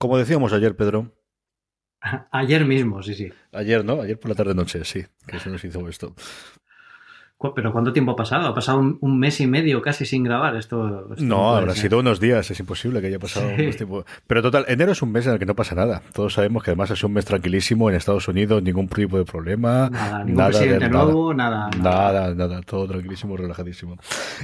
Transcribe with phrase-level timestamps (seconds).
[0.00, 1.12] Como decíamos ayer, Pedro.
[2.32, 3.30] Ayer mismo, sí, sí.
[3.52, 4.00] Ayer, ¿no?
[4.00, 6.14] Ayer por la tarde-noche, sí, que se nos hizo esto.
[7.54, 8.48] ¿Pero cuánto tiempo ha pasado?
[8.48, 10.56] ¿Ha pasado un, mes y medio casi sin grabar?
[10.56, 14.04] Esto, no, habrá sido unos días, es imposible que haya pasado un tiempo.
[14.26, 16.02] Pero total, enero es un mes en el que no pasa nada.
[16.14, 19.90] Todos sabemos que además es un mes tranquilísimo en Estados Unidos, ningún tipo de problema.
[19.90, 22.34] Nada, ningún presidente nuevo, nada, nada.
[22.34, 23.96] Nada, todo tranquilísimo, relajadísimo.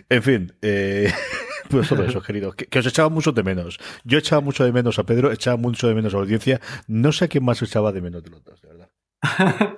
[0.09, 1.12] En fin, eh,
[1.71, 2.53] pues todo eso, querido.
[2.53, 3.79] Que, os echaba mucho de menos.
[4.05, 6.61] Yo echaba mucho de menos a Pedro, echaba mucho de menos a la audiencia.
[6.87, 8.88] No sé a quién más echaba de menos de los dos, de verdad.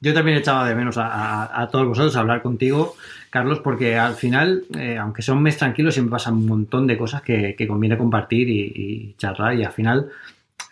[0.00, 2.94] Yo también echaba de menos a, todos vosotros a hablar contigo,
[3.30, 7.22] Carlos, porque al final, eh, aunque son mes tranquilos, siempre pasan un montón de cosas
[7.22, 10.08] que, conviene compartir y, charlar y al final,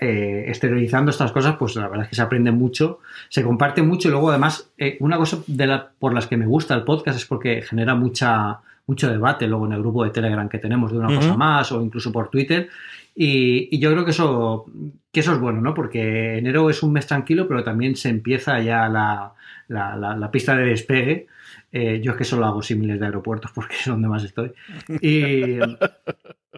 [0.01, 4.09] eh, exteriorizando estas cosas, pues la verdad es que se aprende mucho, se comparte mucho
[4.09, 7.19] y luego además, eh, una cosa de la, por las que me gusta el podcast
[7.19, 10.99] es porque genera mucha mucho debate luego en el grupo de Telegram que tenemos de
[10.99, 12.69] una cosa más o incluso por Twitter
[13.15, 14.67] y, yo creo que eso,
[15.13, 15.73] que eso es bueno, ¿no?
[15.73, 19.35] Porque enero es un mes tranquilo, pero también se empieza ya la,
[19.69, 21.27] la, pista de despegue.
[21.71, 24.53] Eh, yo es que solo hago símiles de aeropuertos porque es donde más estoy.
[25.01, 25.59] Y,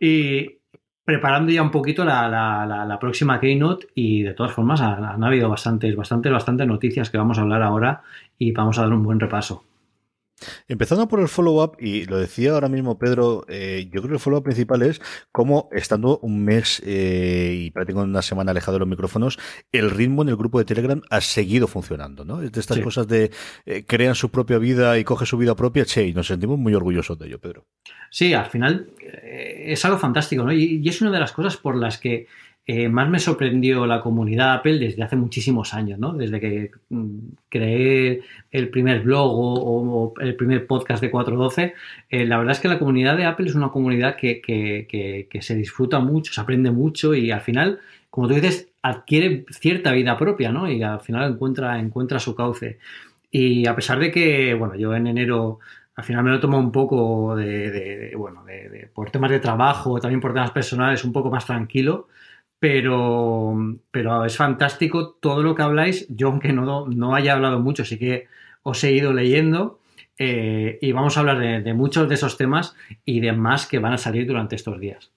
[0.01, 0.59] y
[1.05, 5.95] preparando ya un poquito la, próxima Keynote y de todas formas han, han habido bastantes,
[5.95, 8.03] bastantes, bastantes noticias que vamos a hablar ahora
[8.39, 9.65] y vamos a dar un buen repaso.
[10.69, 14.21] Empezando por el follow-up, y lo decía ahora mismo Pedro, eh, yo creo que el
[14.21, 15.01] follow-up principal es
[15.33, 19.39] cómo, estando un mes eh, y prácticamente una semana alejado de los micrófonos,
[19.73, 22.43] el ritmo en el grupo de Telegram ha seguido funcionando, ¿no?
[22.43, 23.31] Es de estas cosas de
[23.65, 26.75] eh, crean su propia vida y coge su vida propia, che, y nos sentimos muy
[26.75, 27.67] orgullosos de ello, Pedro.
[28.11, 30.53] Sí, al final es algo fantástico, ¿no?
[30.53, 32.27] y es una de las cosas por las que
[32.69, 36.15] eh, más me sorprendió la comunidad Apple desde hace muchísimos años, ¿no?
[36.15, 41.75] Desde que mm, creé el primer blog o, el primer podcast de 412.
[42.11, 46.01] Eh, la verdad es que la comunidad de Apple es una comunidad que, se disfruta
[46.01, 47.79] mucho, se aprende mucho y al final,
[48.11, 50.69] como tú dices, adquiere cierta vida propia, ¿no?
[50.69, 52.79] Y al final encuentra, encuentra su cauce.
[53.31, 55.61] Y a pesar de que, bueno, yo en enero
[55.95, 58.45] al final me lo tomo un poco de, bueno,
[58.93, 62.09] por temas de trabajo, también por temas personales, un poco más tranquilo
[62.59, 66.07] pero, pero es fantástico todo lo que habláis.
[66.09, 68.27] Yo, aunque no, no haya hablado mucho, sí que
[68.63, 69.81] os he ido leyendo
[70.19, 72.75] eh, y vamos a hablar de, de, muchos de esos temas
[73.05, 75.13] y de más que van a salir durante estos días.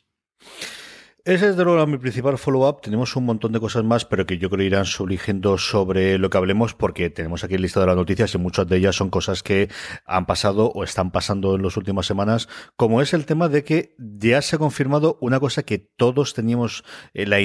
[1.29, 2.81] Ese es de luego mi principal follow-up.
[2.81, 6.39] Tenemos un montón de cosas más, pero que yo creo irán surgiendo sobre lo que
[6.39, 9.43] hablemos, porque tenemos aquí el listado de las noticias y muchas de ellas son cosas
[9.43, 9.69] que
[10.07, 13.93] han pasado o están pasando en las últimas semanas, como es el tema de que
[13.99, 17.39] ya se ha confirmado una cosa que todos teníamos eh, la,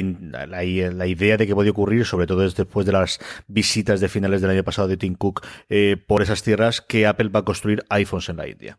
[0.65, 4.65] idea de que podía ocurrir, sobre todo después de las visitas de finales del año
[4.65, 8.39] pasado de Tim Cook eh, por esas tierras, que Apple va a construir iPhones en
[8.39, 8.79] la India.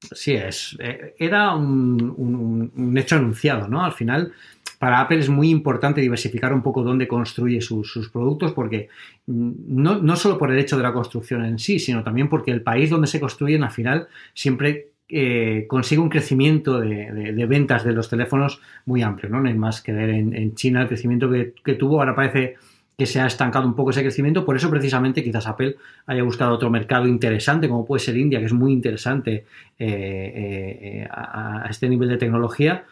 [0.00, 3.84] Sí, es, eh, era un, hecho anunciado, ¿no?
[3.84, 4.32] Al final,
[4.78, 8.88] para Apple es muy importante diversificar un poco dónde construye sus, productos, porque
[9.26, 12.62] no, no, solo por el hecho de la construcción en sí, sino también porque el
[12.62, 18.08] país donde se construyen, al final, siempre eh, consigue un crecimiento de, ventas de los
[18.08, 19.40] teléfonos muy amplio, ¿no?
[19.40, 22.56] No hay más que ver en, China el crecimiento que tuvo, ahora parece
[22.98, 24.44] que se ha estancado un poco ese crecimiento.
[24.44, 25.76] Por eso, precisamente, quizás Apple
[26.06, 29.46] haya buscado otro mercado interesante, como puede ser India, que es muy interesante
[29.78, 32.86] eh, eh, a, este nivel de tecnología.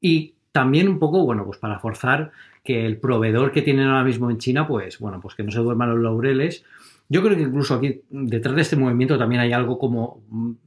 [0.00, 2.32] Y también un poco, bueno, pues para forzar
[2.64, 5.58] que el proveedor que tienen ahora mismo en China, pues, bueno, pues que no se
[5.58, 6.64] duerman los laureles.
[7.10, 10.58] Yo creo que incluso aquí, detrás de este movimiento, también hay algo como un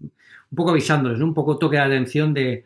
[0.55, 2.65] poco avisándoles, un poco toque de atención de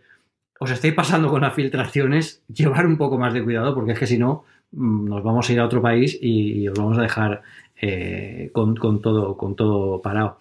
[0.60, 4.08] os estáis pasando con las filtraciones, llevar un poco más de cuidado, porque es que
[4.08, 7.42] si no, Mm, nos vamos a ir a otro país y, os vamos a dejar
[7.82, 10.38] eh, con, todo, con todo parado.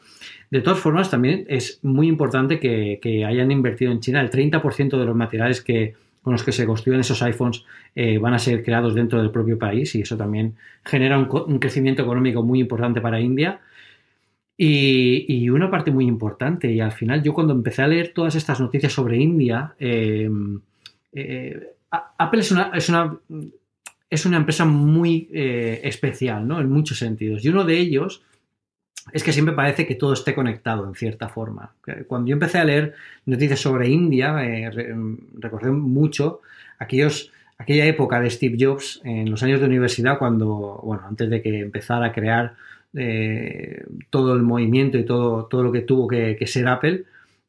[0.50, 4.20] De todas formas, también es muy importante que, hayan invertido en China.
[4.20, 7.64] El 30% de los materiales que, con los que se construyen esos iPhones
[7.94, 10.54] eh, van a ser creados dentro del propio país y eso también
[10.84, 13.60] genera un, crecimiento económico muy importante para India.
[14.58, 18.60] Y, una parte muy importante, y al final yo cuando empecé a leer todas estas
[18.60, 20.30] noticias sobre India, eh,
[21.90, 23.18] Apple es una
[24.08, 26.60] es una empresa muy eh, especial, ¿no?
[26.60, 27.44] En muchos sentidos.
[27.44, 28.22] Y uno de ellos
[29.12, 31.74] es que siempre parece que todo esté conectado en cierta forma.
[32.08, 32.94] Cuando yo empecé a leer
[33.24, 34.70] noticias sobre India, eh,
[35.34, 36.40] recordé mucho
[36.78, 41.60] aquella época de Steve Jobs en los años de universidad, cuando, bueno, antes de que
[41.60, 42.56] empezara a crear
[42.94, 47.04] eh, todo el movimiento y todo, todo lo que tuvo que, ser Apple,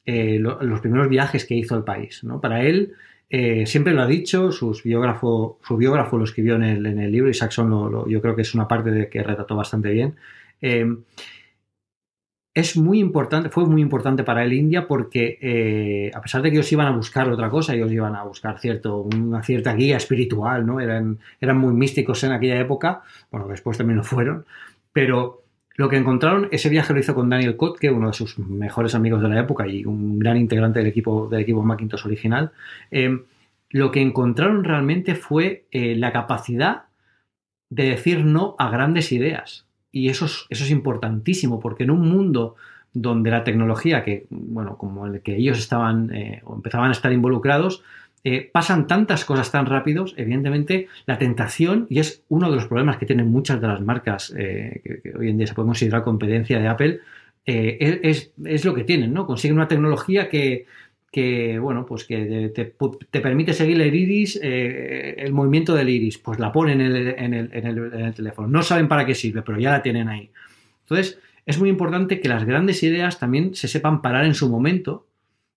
[0.05, 2.23] los primeros viajes que hizo al país.
[2.23, 2.39] ¿no?
[2.39, 2.93] Para él,
[3.29, 7.11] eh, siempre lo ha dicho, sus biógrafo, su biógrafo lo escribió en el, en el
[7.11, 10.15] libro y Saxon lo, yo creo que es una parte de que retrató bastante bien.
[10.61, 10.85] Eh,
[12.53, 16.55] es muy importante, fue muy importante para el India porque eh, a pesar de que
[16.55, 20.65] ellos iban a buscar otra cosa, ellos iban a buscar cierto, una cierta guía espiritual,
[20.65, 20.79] ¿no?
[20.79, 24.45] Eran, eran muy místicos en aquella época, bueno, después también lo fueron,
[24.91, 25.43] pero
[25.77, 29.21] lo que encontraron, ese viaje lo hizo con Daniel Kotke, uno de sus mejores amigos
[29.21, 32.51] de la época y un gran integrante del equipo, del equipo Macintosh original.
[32.89, 33.19] Eh,
[33.69, 36.85] lo que encontraron realmente fue eh, la capacidad
[37.69, 39.67] de decir no a grandes ideas.
[39.91, 42.55] Y eso es, eso es importantísimo, porque en un mundo
[42.93, 47.13] donde la tecnología, que, bueno, como el que ellos estaban eh, o empezaban a estar
[47.13, 47.83] involucrados,
[48.35, 52.97] eh, pasan tantas cosas tan rápidos, evidentemente la tentación, y es uno de los problemas
[52.97, 56.59] que tienen muchas de las marcas eh, que, hoy en día se puede considerar competencia
[56.59, 56.99] de Apple,
[57.45, 59.25] es, es, lo que tienen, ¿no?
[59.25, 60.65] Consiguen una tecnología que,
[61.11, 66.39] que bueno, pues que te, permite seguir el iris, eh, el movimiento del iris, pues
[66.39, 68.47] la ponen en el, teléfono.
[68.47, 70.29] No saben para qué sirve, pero ya la tienen ahí.
[70.81, 75.07] Entonces, es muy importante que las grandes ideas también se sepan parar en su momento.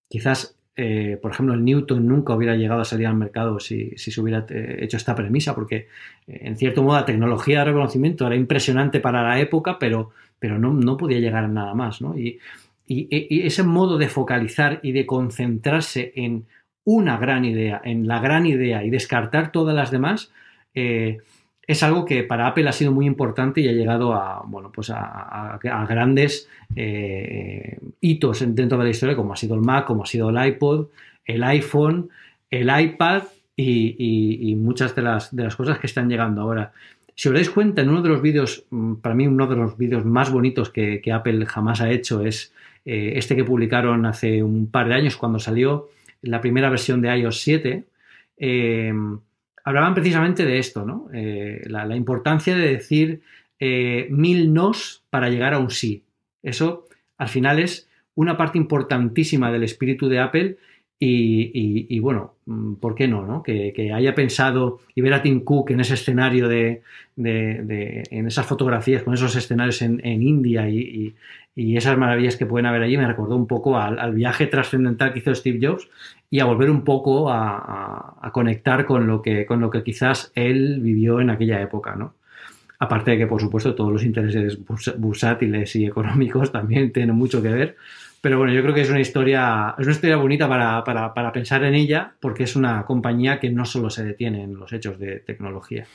[0.09, 4.19] Quizás, eh, por ejemplo, el Newton nunca hubiera llegado a salir al mercado si, se
[4.19, 5.89] hubiera eh, hecho esta premisa, porque
[6.27, 10.73] en cierto modo la tecnología de reconocimiento era impresionante para la época, pero, pero no,
[10.73, 12.01] no podía llegar a nada más.
[12.01, 12.17] ¿no?
[12.17, 12.39] Y,
[12.87, 16.47] y, ese modo de focalizar y de concentrarse en
[16.85, 20.33] una gran idea, en la gran idea y descartar todas las demás,
[20.75, 21.19] eh,
[21.67, 24.91] es algo que para Apple ha sido muy importante y ha llegado a, bueno, pues
[24.91, 30.07] a, grandes eh, hitos dentro de la historia, como ha sido el Mac, como ha
[30.07, 30.87] sido el iPod,
[31.25, 32.11] el iPhone,
[32.51, 33.23] el iPad
[33.57, 36.73] y, muchas de las, de las cosas que están llegando ahora.
[37.15, 39.77] Si os dais cuenta, en uno de los vídeos, mm, para mí uno de los
[39.77, 42.53] vídeos más bonitos que Apple jamás ha hecho es
[42.85, 45.89] eh, este que publicaron hace un par de años cuando salió
[46.23, 47.85] la primera versión de iOS 7,
[48.39, 48.93] eh,
[49.65, 51.09] hablaban precisamente de esto, ¿no?
[51.13, 53.21] Eh, la, importancia de decir
[54.11, 56.03] mil nos para llegar a un sí.
[56.43, 56.87] Eso
[57.19, 60.57] al final es una parte importantísima del espíritu de Apple
[61.03, 63.27] y, bueno, mm, ¿por qué no?
[63.27, 63.43] no?
[63.43, 66.83] Que, haya pensado y ver a Tim Cook en ese escenario de,
[67.17, 71.15] en esas fotografías, con esos escenarios en, India y,
[71.57, 75.35] esas maravillas que pueden haber allí, me recordó un poco al, viaje trascendental que hizo
[75.35, 75.89] Steve Jobs
[76.31, 80.81] y a volver un poco a, conectar con lo, que, con lo que quizás él
[80.81, 82.15] vivió en aquella época, ¿no?
[82.79, 84.59] Aparte de que, por supuesto, todos los intereses
[84.97, 87.77] bursátiles y económicos también tienen mucho que ver,
[88.21, 91.33] pero bueno, yo creo que es una historia, es una historia bonita para, para, para
[91.33, 94.99] pensar en ella, porque es una compañía que no solo se detiene en los hechos
[94.99, 95.87] de tecnología.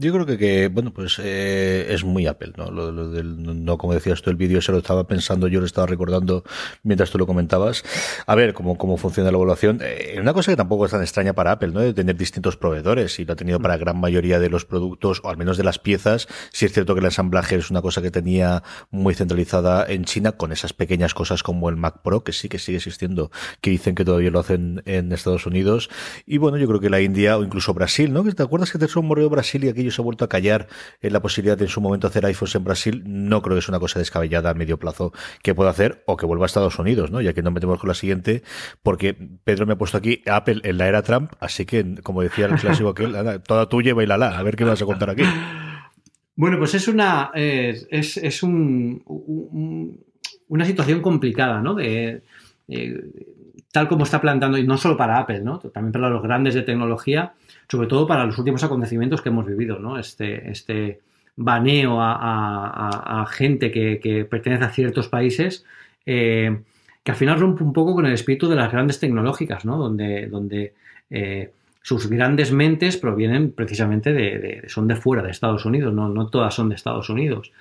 [0.00, 2.70] Yo creo que, bueno, pues eh, es muy Apple, ¿no?
[2.70, 5.88] Lo, del, no, como decías tú, el vídeo se lo estaba pensando, yo lo estaba
[5.88, 6.44] recordando
[6.84, 7.82] mientras tú lo comentabas.
[8.24, 9.80] A ver cómo, cómo funciona la evaluación.
[9.82, 11.80] Eh, una cosa que tampoco es tan extraña para Apple, ¿no?
[11.80, 15.30] De tener distintos proveedores, y lo ha tenido para gran mayoría de los productos, o
[15.30, 16.28] al menos de las piezas.
[16.52, 18.62] Si es cierto que el ensamblaje es una cosa que tenía
[18.92, 22.60] muy centralizada en China, con esas pequeñas cosas como el Mac Pro, que sí que
[22.60, 25.90] sigue existiendo, que dicen que todavía lo hacen en Estados Unidos.
[26.24, 28.22] Y bueno, yo creo que la India, o incluso Brasil, ¿no?
[28.22, 30.68] ¿Te acuerdas que te morreo Brasil y aquello se ha vuelto a callar
[31.00, 33.68] en la posibilidad de en su momento hacer iPhones en Brasil, no creo que es
[33.68, 35.12] una cosa descabellada a medio plazo
[35.42, 37.20] que pueda hacer o que vuelva a Estados Unidos, ¿no?
[37.20, 38.42] Ya que no metemos con la siguiente,
[38.82, 39.14] porque
[39.44, 42.56] Pedro me ha puesto aquí Apple en la era Trump, así que, como decía el
[42.56, 42.94] clásico
[43.46, 45.24] toda tuya y bailala, a ver qué vas a contar aquí.
[46.36, 49.02] Bueno, pues es una es, es un,
[50.48, 51.74] una situación complicada, ¿no?
[51.74, 52.22] De,
[53.72, 55.58] tal como está plantando, y no solo para Apple, ¿no?
[55.58, 57.34] También para los grandes de tecnología,
[57.68, 59.98] sobre todo para los últimos acontecimientos que hemos vivido, ¿no?
[59.98, 61.00] Este, este
[61.36, 65.64] baneo a, gente que, pertenece a ciertos países,
[66.04, 66.60] eh,
[67.02, 69.78] que al final rompe un poco con el espíritu de las grandes tecnológicas, ¿no?
[69.78, 70.74] Donde, donde
[71.10, 76.26] eh, sus grandes mentes provienen precisamente de, son de fuera, de Estados Unidos, no, no
[76.28, 77.52] todas son de Estados Unidos.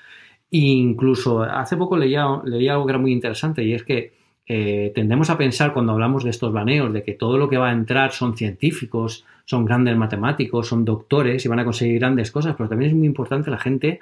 [0.51, 4.16] E incluso hace poco leía, leía algo que era muy interesante y es que
[4.47, 7.69] eh, tendemos a pensar cuando hablamos de estos baneos de que todo lo que va
[7.69, 12.55] a entrar son científicos, son grandes matemáticos, son doctores y van a conseguir grandes cosas,
[12.57, 13.99] pero también es muy importante la gente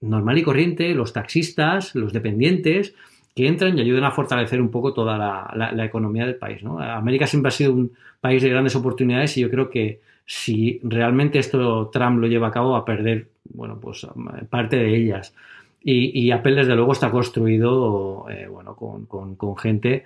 [0.00, 2.94] normal y corriente, los taxistas, los dependientes,
[3.34, 6.62] que entran y ayudan a fortalecer un poco toda la, economía del país.
[6.64, 11.38] América siempre ha sido un país de grandes oportunidades y yo creo que si realmente
[11.38, 14.06] esto Trump lo lleva a cabo va a perder bueno, pues,
[14.50, 15.34] parte de ellas.
[15.80, 20.04] Y, Apple, desde luego, está construido eh, bueno, con, gente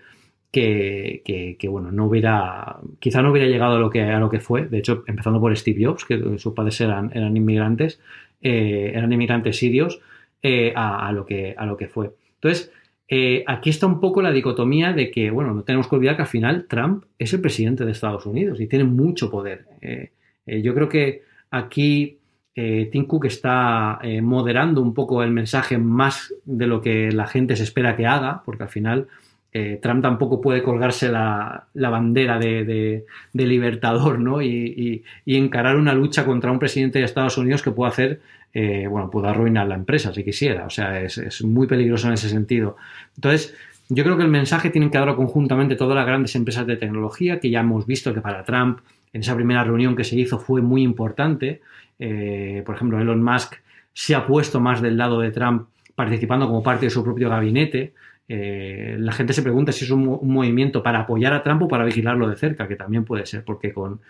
[0.50, 4.66] que, bueno, no hubiera, quizá no hubiera llegado a lo que, a lo que fue.
[4.66, 8.00] De hecho, empezando por Steve Jobs, que sus padres eran, eran inmigrantes,
[8.42, 10.00] eh, eran inmigrantes sirios,
[10.42, 12.12] eh, a, lo que, a lo que fue.
[12.34, 12.70] Entonces,
[13.46, 16.28] aquí está un poco la dicotomía de que, bueno, no tenemos que olvidar que al
[16.28, 19.66] final Trump es el presidente de Estados Unidos y tiene mucho poder.
[20.46, 22.18] yo creo que aquí
[22.54, 27.26] eh, Tim Cook está eh, moderando un poco el mensaje más de lo que la
[27.26, 29.08] gente se espera que haga, porque al final
[29.54, 34.42] eh, Trump tampoco puede colgarse la, bandera de, libertador ¿no?
[34.42, 38.20] Y, encarar una lucha contra un presidente de Estados Unidos que puede hacer,
[38.54, 40.66] bueno, puede arruinar la empresa si quisiera.
[40.66, 42.76] O sea, es, muy peligroso en ese sentido.
[43.16, 43.54] Entonces,
[43.88, 47.40] yo creo que el mensaje tienen que darlo conjuntamente todas las grandes empresas de tecnología,
[47.40, 48.80] que ya hemos visto que para Trump
[49.12, 51.60] en esa primera reunión que se hizo fue muy importante.
[52.04, 53.54] Eh, por ejemplo, Elon Musk
[53.92, 57.92] se ha puesto más del lado de Trump participando como parte de su propio gabinete.
[58.28, 61.84] Eh, la gente se pregunta si es un, movimiento para apoyar a Trump o para
[61.84, 64.00] vigilarlo de cerca, que también puede ser, porque con,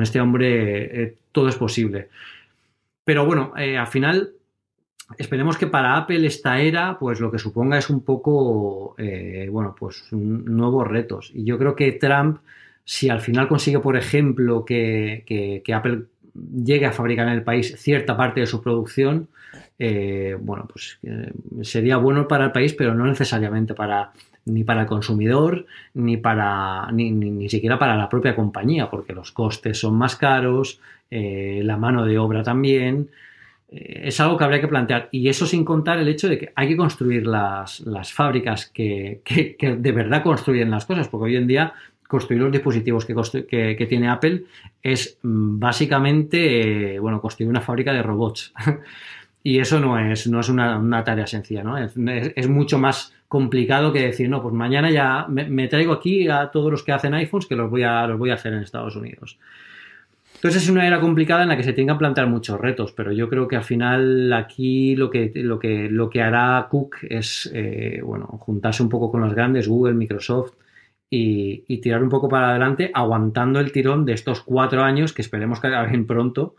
[0.00, 2.08] este hombre eh, todo es posible.
[3.04, 4.30] Pero bueno, al final
[5.18, 8.96] esperemos que para Apple esta era, pues lo que suponga es un poco,
[9.50, 11.30] bueno, pues nuevos retos.
[11.34, 12.38] Y yo creo que Trump
[12.84, 18.16] si al final consigue, por ejemplo, que, Apple llegue a fabricar en el país cierta
[18.16, 19.28] parte de su producción,
[19.78, 24.12] eh, bueno, pues eh, sería bueno para el país, pero no necesariamente para
[24.46, 29.32] ni para el consumidor, ni para ni, ni, siquiera para la propia compañía, porque los
[29.32, 33.10] costes son más caros, eh, la mano de obra también.
[33.70, 35.08] es algo que habría que plantear.
[35.10, 39.76] Y eso sin contar el hecho de que hay que construir las, fábricas que, que,
[39.76, 41.72] de verdad construyen las cosas, porque hoy en día
[42.08, 44.44] construir los dispositivos que, tiene Apple
[44.82, 48.52] es mm, básicamente, eh, bueno, construir una fábrica de robots.
[49.42, 51.76] y eso no es, no es una, tarea sencilla, ¿no?
[51.78, 56.70] Es, mucho más complicado que decir, no, pues mañana ya me, traigo aquí a todos
[56.70, 59.38] los que hacen iPhones que los voy a, los voy a hacer en Estados Unidos.
[60.36, 63.12] Entonces es una era complicada en la que se tienen que plantear muchos retos, pero
[63.12, 67.50] yo creo que al final aquí lo que, lo que, lo que hará Cook es,
[67.54, 70.52] eh, bueno, juntarse un poco con los grandes, Google, Microsoft,
[71.10, 75.60] y, tirar un poco para adelante, aguantando el tirón de estos cuatro años que esperemos
[75.60, 76.56] que acaben pronto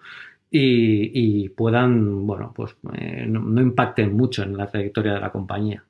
[0.52, 5.84] y, puedan, bueno, pues eh, no impacten mucho en la trayectoria de la compañía.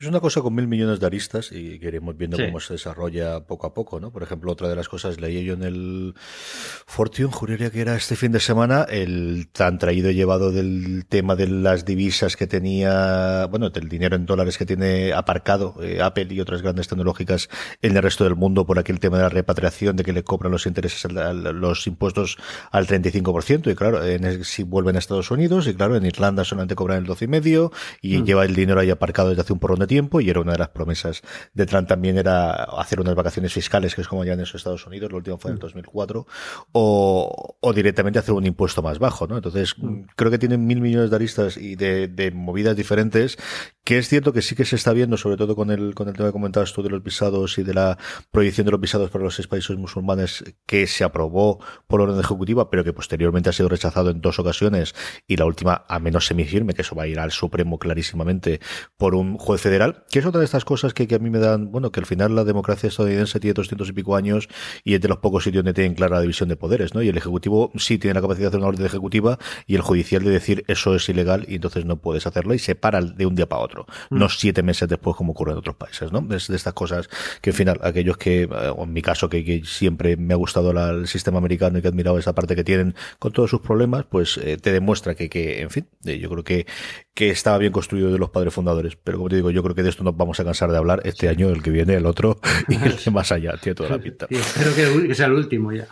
[0.00, 3.40] Es una cosa con mil millones de aristas y que iremos viendo cómo se desarrolla
[3.40, 4.12] poco a poco, ¿no?
[4.12, 6.14] Por ejemplo, otra de las cosas leí yo en el
[6.86, 11.34] Fortune, juraría que era este fin de semana, el tan traído y llevado del tema
[11.34, 16.28] de las divisas que tenía, bueno, del dinero en dólares que tiene aparcado eh, Apple
[16.30, 17.48] y otras grandes tecnológicas
[17.82, 20.52] en el resto del mundo por aquel tema de la repatriación, de que le cobran
[20.52, 22.38] los intereses, los impuestos
[22.70, 26.76] al 35%, y claro, en, si vuelven a Estados Unidos, y claro, en Irlanda solamente
[26.76, 28.24] cobran el 12,5% y mm.
[28.24, 30.58] lleva el dinero ahí aparcado desde hace un porrón de tiempo y era una de
[30.58, 34.40] las promesas de Trump también era hacer unas vacaciones fiscales, que es como ya en
[34.40, 36.24] esos Estados Unidos, lo último fue en el 2004, mm.
[36.72, 39.36] o, o directamente hacer un impuesto más bajo, ¿no?
[39.36, 40.02] Entonces, mm.
[40.14, 43.38] creo que tienen mil millones de aristas y de, de, movidas diferentes,
[43.88, 46.14] que es cierto que sí que se está viendo, sobre todo con el, con el
[46.14, 47.96] tema que comentabas tú de los visados y de la
[48.30, 52.68] prohibición de los visados para los seis países musulmanes que se aprobó por orden ejecutiva,
[52.68, 54.94] pero que posteriormente ha sido rechazado en dos ocasiones
[55.26, 58.60] y la última a menos semifirme, que eso va a ir al Supremo clarísimamente
[58.98, 61.72] por un juez federal que es otra de estas cosas que, a mí me dan,
[61.72, 64.48] bueno, que al final la democracia estadounidense tiene 200 y pico años
[64.84, 67.00] y es de los pocos sitios donde tienen clara la división de poderes, ¿no?
[67.00, 70.24] Y el Ejecutivo sí tiene la capacidad de hacer una orden ejecutiva y el judicial
[70.24, 73.34] de decir eso es ilegal y entonces no puedes hacerlo y se para de un
[73.34, 73.77] día para otro,
[74.10, 74.28] no mm.
[74.30, 76.26] siete meses después como ocurre en otros países, ¿no?
[76.34, 77.08] Es de estas cosas
[77.40, 81.08] que al final, aquellos que, eh, en mi caso, que, siempre me ha gustado el
[81.08, 84.38] sistema americano y que he admirado esa parte que tienen con todos sus problemas, pues
[84.38, 86.66] eh, te demuestra que, que, en fin, eh, yo creo que,
[87.18, 89.82] que estaba bien construido de los padres fundadores, pero como te digo, yo creo que
[89.82, 92.38] de esto nos vamos a cansar de hablar este año, el que viene, el otro
[92.68, 93.54] y el de más allá.
[93.60, 94.28] Tiene toda la pinta.
[94.30, 94.70] espero
[95.02, 95.88] que sea el último ya.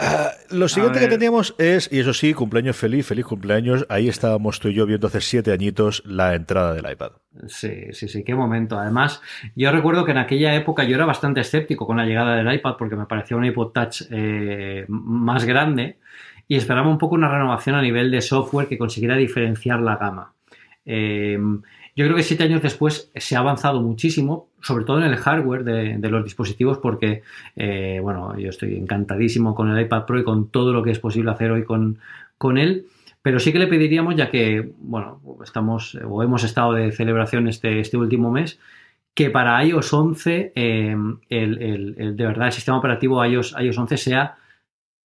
[0.00, 3.84] Ah, lo siguiente que teníamos es, y eso sí, cumpleaños feliz, feliz cumpleaños.
[3.88, 7.10] Ahí estábamos tú y yo viendo hace siete añitos la entrada del iPad.
[7.48, 8.78] Sí, sí, sí, qué momento.
[8.78, 9.20] Además,
[9.56, 12.76] yo recuerdo que en aquella época yo era bastante escéptico con la llegada del iPad
[12.78, 15.98] porque me parecía un iPod Touch eh, más grande
[16.46, 20.34] y esperaba un poco una renovación a nivel de software que consiguiera diferenciar la gama.
[20.84, 21.38] Eh,
[21.94, 25.64] yo creo que siete años después se ha avanzado muchísimo, sobre todo en el hardware
[25.64, 27.22] de, los dispositivos, porque,
[27.56, 30.98] eh, bueno, yo estoy encantadísimo con el iPad Pro y con todo lo que es
[30.98, 31.98] posible hacer hoy con,
[32.38, 32.86] con él.
[33.20, 37.78] Pero sí que le pediríamos, ya que, bueno, estamos o hemos estado de celebración este,
[37.78, 38.58] este último mes,
[39.14, 40.96] que para iOS 11, eh,
[41.28, 44.36] el, de verdad, el sistema operativo iOS, iOS 11 sea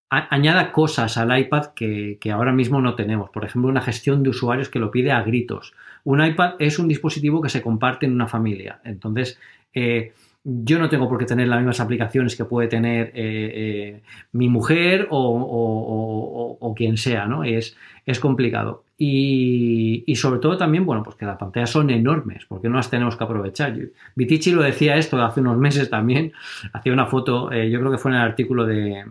[0.09, 3.29] añada cosas al iPad que, ahora mismo no tenemos.
[3.29, 5.73] Por ejemplo, una gestión de usuarios que lo pide a gritos.
[6.03, 8.79] Un iPad es un dispositivo que se comparte en una familia.
[8.83, 9.39] Entonces,
[9.73, 14.01] eh, yo no tengo por qué tener las mismas aplicaciones que puede tener eh, eh,
[14.31, 17.43] mi mujer o, quien sea, ¿no?
[17.43, 18.83] Es, es complicado.
[18.99, 23.15] Y, sobre todo también, bueno, pues que las pantallas son enormes, porque no las tenemos
[23.15, 23.77] que aprovechar.
[24.15, 26.33] Vitici lo decía esto hace unos meses también,
[26.73, 29.05] hacía una foto, eh, yo creo que fue en el artículo de,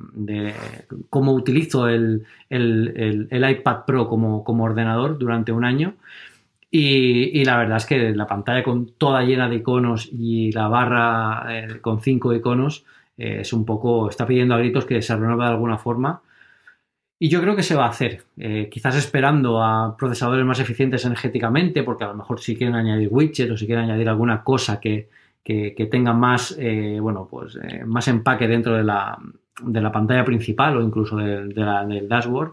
[1.09, 5.95] cómo utilizo el, iPad Pro como, como, ordenador durante un año.
[6.69, 11.47] Y, la verdad es que la pantalla con toda llena de iconos y la barra
[11.49, 12.85] eh, con cinco iconos
[13.17, 16.23] eh, es un poco, está pidiendo a gritos que se renueve de alguna forma.
[17.19, 21.05] Y yo creo que se va a hacer, eh, quizás esperando a procesadores más eficientes
[21.07, 24.79] energéticamente, porque a lo mejor si quieren añadir widgets o si quieren añadir alguna cosa
[24.81, 25.09] que,
[25.91, 29.17] tenga más, eh, bueno, pues eh, más empaque dentro de la,
[29.63, 31.55] de la, pantalla principal o incluso del
[32.07, 32.53] dashboard,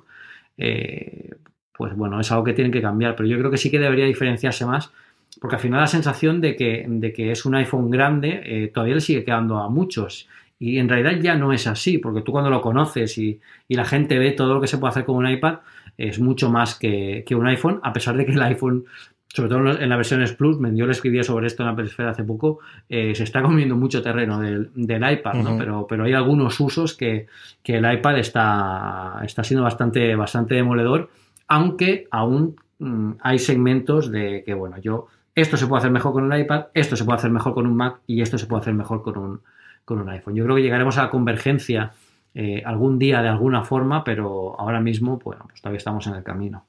[1.76, 3.16] pues bueno, es algo que tienen que cambiar.
[3.18, 4.94] Pero yo creo que sí que debería diferenciarse más,
[5.42, 9.02] porque al final la sensación de que, de que es un iPhone grande todavía le
[9.02, 10.30] sigue quedando a muchos.
[10.64, 14.18] Y en realidad ya no es así, porque tú cuando lo conoces y, la gente
[14.18, 15.56] ve todo lo que se puede hacer con un iPad,
[15.98, 18.86] es mucho más que, un iPhone, a pesar de que el iPhone,
[19.28, 22.24] sobre todo en las versiones Plus, yo le escribía sobre esto en la Perisfera hace
[22.24, 25.58] poco, eh, se está comiendo mucho terreno del, iPad, ¿no?
[25.58, 27.28] pero, pero hay algunos usos que,
[27.66, 31.10] el iPad está, está siendo bastante, bastante demoledor,
[31.50, 36.24] aunque aún mm, hay segmentos de que, bueno, yo, esto se puede hacer mejor con
[36.24, 38.74] un iPad, esto se puede hacer mejor con un Mac y esto se puede hacer
[38.74, 39.42] mejor con un,
[39.86, 40.36] con un iPhone.
[40.36, 41.94] Yo creo que llegaremos a la convergencia
[42.34, 46.24] eh, algún día de alguna forma, pero ahora mismo, bueno, pues todavía estamos en el
[46.24, 46.66] camino.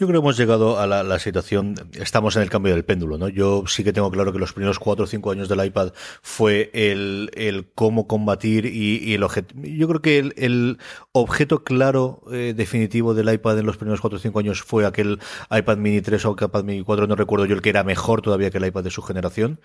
[0.00, 3.28] Yo creo que hemos llegado a la, situación, estamos en el cambio del péndulo, ¿no?
[3.28, 5.92] Yo sí que tengo claro que los primeros cuatro o cinco años del iPad
[6.22, 9.54] fue el, el cómo combatir y, el objeto.
[9.56, 10.78] Yo creo que el,
[11.12, 15.18] objeto claro, eh, definitivo del iPad en los primeros cuatro o cinco años fue aquel
[15.50, 18.50] iPad mini 3 o iPad mini 4, no recuerdo yo el que era mejor todavía
[18.50, 19.60] que el iPad de su generación.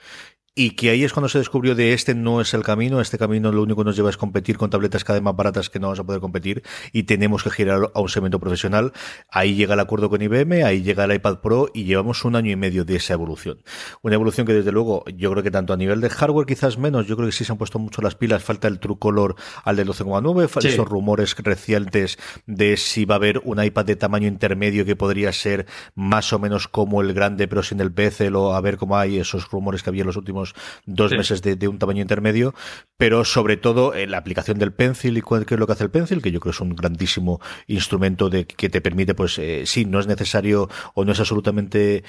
[0.57, 3.51] Y que ahí es cuando se descubrió de este no es el camino, este camino
[3.51, 5.87] lo único que nos lleva es competir con tabletas cada vez más baratas que no
[5.87, 8.93] vamos a poder competir y tenemos que girar a un segmento profesional.
[9.29, 12.51] Ahí llega el acuerdo con IBM, ahí llega el iPad Pro y llevamos un año
[12.51, 13.63] y medio de esa evolución.
[14.01, 17.05] Una evolución que desde luego yo creo que tanto a nivel de hardware quizás menos,
[17.05, 19.35] yo creo que sí se han puesto mucho las pilas, falta el True Color
[19.65, 23.97] al del 12,9, faltan esos rumores recientes de si va a haber un iPad de
[23.97, 28.37] tamaño intermedio que podría ser más o menos como el grande pero sin el bezel
[28.37, 30.44] o a ver cómo hay esos rumores que había en los últimos
[30.85, 32.53] dos meses de, un tamaño intermedio,
[32.97, 35.89] pero sobre todo en la aplicación del Pencil y qué es lo que hace el
[35.89, 39.85] Pencil, que yo creo es un grandísimo instrumento de que te permite, pues eh, sí,
[39.85, 42.03] no es necesario o no es absolutamente,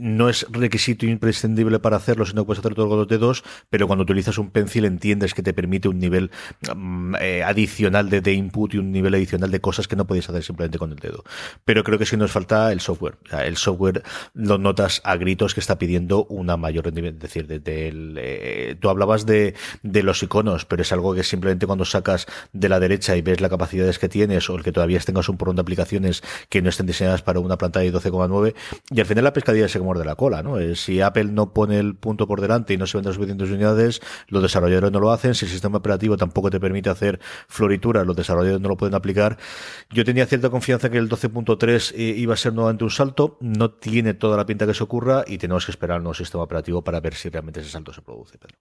[0.00, 3.86] no es requisito imprescindible para hacerlo, sino que puedes hacer todo con los dedos, pero
[3.86, 6.30] cuando utilizas un pencil entiendes que te permite un nivel
[6.74, 10.42] mm, eh, adicional de, input y un nivel adicional de cosas que no podías hacer
[10.42, 11.24] simplemente con el dedo.
[11.64, 13.16] Pero creo que sí nos falta el software.
[13.44, 14.02] el software
[14.34, 17.26] lo notas a gritos que está pidiendo una mayor rendimiento.
[17.26, 17.58] Es decir, de,
[17.92, 22.80] eh, tú hablabas de, los iconos, pero es algo que simplemente cuando sacas de la
[22.80, 25.62] derecha y ves las capacidades que tienes o el que todavía tengas un porrón de
[25.62, 28.54] aplicaciones que no estén diseñadas para una pantalla de 12,9
[28.90, 30.58] y al final la pescadilla se muerde la cola, ¿no?
[30.58, 34.00] Eh, si Apple no pone el punto por delante y no se venden suficientes unidades,
[34.28, 38.16] los desarrolladores no lo hacen, si el sistema operativo tampoco te permite hacer florituras, los
[38.16, 39.38] desarrolladores no lo pueden aplicar.
[39.90, 43.70] Yo tenía cierta confianza que el 12.3 eh, iba a ser nuevamente un salto, no
[43.70, 46.82] tiene toda la pinta que se ocurra y tenemos que esperar un nuevo sistema operativo
[46.82, 48.56] para ver si realmente ese salto se produce, Pedro.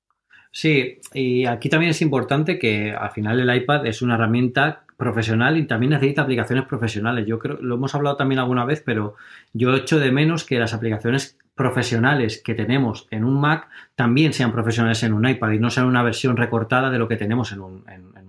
[0.51, 5.57] Sí, y aquí también es importante que al final el iPad es una herramienta profesional
[5.57, 7.27] y también necesita aplicaciones profesionales.
[7.27, 9.15] Yo creo, lo hemos hablado también alguna vez, pero
[9.53, 14.51] yo echo de menos que las aplicaciones profesionales que tenemos en un Mac también sean
[14.51, 17.61] profesionales en un iPad y no sean una versión recortada de lo que tenemos en
[17.61, 17.83] un,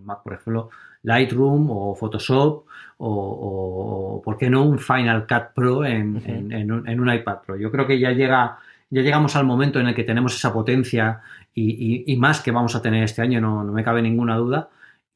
[0.04, 0.22] Mac.
[0.22, 0.70] Por ejemplo,
[1.02, 2.64] Lightroom o Photoshop
[2.98, 7.56] o, ¿por qué no un Final Cut Pro en, un, iPad Pro?
[7.56, 8.58] Yo creo que ya llega
[8.90, 11.20] ya llegamos al momento en el que tenemos esa potencia
[11.54, 14.70] y, más que vamos a tener este año, no, no me cabe ninguna duda.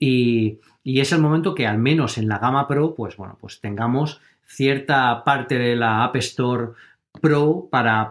[0.05, 4.21] Y, es el momento que al menos en la gama Pro, pues bueno, pues tengamos
[4.45, 6.73] cierta parte de la App Store
[7.21, 8.11] Pro para,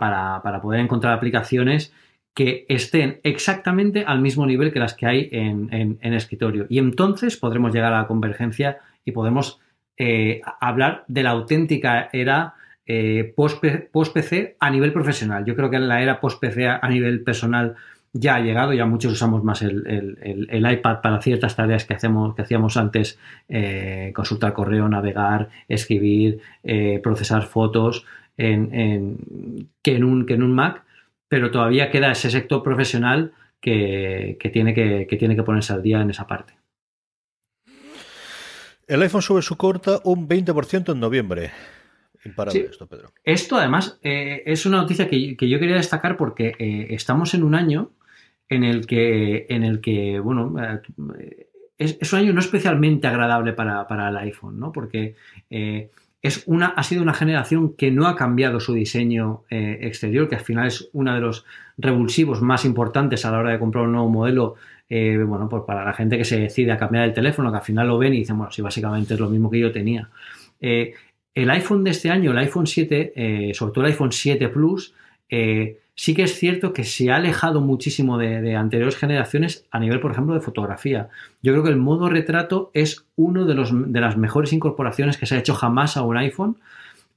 [0.62, 1.93] poder encontrar aplicaciones
[2.34, 6.65] que estén exactamente al mismo nivel que las que hay en, escritorio.
[6.69, 9.60] Y entonces podremos llegar a la convergencia y podemos
[9.97, 12.56] eh, hablar de la auténtica era
[12.93, 15.45] eh, post-PC a nivel profesional.
[15.45, 17.75] Yo creo que la era post-PC a nivel personal
[18.13, 22.41] ya ha llegado, ya muchos usamos más el, iPad para ciertas tareas que, hacemos, que
[22.41, 30.34] hacíamos antes, eh, consultar correo, navegar, escribir, eh, procesar fotos, en, que, en un, que
[30.34, 30.84] en un Mac,
[31.30, 36.10] pero todavía queda ese sector profesional que, tiene que, tiene que ponerse al día en
[36.10, 36.54] esa parte.
[38.88, 41.51] El iPhone sube su corta un 20% en noviembre.
[42.23, 43.12] Esto, Pedro.
[43.23, 46.55] Esto, además, eh, es una noticia que, yo quería destacar porque
[46.89, 47.91] estamos en un año
[48.51, 50.53] en el que, en el que bueno,
[51.17, 54.73] eh, es, un año no especialmente agradable para, el iPhone, ¿no?
[54.73, 55.15] Porque
[55.49, 55.89] eh,
[56.21, 60.36] es una, ha sido una generación que no ha cambiado su diseño eh, exterior, que
[60.36, 61.45] al final es uno de los
[61.77, 64.55] revulsivos más importantes a la hora de comprar un nuevo modelo.
[64.89, 67.63] Eh, bueno, pues para la gente que se decide a cambiar el teléfono, que al
[67.63, 70.10] final lo ven y dicen, bueno, sí, básicamente es lo mismo que yo tenía.
[70.60, 70.93] Eh,
[71.33, 74.93] el iPhone de este año, el iPhone 7, sobre todo el iPhone 7 Plus,
[75.95, 80.11] sí que es cierto que se ha alejado muchísimo de, anteriores generaciones a nivel, por
[80.11, 81.09] ejemplo, de fotografía.
[81.41, 85.35] Yo creo que el modo retrato es uno de, de las mejores incorporaciones que se
[85.35, 86.57] ha hecho jamás a un iPhone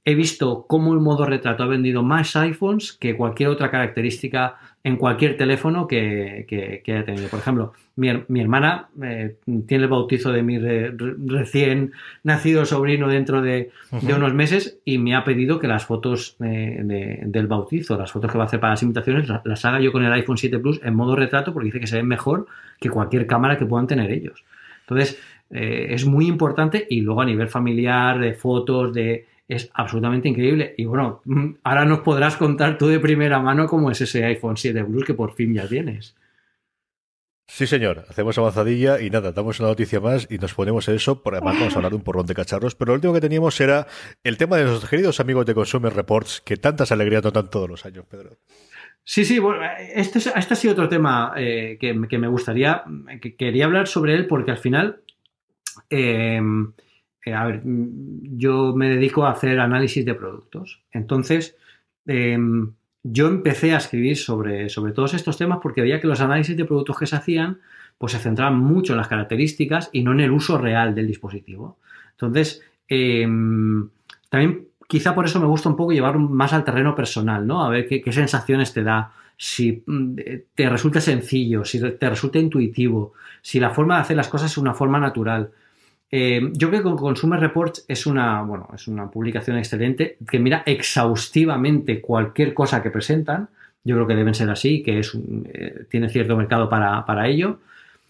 [0.07, 4.97] he visto cómo el modo retrato ha vendido más iPhones que cualquier otra característica en
[4.97, 6.45] cualquier teléfono que,
[6.87, 7.27] haya tenido.
[7.27, 13.71] Por ejemplo, mi, hermana eh, tiene el bautizo de mi recién nacido sobrino dentro de,
[13.91, 18.37] unos meses y me ha pedido que las fotos eh, del bautizo, las fotos que
[18.37, 20.93] va a hacer para las invitaciones, las, haga yo con el iPhone 7 Plus en
[20.93, 22.45] modo retrato porque dice que se ven mejor
[22.79, 24.45] que cualquier cámara que puedan tener ellos.
[24.81, 30.29] Entonces, eh, es muy importante y luego a nivel familiar, de fotos, de es absolutamente
[30.29, 30.73] increíble.
[30.77, 34.57] Y bueno, mm, ahora nos podrás contar tú de primera mano cómo es ese iPhone
[34.57, 36.15] 7 Plus que por fin ya tienes.
[37.47, 41.21] Sí, señor, hacemos avanzadilla y nada, damos una noticia más y nos ponemos en eso.
[41.21, 42.73] Por además, vamos a hablar de un porrón de cacharros.
[42.73, 43.85] Pero lo último que teníamos era
[44.23, 47.69] el tema de nuestros queridos amigos de Consumer Reports, que tantas alegrías nos dan todos
[47.69, 48.37] los años, Pedro.
[49.03, 49.61] Sí, sí, bueno,
[49.93, 52.83] este, este ha sido otro tema eh, que, me gustaría,
[53.21, 55.01] que quería hablar sobre él porque al final
[55.91, 56.41] eh,
[57.25, 60.83] eh, a ver, mm, yo me dedico a hacer análisis de productos.
[60.91, 61.57] Entonces,
[62.05, 66.55] em, yo empecé a escribir sobre, sobre todos estos temas porque veía que los análisis
[66.55, 67.59] de productos que se hacían,
[67.97, 71.79] pues se centraban mucho en las características y no en el uso real del dispositivo.
[72.11, 73.89] Entonces, em,
[74.29, 77.63] también quizá por eso me gusta un poco llevar más al terreno personal, ¿no?
[77.65, 80.15] A ver qué, sensaciones te da, si mm,
[80.53, 84.57] te resulta sencillo, si te resulta intuitivo, si la forma de hacer las cosas es
[84.57, 85.51] una forma natural.
[86.11, 90.63] Eh, yo creo que Consumer Reports es una, bueno, es una publicación excelente que mira
[90.65, 93.49] exhaustivamente cualquier cosa que presentan.
[93.83, 97.59] Yo creo que deben ser así, que es eh, tiene cierto mercado para, ello.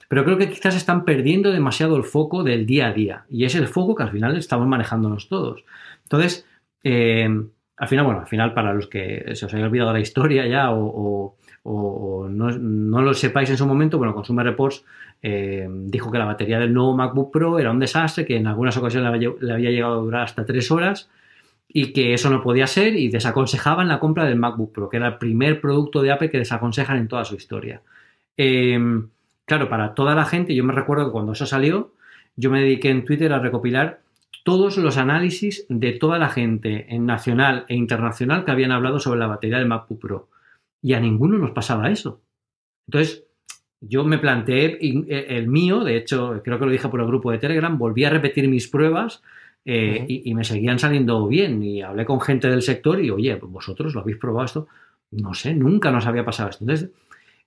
[0.08, 3.26] Pero creo que quizás están perdiendo demasiado el foco del día a día.
[3.30, 5.64] Y es el foco que al final estamos manejándonos todos.
[6.04, 6.46] Entonces,
[6.84, 7.28] eh,
[7.78, 10.72] al final, bueno, al final, para los que se os haya olvidado la historia ya
[10.72, 14.86] o, no, no, lo sepáis en su momento, bueno, Consumer Reports
[15.28, 18.78] eh, dijo que la batería del nuevo MacBook Pro era un desastre, que en algunas
[18.78, 19.10] ocasiones
[19.42, 21.10] le había, llegado a durar hasta tres horas
[21.68, 25.08] y que eso no podía ser y desaconsejaban la compra del MacBook Pro, que era
[25.08, 27.82] el primer producto de Apple que desaconsejan en toda su historia.
[28.38, 28.80] Eh,
[29.46, 31.92] claro, para toda la gente, yo me recuerdo que cuando eso salió,
[32.36, 34.02] yo me dediqué en Twitter a recopilar
[34.44, 39.22] todos los análisis de toda la gente en nacional e internacional que habían hablado sobre
[39.22, 40.30] la batería del MacBook Pro.
[40.84, 42.22] Y a ninguno nos pasaba eso.
[42.86, 43.25] Entonces,
[43.82, 47.32] yo me planteé eh, el mío, de hecho, creo que lo dije por el grupo
[47.32, 49.22] de Telegram, volví a repetir mis pruebas
[49.64, 51.62] eh, y, me seguían saliendo bien.
[51.64, 54.68] Y hablé con gente del sector y, oye, vosotros lo habéis probado esto.
[55.12, 56.64] No sé, nunca nos había pasado esto.
[56.64, 56.92] Entonces,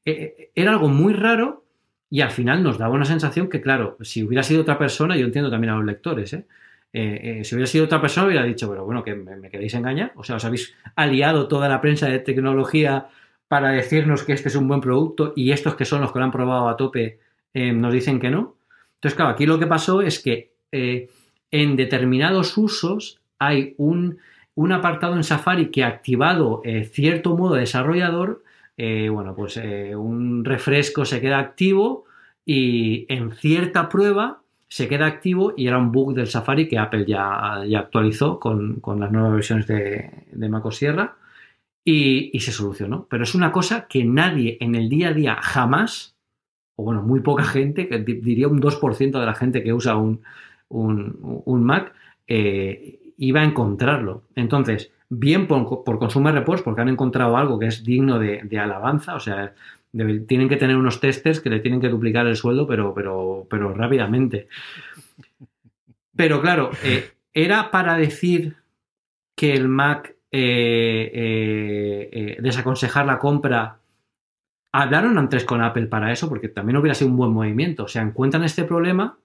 [0.05, 1.65] eh, era algo muy raro
[2.11, 5.27] y al final nos daba una sensación que, claro, si hubiera sido otra persona, yo
[5.27, 9.15] entiendo también a los lectores, si hubiera sido otra persona, hubiera dicho, pero bueno, que
[9.15, 10.13] me, me queréis engañar.
[10.17, 13.09] O sea, os habéis aliado toda la prensa de tecnología
[13.49, 16.27] para decirnos que este es un buen producto y estos que son los que lo
[16.27, 17.19] han probado a tope
[17.55, 18.57] eh, nos dicen que no.
[18.97, 21.09] Entonces, claro, aquí lo que pasó es que eh,
[21.51, 24.19] en determinados usos hay un,
[24.71, 28.43] apartado en Safari que ha activado eh, cierto modo desarrollador,
[28.77, 32.05] bueno, pues un refresco se queda activo
[32.47, 37.05] y en cierta prueba se queda activo y era un bug del Safari que Apple
[37.05, 41.17] ya, ya actualizó con, las nuevas versiones de, de Sierra
[41.91, 43.07] y, se solucionó.
[43.09, 46.17] Pero es una cosa que nadie en el día a día jamás,
[46.77, 50.21] o bueno, muy poca gente, que diría un 2% de la gente que usa un,
[51.47, 51.95] Mac,
[52.27, 54.25] eh, iba a encontrarlo.
[54.35, 59.15] Entonces, bien por, por, Consumer Reports, porque han encontrado algo que es digno de, alabanza,
[59.15, 59.55] o sea,
[60.27, 63.73] tienen que tener unos testers que le tienen que duplicar el sueldo, pero, pero, pero
[63.73, 64.49] rápidamente.
[66.15, 68.57] Pero claro, eh, era para decir
[69.35, 73.79] que el Mac eh, eh, eh, desaconsejar la compra.
[74.73, 77.85] Hablaron antes con Apple para eso, porque también hubiera sido un buen movimiento.
[77.85, 79.19] O sea, encuentran este problema,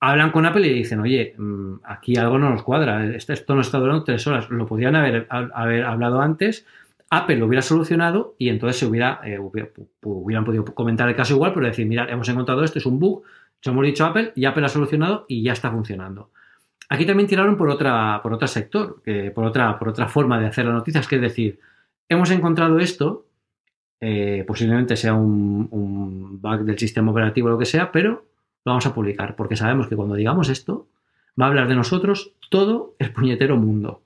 [0.00, 3.78] hablan con Apple y dicen, oye, mm, aquí algo no nos cuadra, esto no está
[3.78, 4.48] durando tres horas.
[4.50, 6.66] Lo podrían haber, haber hablado antes,
[7.10, 9.20] Apple lo hubiera solucionado y entonces se hubiera,
[10.02, 13.22] hubieran podido comentar el caso igual, pero decir, mira, hemos encontrado esto, es un bug,
[13.60, 16.30] se hemos dicho Apple y Apple ha solucionado y ya está funcionando.
[16.88, 19.02] Aquí también tiraron por otra, por otro sector,
[19.34, 21.58] por, otra, por otra forma de hacer las noticias, que es decir,
[22.08, 23.26] hemos encontrado esto,
[24.00, 28.26] eh, posiblemente sea un, bug del sistema operativo o lo que sea, pero
[28.64, 30.88] lo vamos a publicar, porque sabemos que cuando digamos esto,
[31.40, 34.02] va a hablar de nosotros todo el puñetero mundo.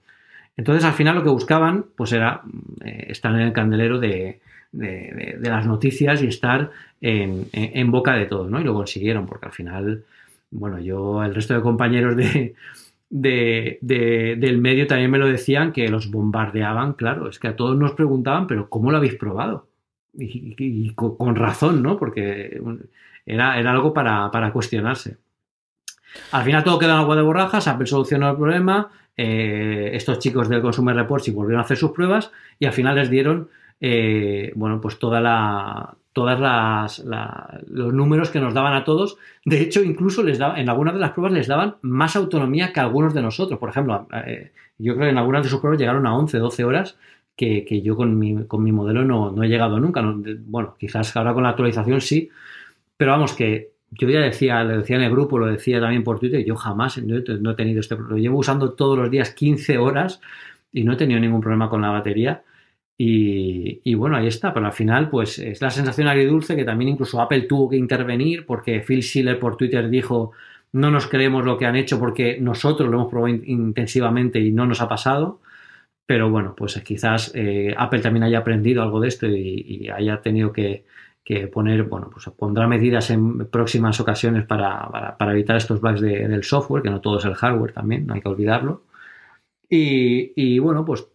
[0.56, 2.42] Entonces, al final lo que buscaban, pues era
[2.84, 4.40] eh, estar en el candelero de,
[4.72, 8.60] las noticias y estar en, boca de todos, ¿no?
[8.60, 10.04] Y lo consiguieron, porque al final,
[10.50, 12.54] bueno, yo, el resto de compañeros de,
[13.80, 17.92] del medio también me lo decían, que los bombardeaban, claro, es que a todos nos
[17.92, 19.66] preguntaban, pero ¿cómo lo habéis probado?
[20.14, 21.96] Y, con, razón, ¿no?
[21.96, 22.60] Porque
[23.26, 25.18] era, era algo para, para cuestionarse.
[26.32, 30.48] Al final todo quedó en agua de borrajas, Apple solucionó el problema, eh, estos chicos
[30.48, 33.48] del Consumer Reports y volvieron a hacer sus pruebas y al final les dieron,
[33.80, 37.04] eh, bueno, pues toda la, todas las,
[37.68, 39.18] los números que nos daban a todos.
[39.44, 42.80] De hecho, incluso les daba, en algunas de las pruebas les daban más autonomía que
[42.80, 43.58] algunos de nosotros.
[43.58, 46.64] Por ejemplo, eh, yo creo que en algunas de sus pruebas llegaron a 11, 12
[46.64, 46.98] horas
[47.36, 50.02] que, yo con mi, con mi modelo no, no, he llegado nunca.
[50.46, 52.30] bueno, quizás ahora con la actualización sí,
[52.96, 56.18] pero vamos que yo ya decía, lo decía en el grupo, lo decía también por
[56.18, 58.16] Twitter, yo jamás no he, tenido este problema.
[58.16, 60.20] Lo llevo usando todos los días 15 horas
[60.72, 62.42] y no he tenido ningún problema con la batería.
[63.00, 67.20] Y, bueno, ahí está, pero al final, pues es la sensación agridulce que también incluso
[67.20, 70.32] Apple tuvo que intervenir porque Phil Schiller por Twitter dijo
[70.72, 74.66] no nos creemos lo que han hecho porque nosotros lo hemos probado intensivamente y no
[74.66, 75.40] nos ha pasado.
[76.06, 80.52] Pero bueno, pues quizás eh, Apple también haya aprendido algo de esto y haya tenido
[80.52, 80.84] que,
[81.52, 86.90] poner, bueno, pues pondrá medidas en próximas ocasiones para, evitar estos bugs del software, que
[86.90, 88.82] no todo es el hardware también, no hay que olvidarlo.
[89.70, 91.06] Y, bueno, pues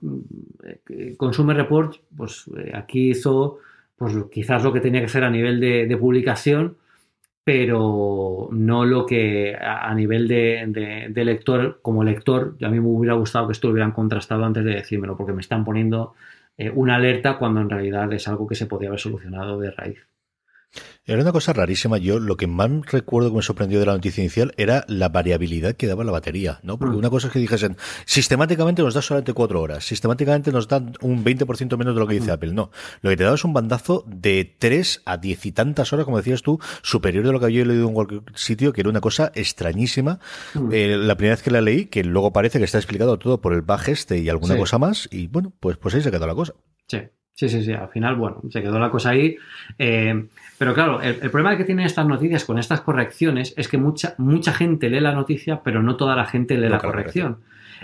[0.90, 3.60] eh, Consumer Report, pues eh, aquí hizo
[3.98, 6.78] pues quizás lo que tenía que ser a nivel de, publicación,
[7.44, 13.48] pero no lo que a, nivel de, lector, como lector, a mí me hubiera gustado
[13.48, 16.14] que esto hubieran contrastado antes de decírmelo, porque me están poniendo
[16.58, 20.13] eh, una alerta cuando en realidad es algo que se podía haber solucionado de raíz.
[21.06, 21.98] Era una cosa rarísima.
[21.98, 25.76] Yo lo que más recuerdo que me sorprendió de la noticia inicial era la variabilidad
[25.76, 26.78] que daba la batería, ¿no?
[26.78, 27.00] Porque mm.
[27.00, 31.24] una cosa es que dijesen, sistemáticamente nos da solamente cuatro horas, sistemáticamente nos dan un
[31.24, 32.34] 20% menos de lo que dice mm.
[32.34, 32.54] Apple.
[32.54, 36.06] No, lo que te daba es un bandazo de tres a diez y tantas horas,
[36.06, 39.02] como decías tú, superior de lo que había leído en cualquier sitio, que era una
[39.02, 40.20] cosa extrañísima.
[40.54, 40.70] Mm.
[40.72, 43.54] Eh, la primera vez que la leí, que luego parece que está explicado todo por
[43.54, 46.36] el bug este y alguna cosa más, y bueno, pues, pues ahí se quedó la
[46.36, 46.54] cosa.
[46.88, 47.00] Sí.
[47.36, 47.74] Sí, sí, sí.
[47.74, 49.38] Al final, bueno, se quedó la cosa ahí.
[49.80, 54.14] Eh, pero claro, el, problema que tienen estas noticias con estas correcciones es que mucha,
[54.18, 57.40] mucha gente lee la noticia, pero no toda la gente lee la corrección.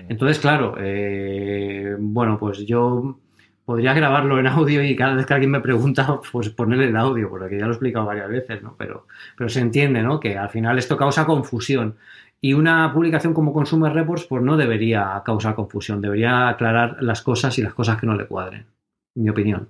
[0.07, 3.19] Entonces, claro, eh, bueno, pues yo
[3.65, 7.29] podría grabarlo en audio y cada vez que alguien me pregunta, pues ponerle el audio,
[7.29, 8.75] porque ya lo he explicado varias veces, ¿no?
[8.77, 10.19] Pero, pero se entiende, ¿no?
[10.19, 11.95] Que al final esto causa confusión.
[12.39, 17.57] Y una publicación como Consumer Reports, pues no debería causar confusión, debería aclarar las cosas
[17.57, 18.65] y las cosas que no le cuadren
[19.15, 19.69] mi opinión.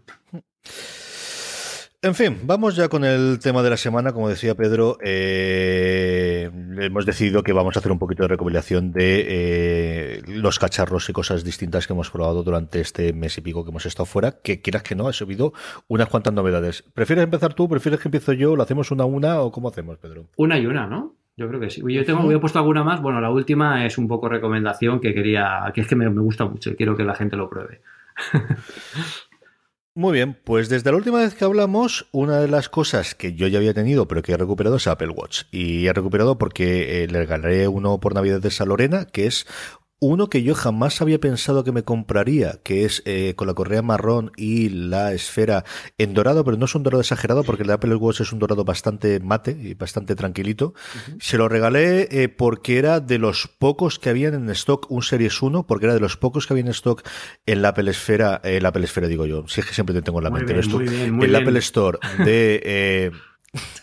[2.02, 4.14] En fin, vamos ya con el tema de la semana.
[4.14, 6.50] Como decía Pedro, eh,
[6.80, 11.14] hemos decidido que vamos a hacer un poquito de recopilación de eh, los cacharros y
[11.14, 14.40] cosas distintas que hemos probado durante este mes y pico que hemos estado fuera.
[14.42, 15.52] Que quieras que no, ha subido
[15.90, 16.86] unas cuantas novedades.
[16.94, 17.68] ¿Prefieres empezar tú?
[17.68, 18.56] ¿Prefieres que empiezo yo?
[18.56, 20.28] ¿Lo hacemos una a una o cómo hacemos, Pedro?
[20.38, 21.18] Una y una, ¿no?
[21.36, 21.82] Yo creo que sí.
[21.86, 23.02] Yo tengo, he puesto alguna más.
[23.02, 26.46] Bueno, la última es un poco recomendación que quería, que es que me, me gusta
[26.46, 27.82] mucho y quiero que la gente lo pruebe.
[29.96, 33.48] Muy bien, pues desde la última vez que hablamos, una de las cosas que yo
[33.48, 35.44] ya había tenido, pero que he recuperado es Apple Watch.
[35.52, 39.46] Y he recuperado porque eh, le regalaré uno por Navidad de Lorena, que es
[40.00, 43.82] uno que yo jamás había pensado que me compraría, que es eh, con la correa
[43.82, 45.66] marrón y la esfera
[45.98, 48.40] en dorado, pero no es un dorado exagerado porque el de Apple Watch es un
[48.40, 50.74] dorado bastante mate y bastante tranquilito.
[51.20, 55.42] Se lo regalé eh, porque era de los pocos que habían en stock, un Series
[55.42, 57.06] 1, porque era de los pocos que había en stock
[57.46, 60.02] en la Apple Esfera, eh, la Apple Esfera digo yo, si es que siempre te
[60.02, 63.12] tengo en la mente esto, el Apple Store de...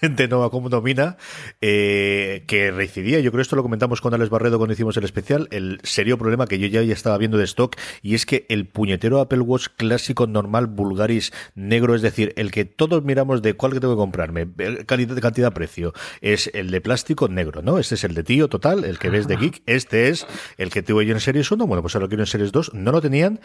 [0.01, 1.17] de Nova como domina,
[1.61, 5.49] eh, que recidía, yo creo esto lo comentamos con Alex Barredo cuando hicimos el especial,
[5.51, 9.21] el serio problema que yo ya, estaba viendo de stock, y es que el puñetero
[9.21, 13.81] Apple Watch clásico, normal, vulgaris, negro, es decir, el que todos miramos de cuál que
[13.81, 14.49] tengo que comprarme,
[14.87, 17.79] calidad, cantidad, precio, es el de plástico negro, ¿no?
[17.79, 20.27] Este es el de tío total, el que ves de Geek, este es
[20.59, 22.75] el que tuve yo en Series 1, bueno, pues ahora lo quiero en Series 2,
[22.75, 23.41] no lo tenían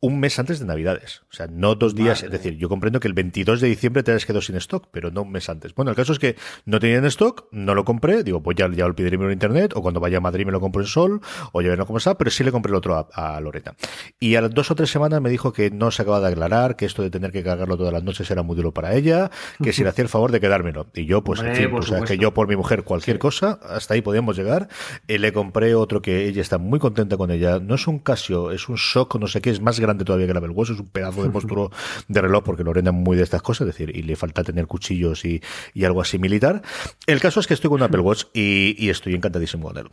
[0.00, 3.08] un mes antes de Navidades, o sea, no dos días, es decir, yo comprendo que
[3.08, 5.63] el 22 de diciembre te has quedado sin stock, pero no un mes antes.
[5.74, 8.70] Bueno, el caso es que no tenía en stock, no lo compré, digo, pues ya,
[8.70, 11.20] ya lo pediré en internet, o cuando vaya a Madrid me lo compro en Sol,
[11.52, 13.74] o ya veré cómo está, pero sí le compré el otro a, Loreta.
[14.20, 16.76] Y a las dos o tres semanas me dijo que no se acaba de aclarar,
[16.76, 19.30] que esto de tener que cargarlo todas las noches era muy duro para ella,
[19.62, 20.86] que si le hacía el favor de quedármelo.
[20.94, 24.02] Y yo, pues, en fin, pues, que yo por mi mujer cualquier cosa, hasta ahí
[24.02, 24.68] podíamos llegar.
[25.08, 27.58] Eh, le compré otro que ella está muy contenta con ella.
[27.58, 30.32] No es un Casio, es un Shock, no sé qué, es más grande todavía que
[30.36, 31.70] Apple Watch, es un pedazo de monstruo
[32.08, 34.66] de reloj, porque Lorena es muy de estas cosas, es decir, y le falta tener
[34.66, 35.42] cuchillos y,
[35.72, 36.62] y algo así militar.
[37.06, 39.88] El caso es que estoy con un Apple Watch y, estoy encantadísimo con él.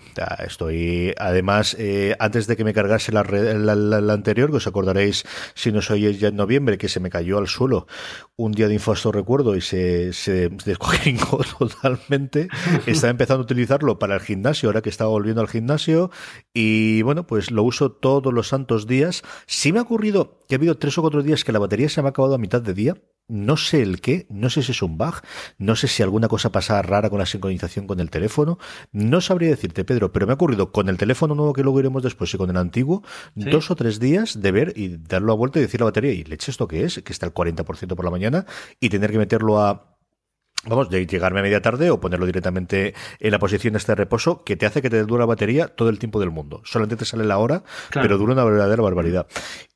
[0.46, 3.22] estoy, además, eh, antes de que me cargase la,
[4.14, 5.24] anterior, que os acordaréis
[5.56, 7.88] si no sois ya en noviembre, que se me cayó al suelo
[8.36, 10.50] un día de infasto recuerdo y se, se
[11.60, 12.48] totalmente.
[12.86, 16.12] Estaba empezando a utilizarlo para el gimnasio, ahora que estaba volviendo al gimnasio.
[16.54, 19.24] Y bueno, pues lo uso todos los santos días.
[19.46, 22.02] Sí me ha ocurrido que ha habido tres o cuatro días que la batería se
[22.02, 22.96] me ha acabado a mitad de día.
[23.32, 25.22] No sé el qué, no sé si es un bug,
[25.58, 28.60] no sé si alguna cosa pasa rara con la sincronización con el teléfono.
[28.92, 32.04] No sabría decirte, Pedro, pero me ha ocurrido con el teléfono nuevo que luego iremos
[32.04, 35.60] después y con el antiguo, dos o tres días de ver y darlo a vuelta
[35.60, 38.12] y decir la batería, y leche esto que es, que está al 40% por la
[38.12, 38.46] mañana,
[38.82, 39.92] y tener que meterlo a
[40.64, 44.44] Vamos, de llegarme a media tarde o ponerlo directamente en la posición este de reposo
[44.44, 46.62] que te hace que te dure la batería todo el tiempo del mundo.
[46.66, 49.26] Solamente te sale la hora, pero dura una verdadera barbaridad.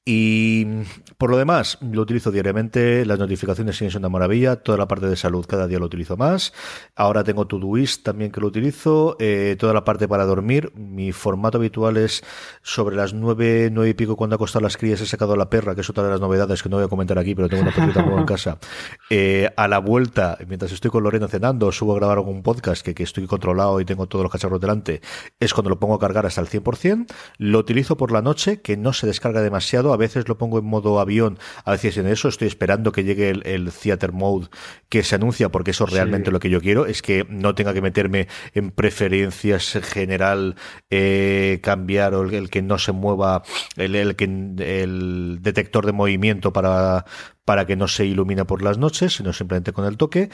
[0.08, 0.84] Y
[1.18, 5.08] por lo demás, lo utilizo diariamente, las notificaciones siguen siendo una maravilla, toda la parte
[5.08, 6.54] de salud cada día lo utilizo más.
[6.96, 10.72] Ahora tengo Todoist también que lo utilizo, eh, toda la parte para dormir.
[10.76, 12.24] Mi formato habitual es
[12.62, 15.50] sobre las nueve, nueve y pico cuando ha costado las crías he sacado a la
[15.50, 17.64] perra, que es otra de las novedades que no voy a comentar aquí, pero tengo
[17.64, 18.60] una perrita en casa.
[19.10, 22.96] Eh, a la vuelta, mientras estoy con Lorena cenando, subo a grabar algún podcast que,
[22.96, 25.02] que estoy controlado y tengo todos los cacharros delante,
[25.40, 27.06] es cuando lo pongo a cargar hasta el 100%.
[27.38, 30.66] Lo utilizo por la noche, que no se descarga demasiado a veces lo pongo en
[30.66, 34.48] modo avión, a veces en eso estoy esperando que llegue el, Theater Mode
[34.90, 37.74] que se anuncia, porque eso es realmente lo que yo quiero, es que no tenga
[37.74, 40.56] que meterme en preferencias general,
[40.90, 43.44] eh, cambiar o el, que no se mueva,
[43.76, 44.16] el, el,
[44.60, 47.06] el detector de movimiento para,
[47.46, 50.30] para que no se ilumine por las noches, sino simplemente con el toque.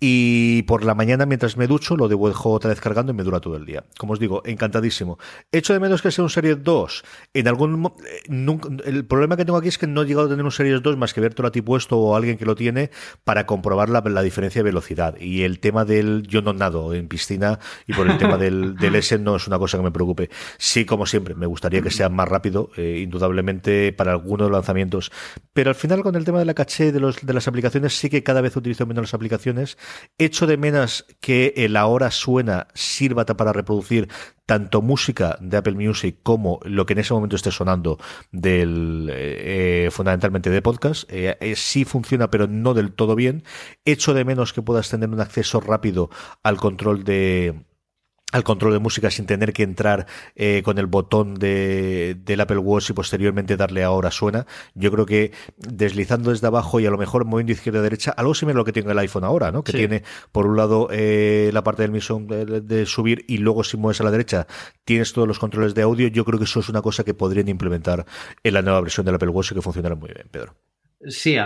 [0.00, 3.40] Y por la mañana, mientras me ducho, lo devuelvo otra vez cargando y me dura
[3.40, 3.84] todo el día.
[3.98, 5.18] Como os digo, encantadísimo.
[5.50, 7.04] Hecho de menos que sea un Series 2.
[7.34, 10.44] En algún eh, el problema que tengo aquí es que no he llegado a tener
[10.44, 12.90] un Series 2 más que ver todo a ti puesto o alguien que lo tiene
[13.24, 15.16] para comprobar la, diferencia de velocidad.
[15.20, 17.58] Y el tema del yo no nado en piscina
[17.88, 20.30] y por el tema del, del S no es una cosa que me preocupe.
[20.58, 24.58] Sí, como siempre, me gustaría que sea más rápido, eh, indudablemente para algunos de los
[24.58, 25.10] lanzamientos.
[25.52, 28.08] Pero al final con el tema de la caché de, los, de las aplicaciones sí
[28.08, 29.76] que cada vez utilizo menos las aplicaciones
[30.18, 34.08] Echo de menos que el ahora suena sirva para reproducir
[34.46, 37.98] tanto música de Apple Music como lo que en ese momento esté sonando
[38.32, 41.04] del eh, eh, fundamentalmente de podcast.
[41.08, 43.44] Eh, sí funciona, pero no del todo bien.
[43.84, 46.08] Echo de menos que puedas tener un acceso rápido
[46.42, 47.66] al control de
[48.32, 52.58] al control de música sin tener que entrar eh, con el botón de, del Apple
[52.58, 54.46] Watch y posteriormente darle ahora suena.
[54.74, 58.34] Yo creo que deslizando desde abajo y a lo mejor moviendo izquierda a derecha, algo
[58.34, 59.64] similar a lo que tiene el iPhone ahora, ¿no?
[59.64, 63.76] Que tiene por un lado eh, la parte del mismo de, subir y luego si
[63.76, 64.46] mueves a la derecha
[64.84, 66.08] tienes todos los controles de audio.
[66.08, 68.04] Yo creo que eso es una cosa que podrían implementar
[68.42, 70.54] en la nueva versión del Apple Watch y que funcionará muy bien, Pedro.
[71.06, 71.36] Sí,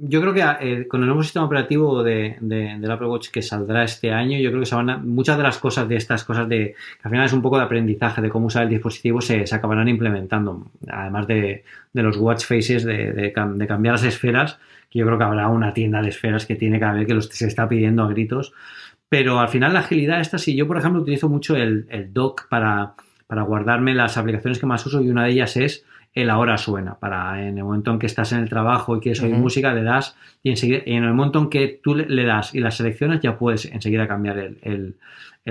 [0.00, 3.84] yo creo que eh, con el nuevo sistema operativo de, del Apple Watch que saldrá
[3.84, 6.48] este año, yo creo que se van a, muchas de las cosas de estas cosas
[6.48, 9.44] de que al final es un poco de aprendizaje de cómo usar el dispositivo se,
[9.52, 10.72] acabarán implementando.
[10.88, 14.58] Además de, los watch faces, de, cambiar las esferas,
[14.90, 17.26] que yo creo que habrá una tienda de esferas que tiene cada vez que los,
[17.26, 18.52] se está pidiendo a gritos.
[19.08, 22.48] Pero al final la agilidad esta, si yo por ejemplo utilizo mucho el, el dock
[22.48, 22.94] para,
[23.28, 26.94] para guardarme las aplicaciones que más uso y una de ellas es el ahora suena.
[26.98, 29.82] Para en el momento en que estás en el trabajo y quieres oír música, le
[29.82, 33.38] das y enseguida, en el momento en que tú le das y las selecciones, ya
[33.38, 34.96] puedes enseguida cambiar el,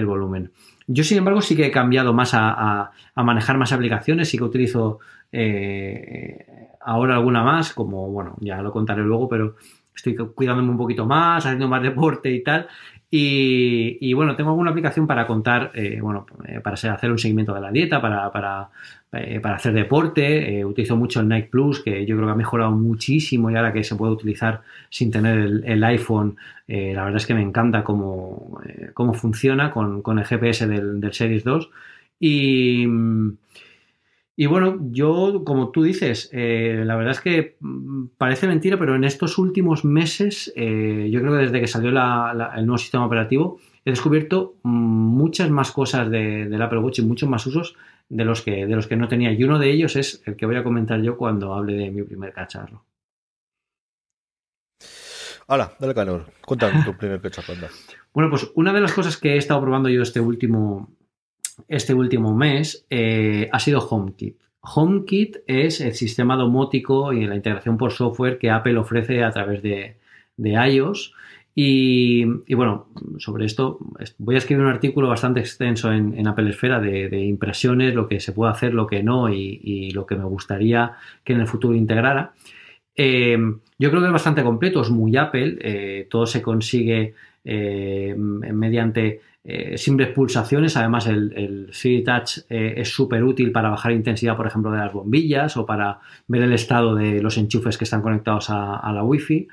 [0.05, 0.51] volumen.
[0.87, 4.99] Yo, sin embargo, sí que he cambiado más a, manejar más aplicaciones, sí que utilizo
[5.31, 6.45] eh,
[6.81, 9.55] ahora alguna más, como, bueno, ya lo contaré luego, pero
[9.95, 12.67] estoy cuidándome un poquito más, haciendo más deporte y tal.
[13.13, 17.59] Y, bueno, tengo alguna aplicación para contar, eh, bueno, eh, para hacer un seguimiento de
[17.59, 18.69] la dieta, para, para,
[19.11, 20.63] eh, para hacer deporte.
[20.63, 23.83] utilizo mucho el Nike Plus, que yo creo que ha mejorado muchísimo y ahora que
[23.83, 28.61] se puede utilizar sin tener el, iPhone, la verdad es que me encanta cómo,
[28.93, 31.69] cómo funciona con, con, el GPS del, del Series 2.
[32.21, 32.87] Y.
[34.35, 38.95] Y bueno, yo, como tú dices, eh, la verdad es que mm, parece mentira, pero
[38.95, 43.59] en estos últimos meses, eh, yo creo que desde que salió el nuevo sistema operativo,
[43.83, 47.75] he descubierto mm, muchas más cosas de, del Apple Watch y muchos más usos
[48.09, 49.31] de los, que, de los que no tenía.
[49.31, 52.03] Y uno de ellos es el que voy a comentar yo cuando hable de mi
[52.03, 52.83] primer cacharro.
[55.47, 56.31] Hola, dale calor.
[56.45, 57.53] Cuéntame tu primer cacharro.
[58.13, 60.89] Bueno, pues una de las cosas que he estado probando yo este último,
[61.67, 64.37] este último mes eh, ha sido HomeKit.
[64.61, 69.61] HomeKit es el sistema domótico y la integración por software que Apple ofrece a través
[69.61, 69.97] de,
[70.37, 71.13] iOS.
[71.53, 72.87] Y, bueno,
[73.17, 73.79] sobre esto
[74.17, 78.31] voy a escribir un artículo bastante extenso en, Apple Esfera de, impresiones, lo que se
[78.31, 80.93] puede hacer, lo que no y, lo que me gustaría
[81.23, 82.33] que en el futuro integrara.
[82.95, 89.19] yo creo que es bastante completo, es muy Apple, todo se consigue mediante
[89.75, 90.77] simples pulsaciones.
[90.77, 95.57] Además, el, el Touch es súper útil para bajar intensidad, por ejemplo, de las bombillas
[95.57, 99.47] o para ver el estado de los enchufes que están conectados a, la Wi-Fi.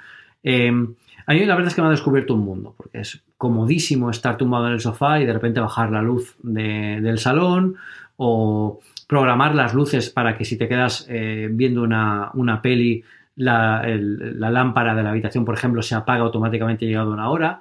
[1.28, 4.39] A mí la verdad es que me ha descubierto un mundo, porque es comodísimo estar
[4.39, 7.76] tumbado en el sofá y de repente bajar la luz del salón
[8.16, 13.05] o programar las luces para que si te quedas eh, viendo una, peli,
[13.36, 17.61] la, lámpara de la habitación, por ejemplo, se apaga automáticamente llegado una hora.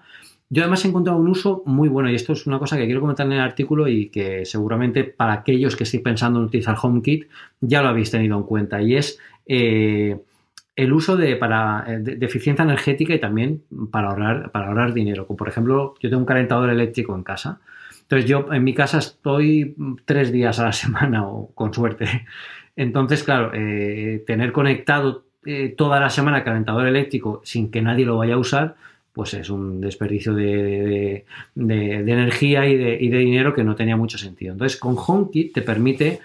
[0.50, 3.02] Yo además he encontrado un uso muy bueno y esto es una cosa que quiero
[3.02, 7.28] comentar en el artículo y que seguramente para aquellos que estéis pensando en utilizar HomeKit
[7.60, 10.18] ya lo habéis tenido en cuenta y es eh,
[10.76, 15.28] el uso de, para, eh, de, eficiencia energética y también para ahorrar, para ahorrar dinero.
[15.28, 17.60] Como por ejemplo, yo tengo un calentador eléctrico en casa.
[18.04, 19.76] Entonces yo en mi casa estoy
[20.06, 22.26] tres días a la semana o con suerte.
[22.78, 25.26] Entonces, claro, eh, tener conectado
[25.78, 28.76] toda la semana el calentador eléctrico sin que nadie lo vaya a usar,
[29.18, 34.18] pues es un desperdicio de, de energía y, y de, dinero que no tenía mucho
[34.18, 34.54] sentido.
[34.54, 36.20] Entonces, con HomeKit te permite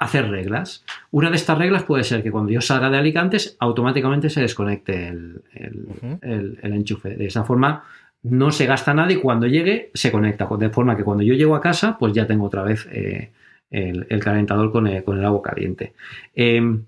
[0.00, 0.82] hacer reglas.
[1.10, 5.08] Una de estas reglas puede ser que cuando yo salga de Alicantes, automáticamente se desconecte
[5.08, 7.10] el, enchufe.
[7.10, 7.84] De esa forma,
[8.22, 10.48] no se gasta nada y cuando llegue, se conecta.
[10.58, 13.30] De forma que cuando yo llego a casa, pues ya tengo otra vez eh,
[13.70, 15.92] el, calentador con el, agua caliente.
[16.34, 16.84] Em,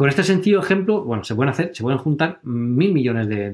[0.00, 3.50] con este sencillo ejemplo, bueno, se pueden hacer, se pueden juntar mil millones de,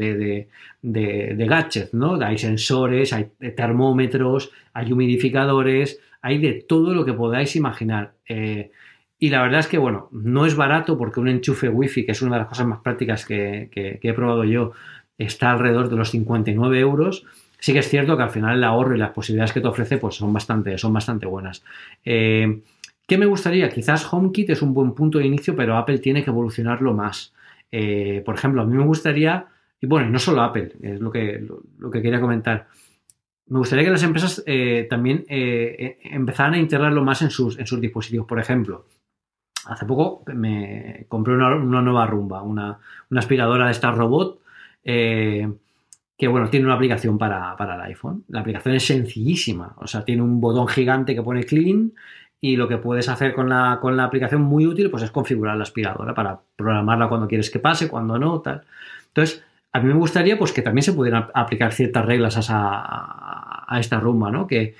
[0.80, 2.14] de, gadgets, ¿no?
[2.24, 8.12] Hay sensores, hay termómetros, hay humidificadores, hay de todo lo que podáis imaginar.
[8.28, 8.70] Eh,
[9.18, 12.22] y la verdad es que, bueno, no es barato porque un enchufe wifi, que es
[12.22, 13.68] una de las cosas más prácticas que,
[14.00, 14.70] he probado yo,
[15.18, 17.24] está alrededor de los 59 euros.
[17.58, 19.98] Sí que es cierto que al final el ahorro y las posibilidades que te ofrece
[19.98, 21.64] pues son bastante, son bastante buenas.
[22.04, 22.60] Eh,
[23.06, 23.68] ¿Qué me gustaría?
[23.70, 27.32] Quizás HomeKit es un buen punto de inicio, pero Apple tiene que evolucionarlo más.
[27.70, 29.46] Eh, por ejemplo, a mí me gustaría,
[29.80, 31.46] y bueno, no solo Apple, es lo que,
[31.78, 32.66] lo que quería comentar,
[33.48, 37.80] me gustaría que las empresas eh, también empezaran a integrarlo más en sus, en sus
[37.80, 38.26] dispositivos.
[38.26, 38.86] Por ejemplo,
[39.66, 42.78] Hace poco me compré una, nueva rumba, una,
[43.16, 44.40] aspiradora de esta robot
[44.84, 45.52] eh,
[46.16, 48.24] que bueno, tiene una aplicación para, el iPhone.
[48.28, 51.92] La aplicación es sencillísima, o sea, tiene un botón gigante que pone clean
[52.40, 55.56] y lo que puedes hacer con la, con la aplicación muy útil pues es configurar
[55.56, 58.62] la aspiradora para programarla cuando quieres que pase, cuando no, tal.
[59.08, 63.98] Entonces, a mí me gustaría pues que también se pudieran aplicar ciertas reglas a, esta
[63.98, 64.46] rumba, ¿no?
[64.46, 64.74] Que,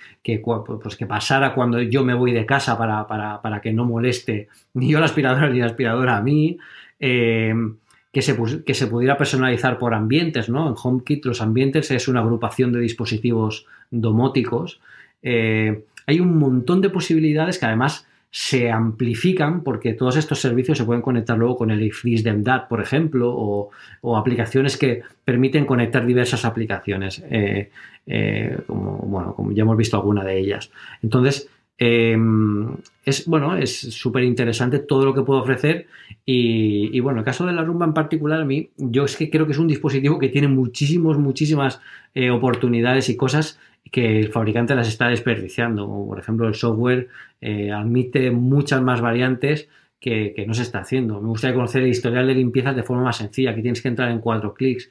[0.82, 5.00] pues, que pasara cuando yo me voy de casa para, que no moleste ni yo
[5.00, 6.58] la aspiradora ni la aspiradora a mí.
[6.98, 7.76] Em,
[8.10, 8.34] que se,
[8.64, 10.66] que se pudiera personalizar por ambientes, ¿no?
[10.68, 14.80] En HomeKit los ambientes es una agrupación de dispositivos domóticos.
[15.22, 20.84] Eh, hay un montón de posibilidades que además se amplifican porque todos estos servicios se
[20.84, 26.44] pueden conectar luego con el iFreeze DemDat, por ejemplo, o, aplicaciones que permiten conectar diversas
[26.44, 27.70] aplicaciones, eh,
[28.06, 30.70] eh, como, bueno, como ya hemos visto alguna de ellas.
[31.02, 31.48] Entonces,
[31.78, 35.86] em, es bueno, es súper interesante todo lo que puede ofrecer
[36.26, 39.46] y, bueno, el caso de la rumba en particular, a mí, yo es que creo
[39.46, 41.80] que es un dispositivo que tiene muchísimos, muchísimas
[42.14, 43.58] eh, oportunidades y cosas
[43.90, 45.86] que el fabricante las está desperdiciando.
[45.86, 47.08] por ejemplo, el software
[47.40, 49.68] eh, admite muchas más variantes
[50.00, 51.20] que, no se está haciendo.
[51.20, 53.50] Me gustaría conocer el historial de limpieza de forma más sencilla.
[53.50, 54.90] Aquí tienes que entrar en cuatro clics.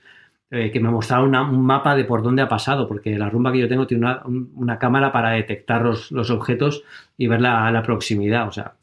[0.52, 3.58] Eh, que me mostrara un mapa de por dónde ha pasado, porque la rumba que
[3.58, 4.06] yo tengo tiene
[4.54, 6.84] una, cámara para detectar los, objetos
[7.18, 8.48] y ver la, proximidad.
[8.48, 8.76] O sea,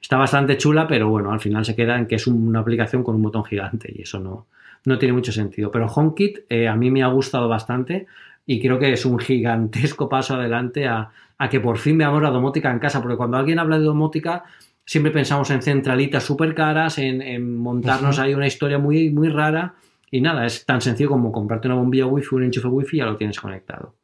[0.00, 3.16] está bastante chula, pero bueno, al final se queda en que es una aplicación con
[3.16, 4.46] un botón gigante y eso no,
[4.86, 5.70] no tiene mucho sentido.
[5.70, 8.06] Pero HomeKit eh, a mí me ha gustado bastante
[8.46, 11.10] y creo que es un gigantesco paso adelante a,
[11.50, 14.44] que por fin veamos la domótica en casa, porque cuando alguien habla de domótica
[14.86, 19.74] siempre pensamos en centralitas súper caras, en, montarnos ahí una historia muy, muy rara
[20.10, 23.06] y nada, es tan sencillo como comprarte una bombilla wifi, un enchufe wifi y ya
[23.06, 23.94] lo tienes conectado.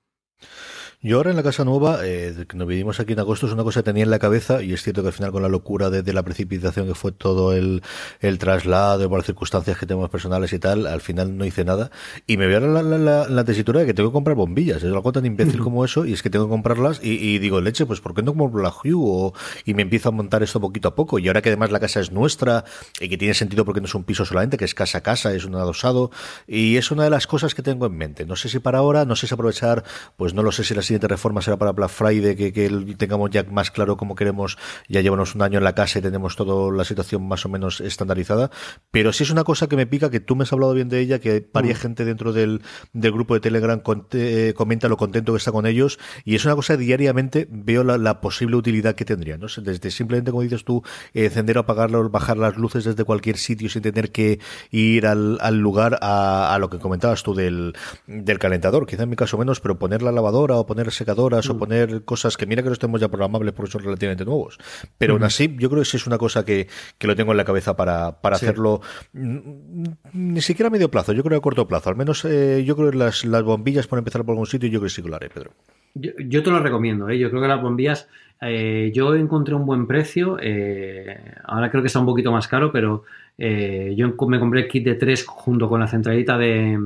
[1.02, 3.64] Yo ahora en la casa nueva, eh, que nos vivimos aquí en agosto, es una
[3.64, 5.88] cosa que tenía en la cabeza y es cierto que al final con la locura
[5.88, 7.82] de, la precipitación que fue todo el,
[8.20, 11.90] el traslado, por las circunstancias que tenemos personales y tal, al final no hice nada
[12.26, 14.82] y me veo la, la, la, tesitura de que tengo que comprar bombillas.
[14.82, 17.86] Es algo tan imbécil como eso y es que tengo que comprarlas y, digo, leche,
[17.86, 18.92] pues ¿por qué no compro la Hue?
[18.94, 19.32] O,
[19.64, 22.00] y me empiezo a montar esto poquito a poco y ahora que además la casa
[22.00, 22.66] es nuestra
[23.00, 25.32] y que tiene sentido porque no es un piso solamente, que es casa a casa,
[25.32, 26.10] es un adosado
[26.46, 28.26] y es una de las cosas que tengo en mente.
[28.26, 29.82] No sé si para ahora, no sé si aprovechar,
[30.18, 32.68] pues no lo sé si las siguiente reforma será para Black Friday, que, que
[32.98, 36.34] tengamos ya más claro cómo queremos, ya llevamos un año en la casa y tenemos
[36.34, 38.50] toda la situación más o menos estandarizada,
[38.90, 41.00] pero sí es una cosa que me pica, que tú me has hablado bien de
[41.00, 41.82] ella, que varias mm.
[41.82, 42.62] gente dentro del,
[42.92, 43.80] del, grupo de Telegram
[44.12, 48.20] eh, comenta lo contento que está con ellos, y es una cosa diariamente veo la,
[48.20, 49.46] posible utilidad que tendría, ¿no?
[49.62, 50.82] Desde simplemente, como dices tú,
[51.14, 55.58] encender o apagar, bajar las luces desde cualquier sitio sin tener que ir al, al
[55.58, 57.74] lugar a, a, lo que comentabas tú del,
[58.06, 61.54] del calentador, quizá en mi caso menos, pero poner la lavadora o poner secadoras o
[61.54, 61.58] mm.
[61.58, 64.58] poner cosas que mira que no estemos ya programables porque son relativamente nuevos.
[64.98, 66.68] Pero aún así, yo creo que sí es una cosa que,
[66.98, 68.80] que lo tengo en la cabeza para, para hacerlo
[69.12, 71.90] mm, ni siquiera a medio plazo, yo creo a corto plazo.
[71.90, 74.80] Al menos eh, yo creo que las, las bombillas por empezar por algún sitio, yo
[74.80, 75.52] creo que sí que lo haré, Pedro.
[75.94, 77.18] Yo, te lo recomiendo, ¿eh?
[77.18, 78.08] yo creo que las bombillas,
[78.40, 82.70] eh, yo encontré un buen precio, eh, ahora creo que está un poquito más caro,
[82.70, 83.02] pero
[83.42, 86.78] eh, yo me compré el kit de 3 junto con la centralita de,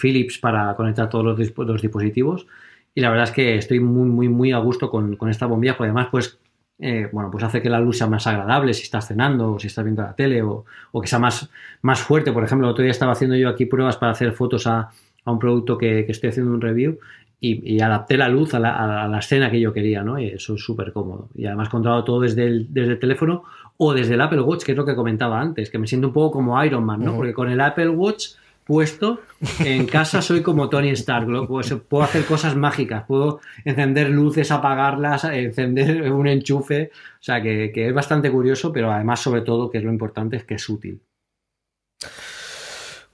[0.00, 2.46] Philips para conectar todos los, dispositivos.
[2.94, 5.88] Y la verdad es que estoy muy, muy, muy a gusto con, esta bombilla, porque
[5.90, 6.38] además, pues,
[6.78, 9.66] eh, bueno, pues hace que la luz sea más agradable si estás cenando o si
[9.66, 10.64] estás viendo la tele o,
[11.02, 11.50] que sea más,
[11.82, 12.32] más fuerte.
[12.32, 14.88] Por ejemplo, el otro día estaba haciendo yo aquí pruebas para hacer fotos a,
[15.26, 16.98] un producto que, estoy haciendo un review
[17.38, 20.18] y, adapté la luz a la, escena que yo quería, ¿no?
[20.18, 21.28] Y eso es súper cómodo.
[21.34, 23.44] Y además controlado todo desde el teléfono
[23.78, 26.12] o desde el Apple Watch, que es lo que comentaba antes, que me siento un
[26.12, 27.14] poco como Iron Man, ¿no?
[27.14, 28.30] Porque con el Apple Watch
[28.64, 29.22] puesto
[29.60, 35.24] en casa soy como Tony Stark, pues, puedo hacer cosas mágicas, puedo encender luces, apagarlas,
[35.24, 39.78] encender un enchufe, o sea que, que es bastante curioso, pero además sobre todo, que
[39.78, 41.00] es lo importante, es que es útil.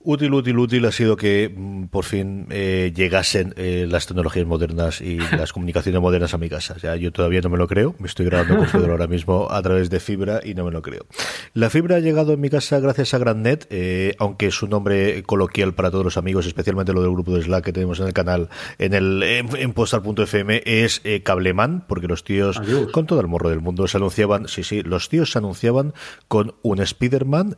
[0.07, 5.01] Útil, útil, útil ha sido que mm, por fin eh, llegasen eh, las tecnologías modernas
[5.01, 6.77] y las comunicaciones modernas a mi casa.
[6.77, 7.95] O yo todavía no me lo creo.
[7.99, 10.83] Me estoy grabando con Pedro ahora mismo a través de fibra y no me lo
[10.83, 11.07] creo.
[11.55, 15.23] La fibra ha llegado en mi casa gracias a GrandNet, eh, aunque es un nombre
[15.23, 18.13] coloquial para todos los amigos, especialmente lo del grupo de Slack que tenemos en el
[18.13, 22.61] canal, en el en, postal.fm, es Cableman, porque los tíos,
[22.93, 25.95] con todo el morro del mundo, se anunciaban, sí, sí, los tíos se anunciaban
[26.29, 27.57] con un Spider-Man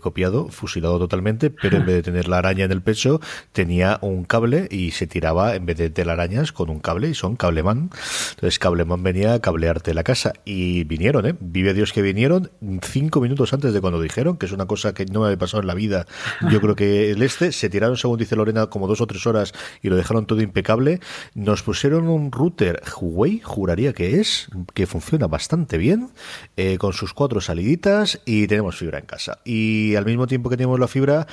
[0.00, 3.20] copiado, fusilado totalmente, pero en de tener la araña en el pecho,
[3.52, 7.36] tenía un cable y se tiraba en vez de telarañas con un cable y son
[7.36, 7.90] cableman.
[8.30, 11.34] Entonces cableman venía a cablearte la casa y vinieron, ¿eh?
[11.40, 12.50] Vive Dios que vinieron
[12.82, 15.60] cinco minutos antes de cuando dijeron, que es una cosa que no me había pasado
[15.60, 16.06] en la vida.
[16.50, 19.52] Yo creo que el este se tiraron, según dice Lorena, como dos o tres horas
[19.82, 21.00] y lo dejaron todo impecable.
[21.34, 26.10] Nos pusieron un router Huawei, juraría que es, que funciona bastante bien,
[26.56, 29.38] eh, con sus cuatro saliditas y tenemos fibra en casa.
[29.44, 31.26] Y al mismo tiempo que tenemos la fibra,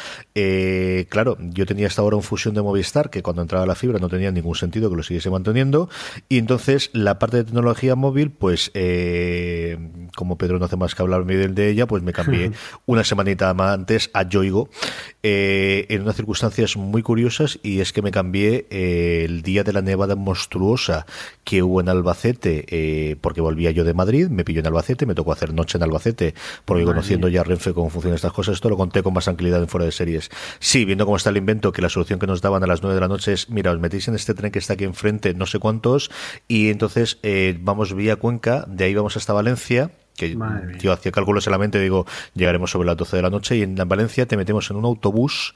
[1.09, 4.09] claro, yo tenía hasta ahora un fusión de Movistar que cuando entraba la fibra no
[4.09, 5.89] tenía ningún sentido que lo siguiese manteniendo.
[6.29, 9.77] Y entonces la parte de tecnología móvil, pues eh,
[10.15, 12.51] como Pedro no hace más que hablar bien de ella, pues me cambié
[12.85, 14.69] una semanita más antes a Yoigo
[15.23, 19.81] eh, en unas circunstancias muy curiosas y es que me cambié el día de la
[19.81, 21.05] nevada monstruosa
[21.43, 25.31] que hubo en Albacete porque volvía yo de Madrid, me pilló en Albacete, me tocó
[25.31, 26.33] hacer noche en Albacete
[26.65, 29.67] porque conociendo ya Renfe cómo funcionan estas cosas, esto lo conté con más tranquilidad en
[29.67, 30.29] fuera de series.
[30.59, 32.95] Sí, viendo cómo está el invento, que la solución que nos daban a las 9
[32.95, 35.45] de la noche es, mira, os metéis en este tren que está aquí enfrente, no
[35.45, 36.11] sé cuántos,
[36.47, 40.37] y entonces eh, vamos vía Cuenca, de ahí vamos hasta Valencia, que
[40.79, 43.61] yo hacía cálculos en la mente, digo, llegaremos sobre las 12 de la noche, y
[43.63, 45.53] en Valencia te metemos en un autobús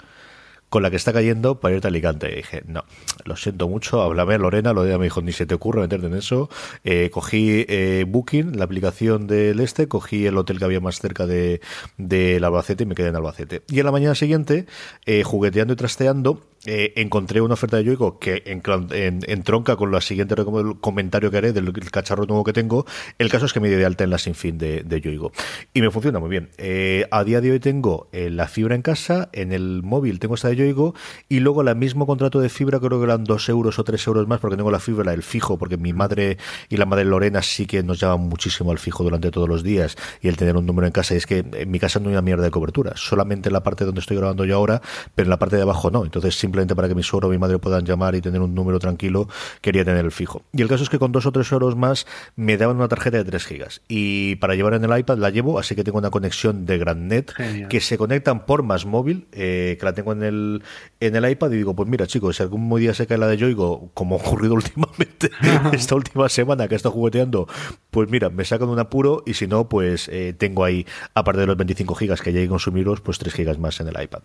[0.69, 2.31] con la que está cayendo para irte a Alicante.
[2.31, 2.85] Y dije, no,
[3.25, 6.49] lo siento mucho, háblame Lorena, Lorena me dijo, ni se te ocurre meterte en eso.
[6.83, 11.25] Eh, cogí eh, Booking, la aplicación del este, cogí el hotel que había más cerca
[11.25, 11.61] de,
[11.97, 13.63] de Albacete y me quedé en Albacete.
[13.67, 14.67] Y en la mañana siguiente,
[15.05, 20.01] eh, jugueteando y trasteando, eh, encontré una oferta de Yoigo que en, tronca con la
[20.01, 20.35] siguiente
[20.79, 22.85] comentario que haré del cacharro nuevo que tengo.
[23.17, 25.31] El caso es que me di de alta en la sinfín de, de Yoigo.
[25.73, 26.51] Y me funciona muy bien.
[26.59, 30.35] Eh, a día de hoy tengo eh, la fibra en casa, en el móvil tengo
[30.35, 30.93] esta de Yoigo
[31.27, 34.27] y luego el mismo contrato de fibra creo que eran dos euros o tres euros
[34.27, 36.37] más porque tengo la fibra, el fijo, porque mi madre
[36.69, 39.97] y la madre Lorena sí que nos llaman muchísimo al fijo durante todos los días
[40.21, 41.15] y el tener un número en casa.
[41.15, 43.63] Y es que en mi casa no hay una mierda de cobertura, solamente en la
[43.63, 44.83] parte donde estoy grabando yo ahora,
[45.15, 46.03] pero en la parte de abajo no.
[46.03, 48.79] Entonces simplemente para que mi suegro o mi madre puedan llamar y tener un número
[48.79, 49.27] tranquilo,
[49.61, 50.43] quería tener el fijo.
[50.53, 52.05] Y el caso es que con dos o tres euros más
[52.35, 53.81] me daban una tarjeta de 3 gigas.
[53.87, 57.33] Y para llevar en el iPad la llevo, así que tengo una conexión de GrandNet
[57.69, 60.63] que se conectan por más móvil, eh, que la tengo en el,
[60.99, 63.37] en el iPad y digo, pues mira chicos, si algún día se cae la de
[63.37, 65.31] Yoigo, como ha ocurrido últimamente
[65.73, 67.47] esta última semana que he estado jugueteando,
[67.91, 71.47] pues mira, me sacan un apuro y si no, pues eh, tengo ahí, aparte de
[71.47, 74.21] los 25 gigas que ya hay que consumirlos, pues 3 gigas más en el iPad.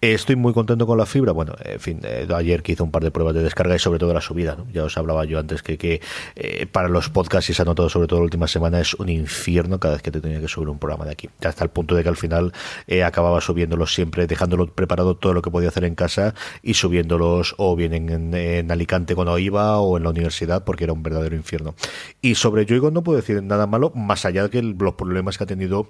[0.00, 1.32] estoy muy contento con la fibra.
[1.32, 2.00] Bueno, en fin,
[2.34, 4.56] ayer que hice un par de pruebas de descarga y sobre todo la subida.
[4.72, 6.00] Ya os hablaba yo antes que, que
[6.72, 9.80] para los podcasts y se ha notado sobre todo la última semana es un infierno
[9.80, 11.28] cada vez que te tenía que subir un programa de aquí.
[11.44, 12.52] Hasta el punto de que al final
[13.04, 17.76] acababa subiéndolo siempre, dejándolo preparado todo lo que podía hacer en casa y subiéndolos o
[17.76, 21.74] bien en, Alicante cuando iba o en la universidad porque era un verdadero infierno.
[22.20, 25.44] Y sobre Yoigo no puedo decir nada malo, más allá de que los problemas que
[25.44, 25.88] ha tenido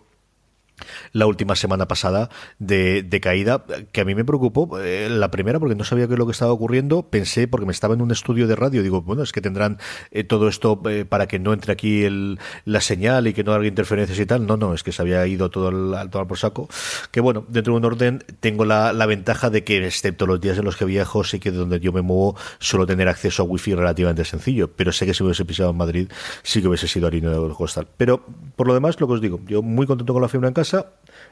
[1.12, 4.78] la última semana pasada de, caída, que a mí me preocupó.
[4.80, 7.08] Eh, la primera, porque no sabía qué es lo que estaba ocurriendo.
[7.10, 9.78] Pensé, porque me estaba en un estudio de radio, digo, bueno, es que tendrán
[10.10, 13.52] eh, todo esto eh, para que no entre aquí el, la señal y que no
[13.52, 14.46] haga interferencias y tal.
[14.46, 16.68] No, no, es que se había ido todo al, por saco.
[17.10, 20.64] Que bueno, dentro de un orden tengo la, ventaja de que, excepto los días en
[20.64, 24.24] los que viajo, sí que donde yo me muevo suelo tener acceso a wifi relativamente
[24.24, 24.70] sencillo.
[24.74, 26.08] Pero sé que si hubiese pisado en Madrid,
[26.42, 27.86] sí que hubiese sido harina de costal.
[27.96, 28.24] Pero
[28.56, 30.63] por lo demás, lo que os digo, yo muy contento con la fibra en casa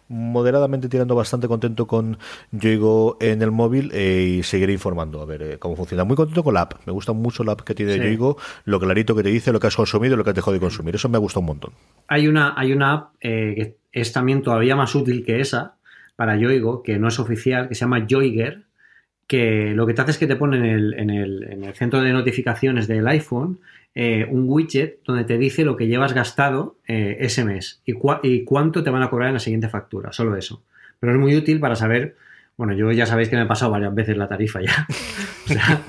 [0.08, 2.18] moderadamente tirando bastante contento con
[2.50, 6.04] Yoigo en el móvil eh, y seguiré informando a ver eh, cómo funciona.
[6.04, 9.14] Muy contento con la app, me gusta mucho la app que tiene Yoigo, lo clarito
[9.14, 10.94] que te dice, lo que has consumido y lo que has dejado de consumir.
[10.94, 11.72] Eso me ha gustado un montón.
[12.08, 15.76] Hay una, hay una app eh, que es también todavía más útil que esa
[16.16, 18.64] para Yoigo, que no es oficial, que se llama Yoiger,
[19.26, 21.74] que lo que te hace es que te pone en el, en el, en el
[21.74, 23.60] centro de notificaciones del iPhone
[23.94, 28.44] eh, un widget donde te dice lo que llevas gastado eh, ese mes y, y,
[28.44, 30.62] cuánto te van a cobrar en la siguiente factura, solo eso.
[30.98, 32.16] Pero es muy útil para saber,
[32.56, 34.86] bueno, yo ya sabéis que me he pasado varias veces la tarifa ya.
[35.44, 35.82] o sea,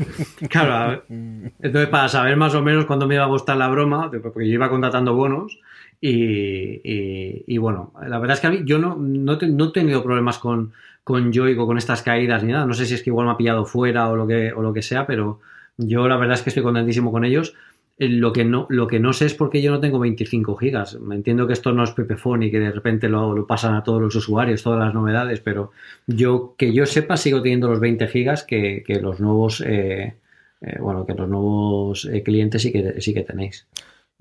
[0.50, 4.48] claro, entonces para saber más o menos cuándo me iba a gustar la broma, porque
[4.48, 5.60] yo iba contratando bonos
[6.02, 10.04] y, y, bueno, la verdad es que a mí yo no, no, no he tenido
[10.04, 10.74] problemas con,
[11.04, 12.66] con Yoigo, con estas caídas ni nada.
[12.66, 14.74] No sé si es que igual me ha pillado fuera o lo que, o lo
[14.74, 15.40] que sea, pero
[15.78, 17.56] yo la verdad es que estoy contentísimo con ellos.
[17.98, 20.56] Eh, lo que, no, lo que no sé es por qué yo no tengo 25
[20.56, 21.00] gigas.
[21.00, 24.02] Me entiendo que esto no es Pepephone y que de repente lo, pasan a todos
[24.02, 25.72] los usuarios, todas las novedades, pero
[26.08, 30.16] yo que yo sepa sigo teniendo los 20 gigas que, los nuevos eh,
[30.62, 33.68] eh, bueno que los nuevos clientes sí que sí que tenéis.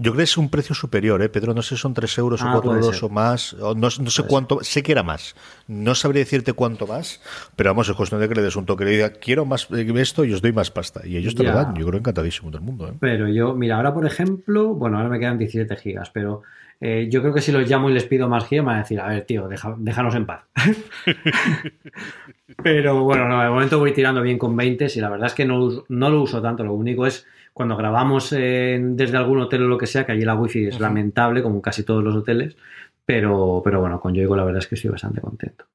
[0.02, 1.54] Yo creo que es un precio superior, ¿eh, Pedro?
[1.54, 3.56] No sé si son 3 euros o 4 ah, euros o más.
[3.76, 4.58] no, sé cuánto.
[4.62, 5.36] Sé que era más.
[5.68, 7.20] No sabría decirte cuánto más,
[7.54, 8.84] pero vamos, es cuestión de que le des un toque.
[8.84, 11.06] Le diga, quiero más esto y os doy más pasta.
[11.06, 11.76] Y ellos te lo dan.
[11.76, 12.88] Yo creo encantadísimo del mundo.
[12.88, 12.94] ¿eh?
[12.98, 16.42] Pero yo, mira, ahora por ejemplo, bueno, ahora me quedan 17 gigas, pero
[16.80, 18.82] eh, yo creo que si los llamo y les pido más gigas, me van a
[18.82, 20.46] decir, a ver, tío, déjanos en paz.
[22.64, 25.44] pero bueno, no, de momento voy tirando bien con 20 y la verdad es que
[25.44, 26.64] no, no lo uso tanto.
[26.64, 30.34] Lo único es cuando grabamos desde algún hotel o lo que sea, que allí la
[30.34, 32.56] wifi es lamentable, como casi todos los hoteles,
[33.04, 35.66] pero, pero bueno, con Yoigo la verdad es que estoy bastante contento.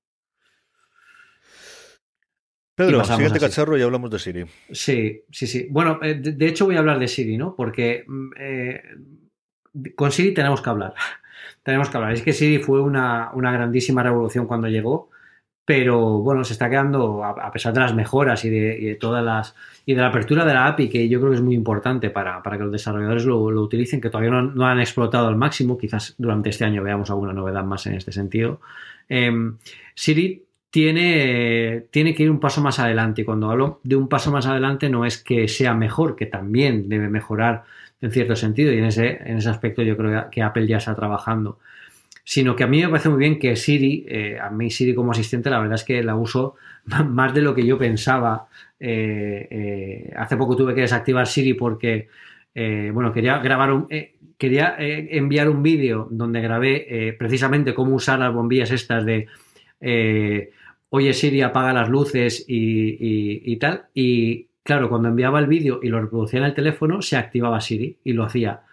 [2.77, 4.45] Pedro, siguiente cacharro y hablamos de Siri.
[4.71, 5.67] Sí, sí, sí.
[5.71, 7.55] Bueno, eh, de, hecho voy a hablar de Siri, ¿no?
[7.55, 8.83] Porque mm, eh,
[9.95, 10.93] con Siri tenemos que hablar.
[11.63, 12.13] tenemos que hablar.
[12.13, 15.09] Es que Siri fue una, una grandísima revolución cuando llegó
[15.67, 19.53] pero bueno, se está quedando, a, pesar de las mejoras y de, todas las
[19.85, 22.41] y de la apertura de la API, que yo creo que es muy importante para,
[22.41, 26.63] que los desarrolladores lo, utilicen, que todavía no, han explotado al máximo, quizás durante este
[26.63, 28.61] año veamos alguna novedad más en este sentido.
[29.09, 29.57] Em,
[29.93, 34.31] Siri tiene, tiene que ir un paso más adelante, y cuando hablo de un paso
[34.31, 37.65] más adelante no es que sea mejor, que también debe mejorar
[37.99, 40.95] en cierto sentido, y en ese, en ese aspecto yo creo que Apple ya está
[40.95, 41.59] trabajando
[42.29, 45.11] sino que a mí me parece muy bien que Siri, eh, a mí Siri como
[45.11, 46.55] asistente, la verdad es que la uso
[47.07, 48.49] más de lo que yo pensaba.
[48.77, 52.09] Eh, eh, hace poco tuve que desactivar Siri porque,
[52.53, 53.87] bueno, quería grabar un,
[54.37, 59.29] quería enviar un vídeo donde grabé precisamente cómo usar las bombillas estas de,
[60.89, 63.85] oye Siri, apaga las luces y, y tal.
[63.93, 67.95] Y claro, cuando enviaba el vídeo y lo reproducía en el teléfono, se activaba Siri
[68.03, 68.63] y lo hacía.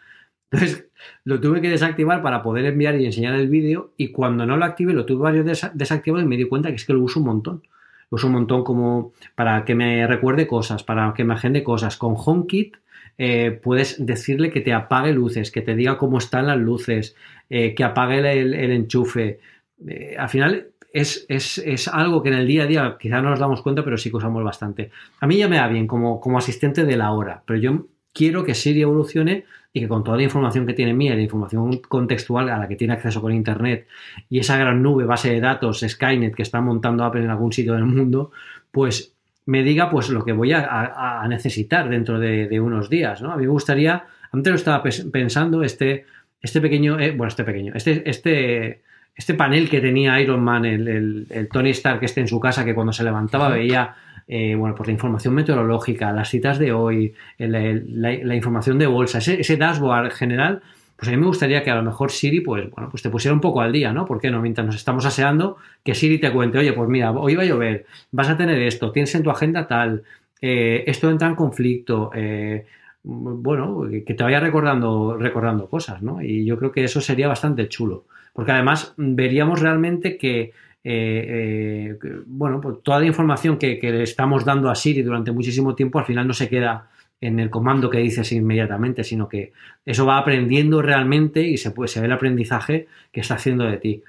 [0.54, 0.86] Entonces
[1.24, 4.64] lo tuve que desactivar para poder enviar y enseñar el vídeo y cuando no lo
[4.64, 7.26] activé lo tuve varios desactivados y me di cuenta que es que lo uso un
[7.26, 7.62] montón.
[8.10, 11.96] Lo uso un montón como para que me recuerde cosas, para que me agende cosas.
[11.96, 12.76] Con HomeKit
[13.18, 17.16] eh, puedes decirle que te apague luces, que te diga cómo están las luces,
[17.50, 19.40] eh, que apague el, enchufe.
[19.88, 23.40] Eh, al final es, es, algo que en el día a día quizá no nos
[23.40, 24.92] damos cuenta, pero sí que usamos bastante.
[25.18, 28.44] A mí ya me da bien como, como asistente de la hora, pero yo quiero
[28.44, 32.48] que Siri evolucione y que con toda la información que tiene mía, la información contextual
[32.48, 33.88] a la que tiene acceso con Internet
[34.30, 37.74] y esa gran nube, base de datos, Skynet que está montando Apple en algún sitio
[37.74, 38.30] del mundo,
[38.70, 39.14] pues
[39.46, 43.20] me diga pues lo que voy a, necesitar dentro de, unos días.
[43.20, 43.32] ¿no?
[43.32, 46.06] A mí me gustaría, antes lo estaba pensando, este,
[46.40, 48.82] este pequeño, eh, bueno, este pequeño, este, este,
[49.14, 52.64] este panel que tenía Iron Man, el, el, Tony Stark que esté en su casa,
[52.64, 53.96] que cuando se levantaba veía
[54.26, 59.56] eh, bueno, pues la información meteorológica, las citas de hoy, la, información de bolsa, ese,
[59.56, 60.62] dashboard general,
[60.96, 63.34] pues a mí me gustaría que a lo mejor Siri, pues bueno, pues te pusiera
[63.34, 64.06] un poco al día, ¿no?
[64.06, 64.40] ¿Por qué no?
[64.40, 67.86] Mientras nos estamos aseando, que Siri te cuente, oye, pues mira, hoy va a llover,
[68.12, 70.04] vas a tener esto, tienes en tu agenda tal,
[70.40, 72.64] eh, esto entra en conflicto, eh,
[73.02, 76.22] bueno, que te vaya recordando, recordando cosas, ¿no?
[76.22, 80.52] Y yo creo que eso sería bastante chulo, porque además veríamos realmente que
[80.86, 85.98] eh, bueno, pues toda la información que, le estamos dando a Siri durante muchísimo tiempo
[85.98, 89.52] al final no se queda en el comando que dices inmediatamente, sino que
[89.86, 93.78] eso va aprendiendo realmente y se, puede, se ve el aprendizaje que está haciendo de
[93.78, 94.02] ti.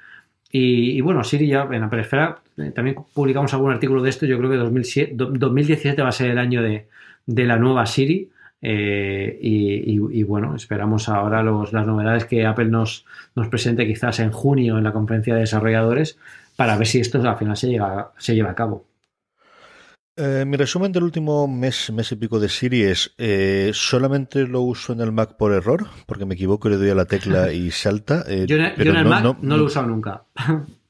[0.51, 4.37] Y, bueno, Siri ya en la periferia eh, también publicamos algún artículo de esto, yo
[4.37, 6.87] creo que 2017 va a ser el año de,
[7.25, 8.29] la nueva Siri.
[8.61, 13.05] Eh, y, bueno, esperamos ahora las novedades que Apple nos,
[13.35, 16.17] nos presente quizás en junio en la conferencia de desarrolladores
[16.55, 18.85] para ver si esto al final se, llega, se lleva a cabo.
[20.17, 24.61] Eh, mi resumen del último mes, mes y pico de Siri es eh, solamente lo
[24.61, 27.51] uso en el Mac por error, porque me equivoco y le doy a la tecla
[27.53, 28.23] y salta.
[28.27, 30.23] Eh, yo, en el Mac no, no, lo he usado nunca.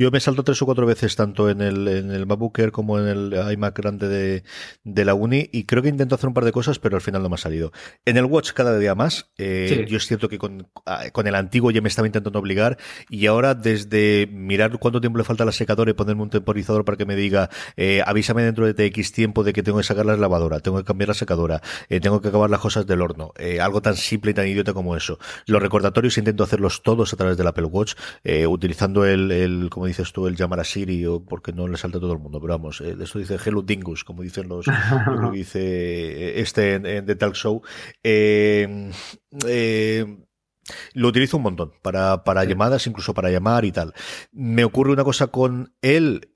[0.00, 2.98] Yo me salto tres o cuatro veces tanto en el, en el MacBook Air como
[2.98, 4.44] en el iMac grande de,
[4.82, 7.22] de, la Uni y creo que intento hacer un par de cosas, pero al final
[7.22, 7.70] no me ha salido.
[8.06, 9.30] En el Watch cada día más.
[9.36, 12.78] Eh, Yo es cierto que con, ah, con, el antiguo ya me estaba intentando obligar
[13.10, 16.86] y ahora desde mirar cuánto tiempo le falta a la secadora y ponerme un temporizador
[16.86, 20.06] para que me diga eh, avísame dentro de TX tiempo de que tengo que sacar
[20.06, 23.34] la lavadora, tengo que cambiar la secadora, eh, tengo que acabar las cosas del horno.
[23.36, 25.18] Eh, algo tan simple y tan idiota como eso.
[25.44, 27.96] Los recordatorios intento hacerlos todos a través del Apple Watch,
[28.48, 31.98] utilizando el, el como dices tú, el llamar a Siri o porque no le salta
[31.98, 34.66] a todo el mundo, pero vamos, eh, esto dice Hello Dingus, como dicen los,
[35.06, 37.62] lo dice eh, este en, The Talk Show.
[38.02, 38.92] Eh,
[40.94, 43.92] lo utilizo un montón para, para llamadas, incluso para llamar y tal.
[44.30, 46.30] Me ocurre una cosa con él,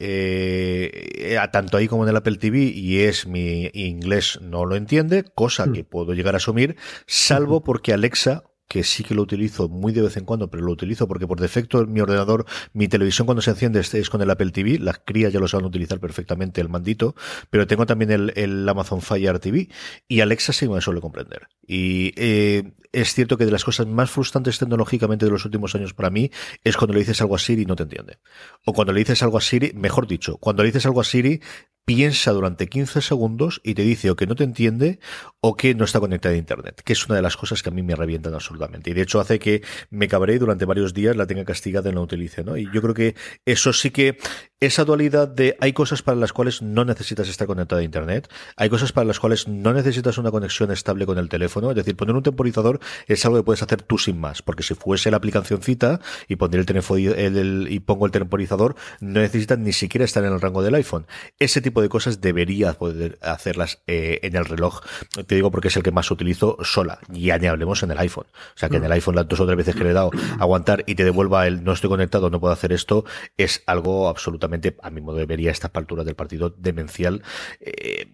[1.52, 5.66] tanto ahí como en el Apple TV, y es mi inglés no lo entiende, cosa
[5.66, 5.72] hmm.
[5.72, 6.76] que puedo llegar a asumir,
[7.06, 10.72] salvo porque Alexa que sí que lo utilizo muy de vez en cuando, pero lo
[10.72, 14.50] utilizo porque por defecto mi ordenador, mi televisión cuando se enciende es con el Apple
[14.50, 17.14] TV, las crías ya lo saben utilizar perfectamente el mandito,
[17.50, 19.68] pero tengo también el, Amazon Fire TV
[20.08, 21.48] y Alexa sí me suele comprender.
[21.66, 25.94] Y eh, es cierto que de las cosas más frustrantes tecnológicamente de los últimos años
[25.94, 26.30] para mí
[26.62, 28.18] es cuando le dices algo a Siri y no te entiende.
[28.64, 31.40] O cuando le dices algo a Siri, mejor dicho, cuando le dices algo a Siri
[31.84, 35.00] piensa durante 15 segundos y te dice o que no te entiende
[35.40, 37.72] o que no está conectada a Internet, que es una de las cosas que a
[37.72, 38.90] mí me revientan absolutamente.
[38.90, 42.00] Y de hecho hace que me cabré durante varios días la tenga castigada y no
[42.00, 42.42] la utilice.
[42.42, 42.56] ¿no?
[42.56, 43.14] Y yo creo que
[43.44, 44.16] eso sí que,
[44.60, 48.70] esa dualidad de hay cosas para las cuales no necesitas estar conectada a Internet, hay
[48.70, 52.14] cosas para las cuales no necesitas una conexión estable con el teléfono, es decir, poner
[52.14, 55.62] un temporizador es algo que puedes hacer tú sin más, porque si fuese la aplicación
[55.62, 60.32] cita y poner el teléfono y pongo el temporizador, no necesitas ni siquiera estar en
[60.32, 61.06] el rango del iPhone.
[61.38, 64.80] Ese tipo de cosas deberías poder hacerlas eh, en el reloj.
[65.26, 66.98] Te digo porque es el que más utilizo sola.
[67.12, 68.26] Y hablemos en el iPhone.
[68.54, 70.10] O sea que en el iPhone las dos o tres veces que le he dado
[70.38, 73.04] aguantar y te devuelva el no estoy conectado, no puedo hacer esto,
[73.36, 77.22] es algo absolutamente, a mi modo de vería, esta altura del partido demencial.
[77.60, 78.06] Eh,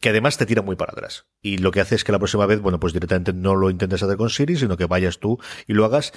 [0.00, 1.26] que además te tira muy para atrás.
[1.42, 4.02] Y lo que hace es que la próxima vez, bueno, pues directamente no lo intentes
[4.02, 6.12] hacer con Siri, sino que vayas tú y lo hagas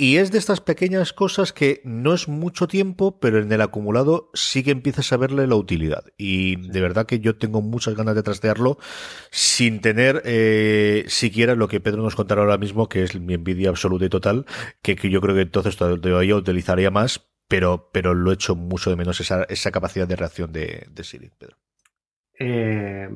[0.00, 4.30] y es de estas pequeñas cosas que no es mucho tiempo, pero en el acumulado
[4.32, 6.04] sí que empiezas a verle la utilidad.
[6.16, 8.78] Y de verdad que yo tengo muchas ganas de trastearlo
[9.32, 13.70] sin tener eh, siquiera lo que Pedro nos contará ahora mismo, que es mi envidia
[13.70, 14.46] absoluta y total,
[14.82, 19.18] que, yo creo que entonces todavía utilizaría más, pero, pero lo echo mucho de menos
[19.20, 21.56] esa, esa capacidad de reacción de, de Siri, Pedro.
[22.38, 23.08] Eh,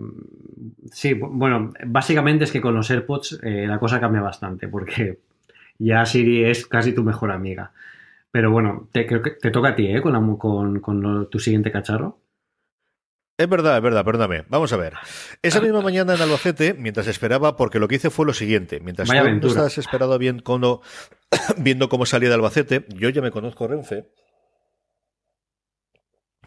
[0.91, 5.21] sí, bueno, básicamente es que con los AirPods eh, la cosa cambia bastante, porque
[5.79, 7.73] ya Siri es casi tu mejor amiga.
[8.31, 10.01] Pero bueno, te, creo que te toca a ti, ¿eh?
[10.01, 12.19] Con, con, tu siguiente cacharro.
[13.39, 14.45] Es verdad, es verdad, perdóname.
[14.49, 14.95] Vamos a ver.
[15.43, 18.81] Esa misma mañana en Albacete, mientras esperaba, porque lo que hice fue lo siguiente.
[18.81, 19.09] Mientras
[19.41, 20.43] tú estabas esperado bien
[21.59, 24.07] viendo cómo salía de Albacete, yo ya me conozco Renfe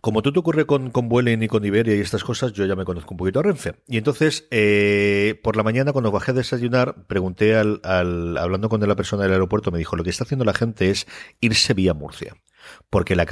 [0.06, 2.76] como tú te ocurre con, con Vueling y con Iberia y estas cosas, yo ya
[2.76, 3.74] me conozco un poquito a Renfe.
[3.88, 8.88] Y entonces, eh, por la mañana, cuando bajé a desayunar, pregunté al, al, hablando con
[8.88, 11.08] la persona del aeropuerto, me dijo, lo que está haciendo la gente es
[11.42, 12.36] irse vía Murcia.
[12.92, 13.24] Porque la,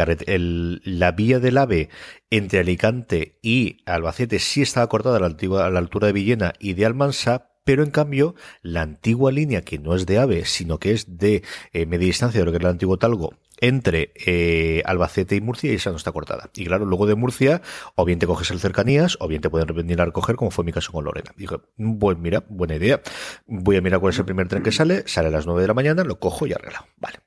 [1.11, 1.89] vía del AVE
[2.31, 6.53] entre Alicante y Albacete sí estaba cortada a la, antigua, a la altura de Villena
[6.57, 10.79] y de Almansa, pero en cambio la antigua línea que no es de AVE, sino
[10.79, 14.81] que es de eh, media distancia de lo que era el antiguo Talgo, entre eh,
[14.85, 16.49] Albacete y Murcia y esa no está cortada.
[16.55, 17.61] Y claro, luego de Murcia,
[17.95, 20.65] o bien te coges el cercanías, o bien te pueden venir a recoger, como fue
[20.65, 21.31] mi caso con Lorena.
[21.37, 23.01] Dije, bueno, mira, buena idea.
[23.45, 25.67] Voy a mirar cuál es el primer tren que sale, sale a las 9 de
[25.67, 26.85] la mañana, lo cojo y arreglado.
[26.97, 27.19] Vale.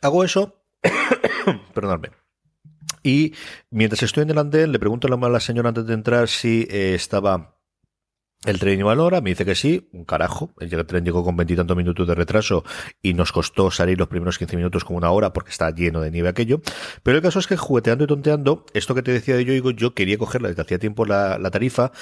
[0.00, 0.62] Hago eso,
[1.74, 2.10] perdonadme.
[3.02, 3.34] Y
[3.70, 6.94] mientras estoy en el andén, le pregunto a la, señora antes de entrar si eh,
[6.94, 7.56] estaba
[8.44, 10.52] El tren iba a la hora, me dice que sí, un carajo.
[10.58, 12.64] El tren llegó con veintitantos minutos de retraso
[13.00, 16.10] y nos costó salir los primeros 15 minutos como una hora porque está lleno de
[16.10, 16.60] nieve aquello.
[17.04, 19.94] Pero el caso es que jugueteando y tonteando, esto que te decía de yo, yo
[19.94, 21.92] quería cogerla desde hacía tiempo la, tarifa,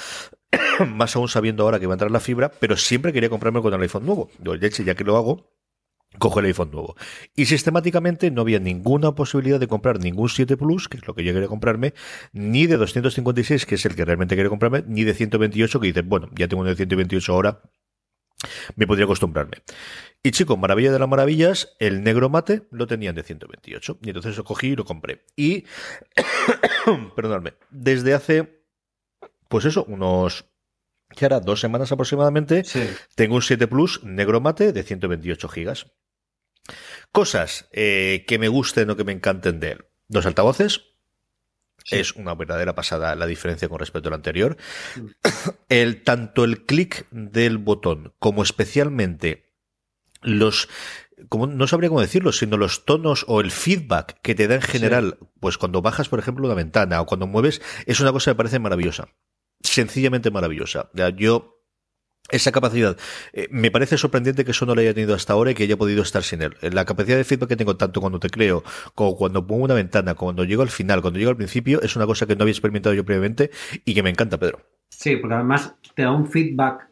[0.87, 3.73] más aún sabiendo ahora que va a entrar la fibra, pero siempre quería comprarme con
[3.75, 4.31] el iPhone nuevo.
[4.39, 5.51] Yo, ya que lo hago,
[6.19, 6.95] cojo el iPhone nuevo.
[7.35, 11.23] Y sistemáticamente no había ninguna posibilidad de comprar ningún 7 Plus, que es lo que
[11.23, 11.93] yo quería comprarme,
[12.33, 16.05] ni de 256, que es el que realmente quería comprarme, ni de 128, que dices,
[16.05, 17.61] bueno, ya tengo uno de 128 ahora,
[18.75, 19.57] me podría acostumbrarme.
[20.23, 23.99] Y chico, maravilla de las maravillas, el negro mate lo tenían de 128.
[24.01, 25.25] Y entonces lo cogí y lo compré.
[25.35, 25.65] Y,
[27.15, 28.63] perdonadme, desde hace,
[29.47, 30.45] pues eso, unos
[31.09, 32.63] que ahora dos semanas aproximadamente,
[33.15, 35.87] tengo un 7 Plus negro mate de 128 gigas.
[37.11, 39.85] Cosas eh, que me gusten o que me encanten de él.
[40.07, 40.87] Dos altavoces.
[41.89, 44.57] Es una verdadera pasada la diferencia con respecto al anterior.
[44.95, 45.07] Mm.
[45.69, 49.51] El, tanto el clic del botón como especialmente
[50.21, 50.67] los
[51.29, 54.61] como, no sabría cómo decirlo, sino los tonos o el feedback que te da en
[54.61, 58.35] general, pues cuando bajas, por ejemplo, una ventana o cuando mueves, es una cosa que
[58.35, 59.09] me parece maravillosa.
[59.61, 60.89] Sencillamente maravillosa.
[61.15, 61.60] Yo
[62.29, 62.97] esa capacidad.
[63.33, 65.77] Eh, me parece sorprendente que eso no lo haya tenido hasta ahora y que haya
[65.77, 66.55] podido estar sin él.
[66.61, 68.63] La capacidad de feedback que tengo tanto cuando te creo,
[68.95, 72.05] como cuando pongo una ventana, cuando llego al final, cuando llego al principio, es una
[72.05, 73.51] cosa que no había experimentado yo previamente
[73.85, 74.61] y que me encanta, Pedro.
[74.89, 76.87] Sí, porque además te da un feedback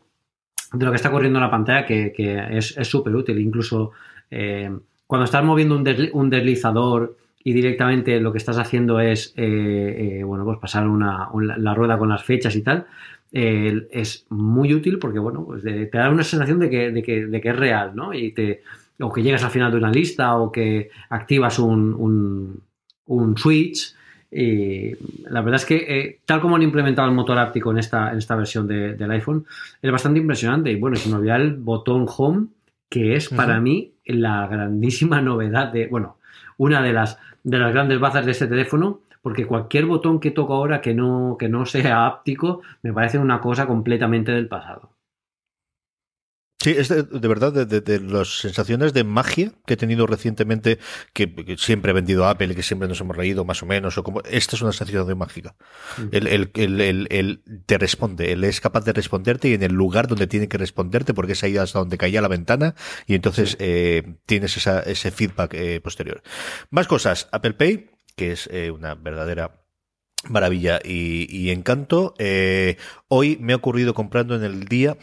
[0.73, 2.13] de lo que está ocurriendo en la pantalla que,
[2.51, 3.39] es súper útil.
[3.39, 3.91] Incluso
[4.29, 4.69] eh,
[5.07, 10.59] cuando estás moviendo un, deslizador y directamente lo que estás haciendo es eh, bueno pues
[10.59, 12.85] pasar la rueda con las fechas y tal
[13.31, 17.41] es muy útil porque, bueno, pues te da una sensación de que, de, que, de
[17.41, 18.13] que, es real, ¿no?
[18.13, 18.61] Y te,
[18.99, 22.61] o que llegas al final de una lista o que activas un,
[23.05, 23.95] un, switch.
[24.31, 24.91] Y
[25.29, 28.17] la verdad es que, eh, tal como han implementado el motor áptico en esta, en
[28.17, 29.45] esta versión del iPhone,
[29.81, 30.71] es bastante impresionante.
[30.71, 32.47] Y bueno, es me el botón Home,
[32.89, 36.17] que es para mí la grandísima novedad de, bueno,
[36.57, 40.53] una de las, de las grandes bazas de este teléfono porque cualquier botón que toco
[40.53, 44.99] ahora que no, que no sea áptico me parece una cosa completamente del pasado.
[46.61, 50.77] Sí, es de, verdad de, las sensaciones de magia que he tenido recientemente,
[51.13, 53.97] que, siempre he vendido a Apple y que siempre nos hemos reído más o menos,
[53.97, 55.55] o como esta es una sensación de mágica.
[56.11, 60.49] El, el, te responde, él es capaz de responderte y en el lugar donde tiene
[60.49, 62.75] que responderte, porque es ahí hasta donde caía la ventana,
[63.07, 66.21] y entonces eh, tienes ese feedback eh, posterior.
[66.71, 67.89] Más cosas, Apple Pay,
[68.19, 69.61] que es eh, una verdadera
[70.27, 72.15] maravilla y, encanto.
[72.17, 72.75] Eh,
[73.07, 74.97] hoy me ha ocurrido comprando en el día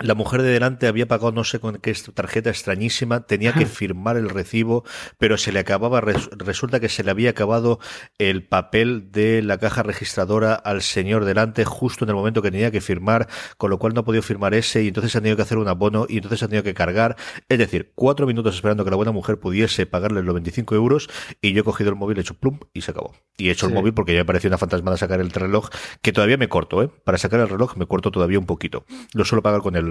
[0.00, 4.16] la mujer de delante había pagado no sé con qué tarjeta extrañísima, tenía que firmar
[4.16, 4.82] el recibo,
[5.18, 7.78] pero se le acababa, resulta que se le había acabado
[8.18, 12.72] el papel de la caja registradora al señor delante justo en el momento que tenía
[12.72, 15.42] que firmar, con lo cual no ha podido firmar ese y entonces ha tenido que
[15.42, 17.16] hacer un abono y entonces ha tenido que cargar.
[17.48, 21.08] Es decir, cuatro minutos esperando que la buena mujer pudiese pagarle los 25 euros
[21.40, 23.14] y yo he cogido el móvil, he hecho plum y se acabó.
[23.36, 25.68] Y he hecho el móvil porque ya me pareció una fantasmada sacar el reloj,
[26.02, 26.90] que todavía me corto, ¿eh?
[27.04, 28.84] Para sacar el reloj me corto todavía un poquito.
[29.12, 29.83] Lo suelo pagar con el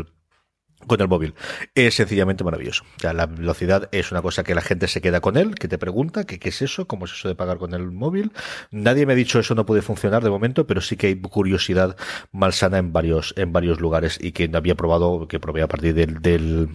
[0.87, 1.33] con el móvil.
[1.75, 2.83] Es sencillamente maravilloso.
[2.97, 5.77] Ya la velocidad es una cosa que la gente se queda con él, que te
[5.77, 8.31] pregunta que qué es eso, cómo es eso de pagar con el móvil.
[8.71, 11.95] Nadie me ha dicho eso no puede funcionar de momento, pero sí que hay curiosidad
[12.31, 16.69] malsana en varios, en varios lugares y que había probado, que probé a partir del,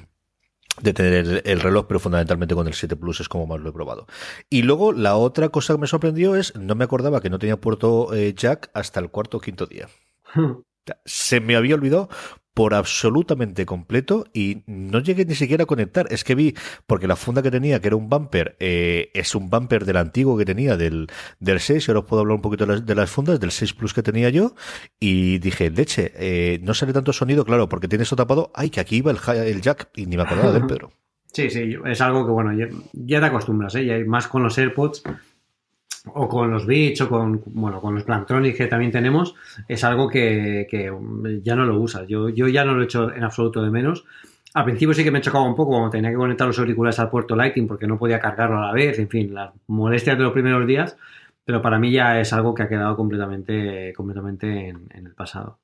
[0.82, 3.72] de tener el, reloj, pero fundamentalmente con el 7 Plus es como más lo he
[3.72, 4.06] probado.
[4.50, 7.56] Y luego la otra cosa que me sorprendió es, no me acordaba que no tenía
[7.56, 9.88] puerto eh, jack hasta el cuarto o quinto día.
[10.34, 10.62] Hmm.
[11.04, 12.08] Se me había olvidado
[12.58, 16.08] por absolutamente completo y no llegué ni siquiera a conectar.
[16.10, 16.56] Es que vi,
[16.88, 20.36] porque la funda que tenía, que era un bumper, eh, es un bumper del antiguo
[20.36, 21.06] que tenía del,
[21.38, 23.94] del 6, y ahora os puedo hablar un poquito de las, fundas, del 6 Plus
[23.94, 24.56] que tenía yo,
[24.98, 28.80] y dije, leche, eh, no sale tanto sonido, claro, porque tiene eso tapado, ay, que
[28.80, 30.90] aquí iba el, el jack, y ni me acordaba del Pedro.
[31.32, 32.52] Sí, sí, es algo que, bueno,
[32.92, 33.84] ya, te acostumbras, ¿eh?
[33.84, 35.04] Y más con los AirPods,
[36.14, 39.34] o con los Beats o con, bueno, con los Plantronics que también tenemos,
[39.66, 40.66] es algo que,
[41.42, 42.06] ya no lo usas.
[42.08, 44.04] Yo, yo ya no lo he hecho en absoluto de menos.
[44.54, 47.10] Al principio sí que me chocaba un poco cuando tenía que conectar los auriculares al
[47.10, 50.32] puerto Lighting porque no podía cargarlo a la vez, en fin, las molestias de los
[50.32, 50.96] primeros días,
[51.44, 55.58] pero para mí ya es algo que ha quedado completamente, completamente en, el pasado.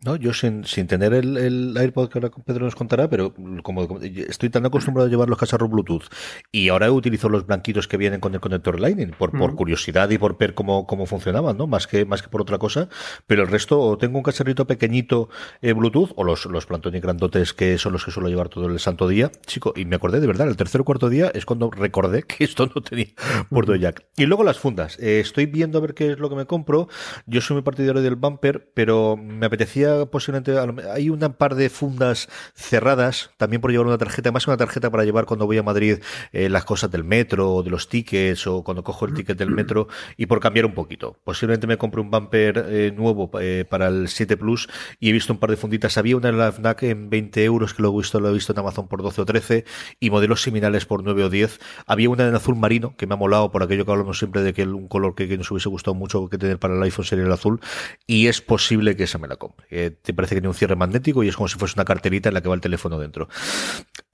[0.00, 3.32] No, yo sin, sin tener el, el, AirPod que ahora Pedro nos contará, pero
[3.62, 6.04] como, estoy tan acostumbrado a llevar los cacharros Bluetooth
[6.52, 10.18] y ahora utilizo los blanquitos que vienen con el conector Lightning por, por curiosidad y
[10.18, 11.66] por ver cómo, cómo funcionaban, ¿no?
[11.66, 12.90] Más que, más que por otra cosa.
[13.26, 15.30] Pero el resto, o tengo un cacharrito pequeñito
[15.62, 18.78] eh, Bluetooth o los, los Plantonic grandotes que son los que suelo llevar todo el
[18.80, 19.30] santo día.
[19.46, 22.44] Chico, y me acordé de verdad, el tercer o cuarto día es cuando recordé que
[22.44, 23.06] esto no tenía
[23.48, 24.04] puerto jack.
[24.18, 24.98] Y luego las fundas.
[24.98, 26.88] Eh, estoy viendo a ver qué es lo que me compro.
[27.26, 30.54] Yo soy muy partidario del bumper, pero me apetecía posiblemente,
[30.90, 34.90] hay un par de fundas cerradas, también por llevar una tarjeta, más que una tarjeta
[34.90, 35.98] para llevar cuando voy a Madrid
[36.32, 39.88] eh, las cosas del metro, de los tickets, o cuando cojo el ticket del metro,
[40.16, 41.16] y por cambiar un poquito.
[41.24, 44.68] Posiblemente me compre un bumper eh, nuevo eh, para el 7 Plus,
[45.00, 45.98] y he visto un par de funditas.
[45.98, 48.52] Había una en la FNAC en 20 euros, que lo he visto, lo he visto
[48.52, 49.64] en Amazon por 12 o 13,
[50.00, 51.60] y modelos similares por 9 o 10.
[51.86, 54.52] Había una en azul marino, que me ha molado por aquello que hablamos siempre de
[54.52, 57.32] que un color que, nos hubiese gustado mucho que tener para el iPhone sería el
[57.32, 57.60] azul,
[58.06, 59.66] y es posible que esa me la compre
[60.02, 62.34] te parece que tiene un cierre magnético y es como si fuese una carterita en
[62.34, 63.28] la que va el teléfono dentro.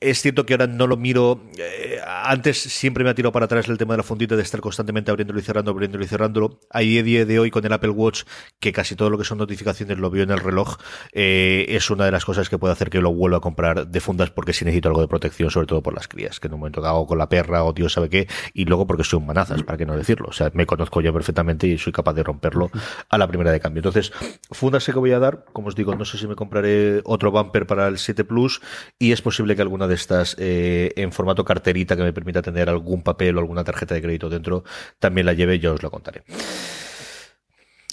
[0.01, 1.43] Es cierto que ahora no lo miro.
[1.59, 4.59] Eh, antes siempre me ha tirado para atrás el tema de la fundita de estar
[4.63, 6.59] constantemente abriéndolo y cerrando, abriéndolo y cerrándolo.
[6.71, 8.23] Ahí a día de hoy con el Apple Watch,
[8.61, 10.79] que casi todo lo que son notificaciones lo veo en el reloj,
[11.13, 14.01] eh, es una de las cosas que puede hacer que lo vuelva a comprar de
[14.01, 16.61] fundas porque si necesito algo de protección, sobre todo por las crías, que en un
[16.61, 19.27] momento que hago con la perra o Dios sabe qué, y luego porque soy un
[19.27, 20.29] manazas, para qué no decirlo.
[20.29, 22.71] O sea, me conozco yo perfectamente y soy capaz de romperlo
[23.11, 23.81] a la primera de cambio.
[23.81, 24.13] Entonces,
[24.51, 27.31] fundas sé que voy a dar, como os digo, no sé si me compraré otro
[27.31, 28.63] bumper para el 7 Plus
[28.99, 32.71] y es posible que alguna de estas eh, en formato carterita que me permita tener
[32.71, 34.65] algún papel o alguna tarjeta de crédito dentro
[34.99, 36.23] también la lleve, ya os lo contaré.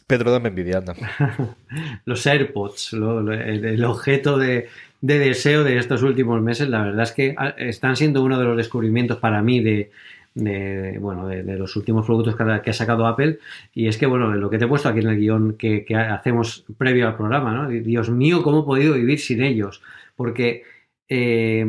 [0.08, 0.96] Pedro, dame envidia, anda.
[2.06, 4.70] Los AirPods, el, objeto de,
[5.02, 8.56] deseo de estos últimos meses, la verdad es que ah, están siendo uno de los
[8.56, 9.92] descubrimientos para mí de,
[11.02, 13.40] bueno, de, los últimos productos que ha, sacado Apple.
[13.74, 16.64] Y es que, bueno, lo que te he puesto aquí en el guion que, hacemos
[16.78, 17.68] previo al programa, ¿no?
[17.68, 19.82] Dios mío, ¿cómo he podido vivir sin ellos?
[20.16, 20.64] Porque,
[21.10, 21.66] eh,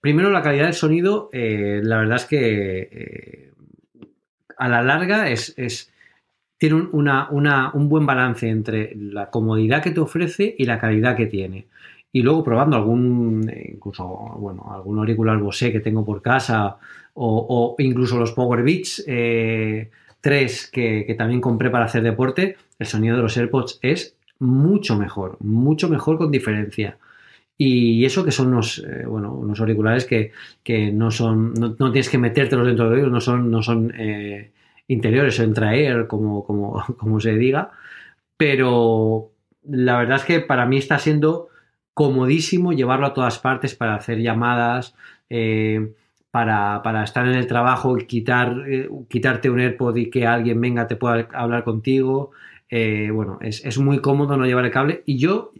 [0.00, 3.52] primero, la calidad del sonido, eh, la verdad es que eh,
[4.56, 5.54] a la larga es,
[6.58, 11.66] tiene un, buen balance entre la comodidad que te ofrece y la calidad que tiene.
[12.12, 14.06] Y luego probando algún, incluso,
[14.38, 16.76] bueno, algún auricular Bose que tengo por casa
[17.14, 23.16] o, incluso los Power Beats 3 eh, que, también compré para hacer deporte, el sonido
[23.16, 26.98] de los AirPods es mucho mejor, mucho mejor con diferencia.
[27.56, 30.32] Y eso que son unos, eh, bueno, unos auriculares que,
[30.92, 34.52] no son, no, tienes que metértelos dentro de ellos, no son, no son eh,
[34.88, 37.70] interiores o traer, como, como, como se diga,
[38.36, 39.30] pero
[39.64, 41.48] la verdad es que para mí está siendo
[41.94, 44.94] comodísimo llevarlo a todas partes para hacer llamadas,
[46.34, 50.88] para, estar en el trabajo y quitar, eh, quitarte un AirPod y que alguien venga
[50.88, 52.32] te pueda hablar contigo.
[52.68, 55.52] Eh, bueno, es, muy cómodo no llevar el cable y yo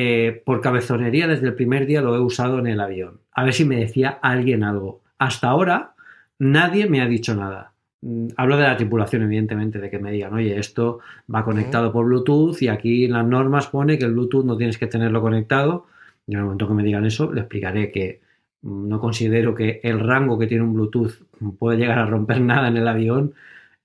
[0.00, 3.18] eh, por cabezonería desde el primer día lo he usado en el avión.
[3.32, 5.00] A ver si me decía alguien algo.
[5.18, 5.94] Hasta ahora
[6.38, 7.72] nadie me ha dicho nada.
[8.02, 11.00] Mm, hablo de la tripulación, evidentemente, de que me digan, oye, esto
[11.34, 14.78] va conectado por Bluetooth y aquí en las normas pone que el Bluetooth no tienes
[14.78, 15.86] que tenerlo conectado.
[16.28, 18.20] Yo en el momento que me digan eso, le explicaré que
[18.62, 21.24] no considero que el rango que tiene un Bluetooth
[21.58, 23.34] puede llegar a romper nada en el avión,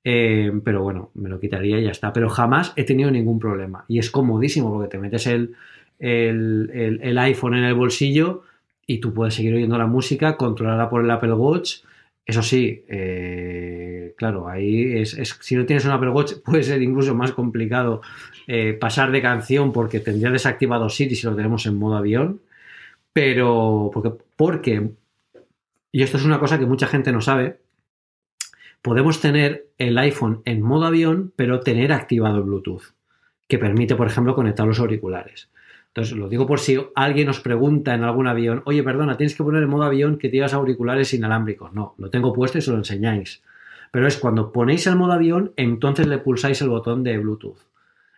[0.03, 2.13] eh, pero bueno, me lo quitaría y ya está.
[2.13, 3.85] Pero jamás he tenido ningún problema.
[3.87, 5.55] Y es comodísimo porque te metes el,
[5.99, 8.43] el, iPhone en el bolsillo
[8.85, 11.77] y tú puedes seguir oyendo la música controlada por el Apple Watch.
[12.25, 17.15] Eso sí, eh, claro, ahí es, si no tienes un Apple Watch puede ser incluso
[17.15, 18.01] más complicado
[18.47, 22.41] eh, pasar de canción porque tendría desactivado Siri si lo tenemos en modo avión.
[23.13, 24.89] Pero, porque, porque,
[25.91, 27.59] y esto es una cosa que mucha gente no sabe,
[28.81, 32.93] podemos tener el iPhone en modo avión, pero tener activado el Bluetooth,
[33.47, 35.49] que permite, por ejemplo, conectar los auriculares.
[35.95, 39.43] Entonces, lo digo por si alguien os pregunta en algún avión, oye, perdona, tienes que
[39.43, 41.71] poner en modo avión que tienes auriculares inalámbricos.
[41.71, 43.43] No, lo tengo puesto y se lo enseñáis.
[43.91, 47.59] Pero es cuando ponéis el modo avión, entonces le pulsáis el botón de Bluetooth.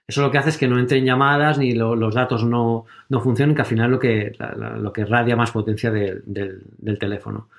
[0.08, 2.86] Eso lo que hace es que no entren llamadas ni los datos no,
[3.22, 4.32] funcionen, que al final lo que,
[4.78, 7.50] lo que radia más potencia del, teléfono.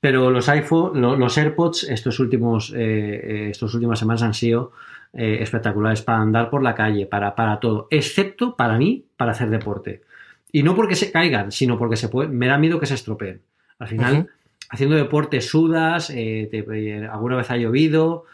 [0.00, 4.72] Pero los iPhone, los AirPods, estos últimos, eh, estas últimas semanas han sido
[5.14, 9.50] eh, espectaculares para andar por la calle, para, para todo, excepto para mí, para hacer
[9.50, 10.02] deporte.
[10.50, 13.40] Y no porque se caigan, sino porque se puede, me da miedo que se estropeen.
[13.78, 14.28] Al final,
[14.68, 16.50] haciendo deporte sudas, eh,
[17.10, 18.24] alguna vez ha llovido,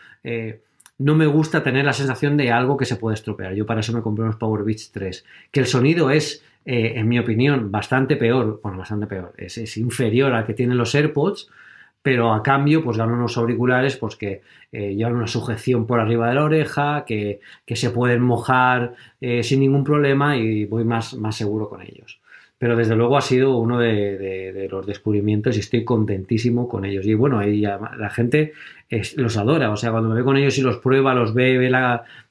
[0.98, 3.54] no me gusta tener la sensación de algo que se puede estropear.
[3.54, 5.24] Yo para eso me compré unos Power Beats 3.
[5.52, 10.32] Que el sonido es, eh, en mi opinión, bastante peor, bueno, bastante peor, es, inferior
[10.32, 11.50] al que tienen los AirPods,
[12.08, 14.40] pero a cambio pues ganan unos auriculares pues que
[14.72, 19.60] eh, llevan una sujeción por arriba de la oreja, que, se pueden mojar eh, sin
[19.60, 22.18] ningún problema y voy más, más seguro con ellos
[22.58, 27.06] pero desde luego ha sido uno de, los descubrimientos y estoy contentísimo con ellos.
[27.06, 28.52] Y bueno, ahí la gente
[29.16, 31.68] los adora, o sea, cuando me ve con ellos y los prueba, los ve, ve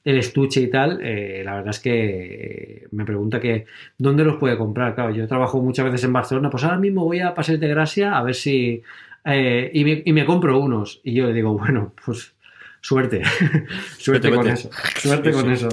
[0.04, 3.64] el estuche y tal, eh, la verdad es que me pregunta que
[3.96, 4.94] dónde los puede comprar.
[4.94, 8.18] Claro, yo trabajo muchas veces en Barcelona, pues ahora mismo voy a Paseo de Gracia
[8.18, 8.82] a ver si...
[9.30, 11.00] Eh, y, me, y me compro unos.
[11.04, 12.34] Y yo le digo, bueno, pues
[12.80, 13.22] Suerte.
[13.98, 14.70] Suerte con eso.
[14.96, 15.68] Suerte con eso.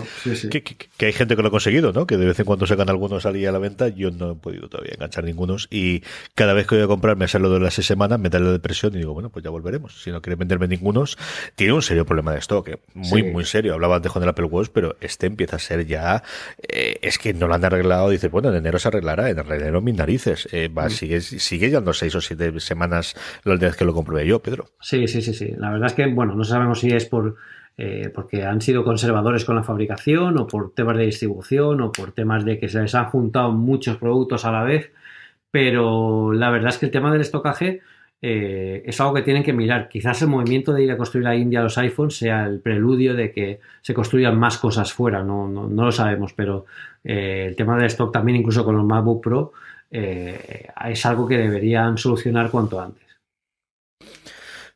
[0.98, 2.08] Que, hay gente que lo ha conseguido, ¿no?
[2.08, 3.90] Que de vez en cuando sacan algunos ahí a la venta.
[3.90, 5.68] Yo no he podido todavía enganchar ningunos.
[5.70, 6.02] Y
[6.34, 8.40] cada vez que voy a comprar, me sale lo de las seis semanas, me da
[8.40, 10.02] la depresión y digo, bueno, pues ya volveremos.
[10.02, 11.18] Si no quiere venderme ningunos,
[11.56, 12.68] tiene un serio problema de stock.
[12.70, 12.80] ¿eh?
[12.96, 13.74] Muy, muy serio.
[13.76, 16.24] Hablaba antes con el Apple Watch, pero este empieza a ser ya.
[16.68, 18.10] Eh, es que no lo han arreglado.
[18.10, 19.30] Dices, bueno, en enero se arreglará.
[19.30, 20.48] En enero mis narices.
[20.52, 20.90] Eh, va, mm.
[20.90, 24.72] sigue, sigue llevando seis o siete semanas la vez que lo comprobé yo, Pedro.
[24.82, 25.54] Sí, sí, sí, sí.
[25.58, 27.36] La verdad es que, bueno, no sabemos si es por
[27.78, 32.14] eh, porque han sido conservadores con la fabricación o por temas de distribución o por
[32.14, 34.94] temas de que se les han juntado muchos productos a la vez,
[35.52, 37.82] pero la verdad es que el tema del estocaje
[38.22, 39.90] eh, es algo que tienen que mirar.
[39.90, 43.32] Quizás el movimiento de ir a construir a India los iPhones sea el preludio de
[43.34, 46.66] que se construyan más cosas fuera, no, lo sabemos, pero
[47.04, 49.52] eh, el tema del stock también incluso con los MacBook Pro
[49.92, 53.06] es algo que deberían solucionar cuanto antes.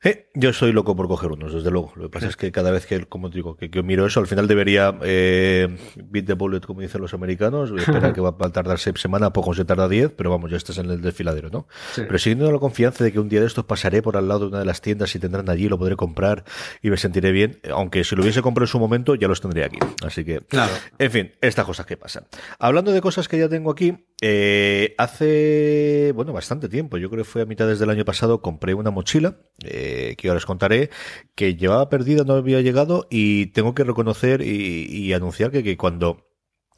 [0.01, 1.91] Eh, yo soy loco por coger unos, desde luego.
[1.95, 4.27] Lo que pasa es que cada vez que, como digo, que, yo miro eso, al
[4.27, 8.79] final debería eh, beat the bullet, como dicen los americanos, esperar que va a tardar
[8.79, 11.67] seis semanas, poco se tarda diez, pero vamos, ya estás en el desfiladero, ¿no?
[11.95, 14.47] Pero siguiendo la confianza de que un día de estos pasaré por al lado de
[14.47, 16.45] una de las tiendas y tendrán allí, lo podré comprar
[16.81, 19.65] y me sentiré bien, aunque si lo hubiese comprado en su momento, ya los tendría
[19.65, 19.79] aquí.
[20.05, 20.71] Así que, claro.
[20.97, 22.25] en fin, estas cosas que pasan.
[22.57, 27.29] Hablando de cosas que ya tengo aquí, eh, hace, bueno, bastante tiempo, yo creo que
[27.29, 30.89] fue a mitad del año pasado, compré una mochila, eh, que ahora os contaré
[31.35, 36.28] que llevaba perdida, no había llegado y tengo que reconocer y, anunciar que, que cuando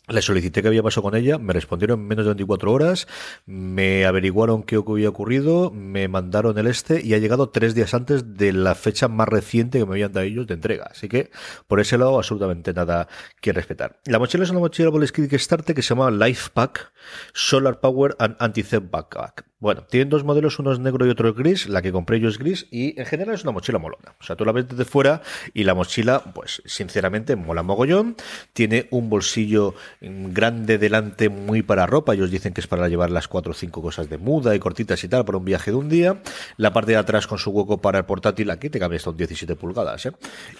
[0.07, 3.07] le solicité qué había pasado con ella, me respondieron en menos de 24 horas,
[3.45, 8.35] me averiguaron qué había ocurrido, me mandaron el este y ha llegado tres días antes
[8.35, 10.87] de la fecha más reciente que me habían dado ellos de entrega.
[10.91, 11.31] Así que
[11.67, 13.07] por ese lado absolutamente nada
[13.41, 13.99] que respetar.
[14.05, 16.91] La mochila es una mochila que Starter que se llama Life Pack
[17.33, 19.50] Solar Power and Anti-Theft Backpack.
[19.61, 21.69] Bueno, tienen dos modelos, uno es negro y otro es gris.
[21.69, 24.15] La que compré yo es gris y en general es una mochila molona.
[24.19, 25.21] O sea, tú la ves desde fuera
[25.53, 28.15] y la mochila, pues sinceramente, mola mogollón.
[28.53, 32.15] Tiene un bolsillo grande delante, muy para ropa.
[32.15, 35.03] Ellos dicen que es para llevar las cuatro o cinco cosas de muda y cortitas
[35.03, 36.23] y tal para un viaje de un día.
[36.57, 39.17] La parte de atrás con su hueco para el portátil, aquí te cambia hasta un
[39.17, 40.11] 17 pulgadas, ¿eh?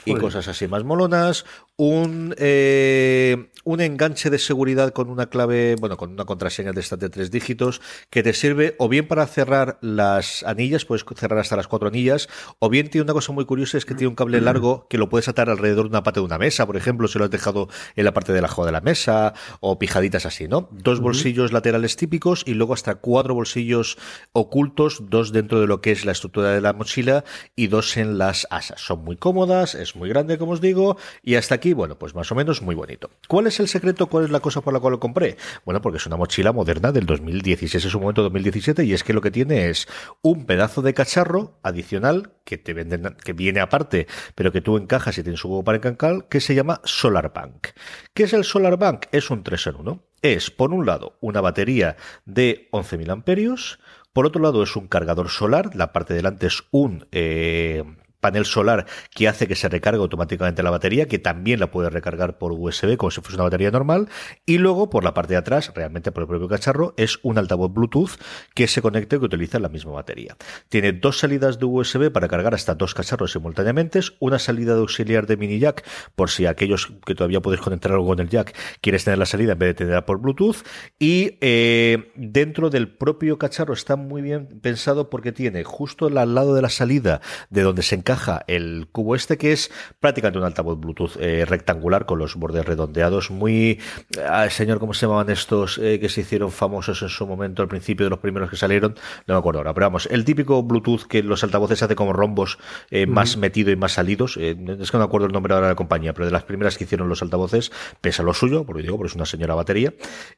[0.05, 1.43] Y cosas así más molonas.
[1.75, 6.99] Un, eh, un enganche de seguridad con una clave, bueno, con una contraseña de estas
[6.99, 7.81] de tres dígitos
[8.11, 12.29] que te sirve o bien para cerrar las anillas, puedes cerrar hasta las cuatro anillas,
[12.59, 15.09] o bien tiene una cosa muy curiosa, es que tiene un cable largo que lo
[15.09, 17.69] puedes atar alrededor de una parte de una mesa, por ejemplo, si lo has dejado
[17.95, 20.69] en la parte de abajo de la mesa, o pijaditas así, ¿no?
[20.71, 23.97] Dos bolsillos laterales típicos y luego hasta cuatro bolsillos
[24.33, 27.23] ocultos, dos dentro de lo que es la estructura de la mochila
[27.55, 28.81] y dos en las asas.
[28.81, 32.31] Son muy cómodas, es muy grande, como os digo, y hasta aquí, bueno, pues más
[32.31, 33.09] o menos muy bonito.
[33.29, 34.07] ¿Cuál es el secreto?
[34.07, 35.37] ¿Cuál es la cosa por la cual lo compré?
[35.65, 39.13] Bueno, porque es una mochila moderna del 2016, es un momento 2017 y es que
[39.13, 39.87] lo que tiene es
[40.21, 45.17] un pedazo de cacharro adicional que te venden, que viene aparte, pero que tú encajas
[45.17, 47.69] y tienes su huevo para encancar, que se llama Solar Bank.
[48.13, 49.05] ¿Qué es el Solar Bank?
[49.11, 50.03] Es un 3 en 1.
[50.21, 53.79] Es, por un lado, una batería de 11.000 amperios,
[54.13, 55.75] por otro lado, es un cargador solar.
[55.75, 57.83] La parte de delante es un eh,
[58.21, 62.37] panel solar que hace que se recargue automáticamente la batería, que también la puede recargar
[62.37, 64.07] por USB como si fuese una batería normal.
[64.45, 67.73] Y luego por la parte de atrás, realmente por el propio cacharro, es un altavoz
[67.73, 68.11] Bluetooth
[68.53, 70.37] que se conecte que utiliza la misma batería.
[70.69, 75.25] Tiene dos salidas de USB para cargar hasta dos cacharros simultáneamente, una salida de auxiliar
[75.25, 75.83] de mini jack
[76.15, 79.53] por si aquellos que todavía puedes conectar algo con el jack quieres tener la salida
[79.53, 80.57] en vez de tenerla por Bluetooth.
[80.99, 86.53] Y eh, dentro del propio cacharro está muy bien pensado porque tiene justo al lado
[86.53, 88.10] de la salida de donde se encarga
[88.47, 93.31] el cubo este, que es prácticamente un altavoz Bluetooth eh, rectangular con los bordes redondeados,
[93.31, 93.79] muy...
[94.27, 97.67] Ah, señor, ¿cómo se llamaban estos eh, que se hicieron famosos en su momento, al
[97.67, 98.95] principio de los primeros que salieron?
[99.27, 102.57] No me acuerdo ahora, pero vamos, el típico Bluetooth que los altavoces hace como rombos
[102.89, 105.71] eh, más metido y más salidos, es que no me acuerdo el nombre ahora de
[105.73, 108.97] la compañía, pero de las primeras que hicieron los altavoces, pesa lo suyo, porque digo,
[108.97, 109.93] porque es una señora batería.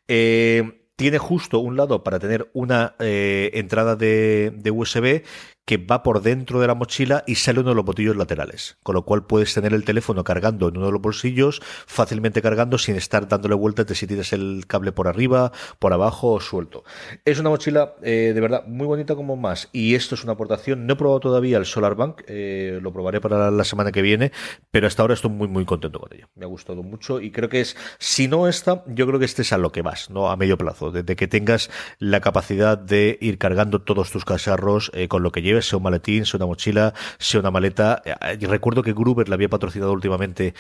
[0.08, 5.24] tiene justo un lado para tener una entrada de, de, USB
[5.66, 8.96] que va por dentro de la mochila y sale uno de los botillos laterales, con
[8.96, 12.96] lo cual puedes tener el teléfono cargando en uno de los bolsillos, fácilmente cargando sin
[12.96, 16.84] estar dándole vueltas de si tienes el cable por arriba, por abajo o suelto.
[17.26, 20.86] Es una mochila eh, de verdad muy bonita como más y esto es una aportación.
[20.86, 24.32] No he probado todavía el Solar Bank, eh, lo probaré para la semana que viene,
[24.72, 26.28] pero hasta ahora estoy muy muy contento con ella.
[26.36, 29.44] Me ha gustado mucho y creo que es, si no esta, yo creo que este
[29.44, 33.18] es a lo que vas, no a medio plazo, desde que tengas la capacidad de
[33.22, 36.94] ir cargando todos tus cacharros eh, con lo que sea un maletín, sea una mochila,
[37.18, 38.02] sea una maleta.
[38.40, 40.54] Y recuerdo que Gruber le había patrocinado últimamente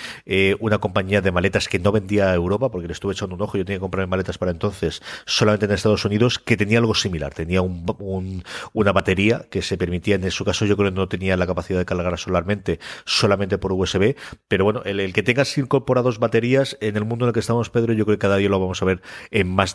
[0.60, 3.58] una compañía de maletas que no vendía a Europa, porque le estuve echando un ojo,
[3.58, 7.34] yo tenía que comprar maletas para entonces solamente en Estados Unidos, que tenía algo similar,
[7.34, 8.44] tenía un,
[8.74, 11.80] una batería que se permitía, en su caso yo creo que no tenía la capacidad
[11.80, 14.16] de cargar solarmente, solamente por USB,
[14.48, 17.94] pero bueno, el, que tengas incorporados baterías en el mundo en el que estamos, Pedro,
[17.94, 19.02] yo creo que cada día lo vamos a ver
[19.32, 19.74] en más,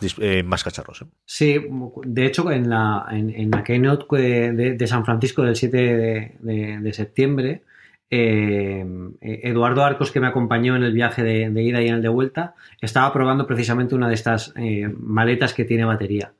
[0.63, 1.01] cacharros.
[1.01, 1.05] ¿eh?
[1.25, 1.57] Sí,
[2.03, 7.63] de hecho, en la, en, la keynote de, San Francisco del 7 de septiembre,
[8.11, 8.83] eh,
[9.21, 12.55] Eduardo Arcos, que me acompañó en el viaje de, ida y en el de vuelta,
[12.81, 16.33] estaba probando precisamente una de estas eh, maletas que tiene batería.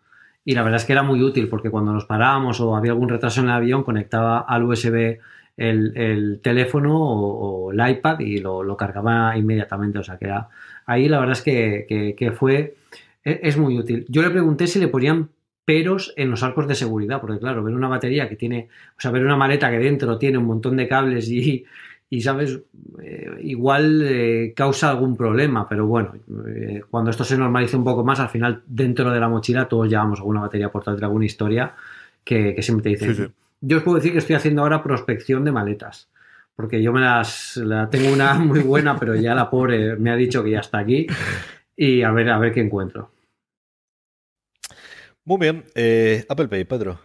[0.46, 3.10] Y la verdad es que era muy útil porque cuando nos parábamos o había algún
[3.10, 5.20] retraso en el avión, conectaba al USB
[5.58, 10.00] el, teléfono o, el iPad y lo, cargaba inmediatamente.
[10.00, 10.48] O sea que era,
[10.86, 12.76] ahí la verdad es que, que fue,
[13.24, 14.06] e, es muy útil.
[14.08, 15.30] Yo le pregunté si le ponían
[15.70, 19.12] peros en los arcos de seguridad, porque claro, ver una batería que tiene, o sea,
[19.12, 21.64] ver una maleta que dentro tiene un montón de cables y,
[22.10, 22.60] y sabes,
[23.04, 26.16] eh, igual eh, causa algún problema, pero bueno,
[26.48, 29.88] eh, cuando esto se normalice un poco más, al final dentro de la mochila todos
[29.88, 31.76] llevamos alguna batería portátil, alguna historia
[32.24, 33.32] que, siempre te dicen.
[33.62, 36.10] Yo os puedo decir que estoy haciendo ahora prospección de maletas,
[36.56, 40.16] porque yo me las, la tengo una muy buena, pero ya la pobre me ha
[40.16, 41.06] dicho que ya está aquí
[41.78, 43.12] y a ver, a ver qué encuentro.
[45.30, 45.64] Muy bien.
[45.76, 47.00] Eh, Apple Pay, Pedro.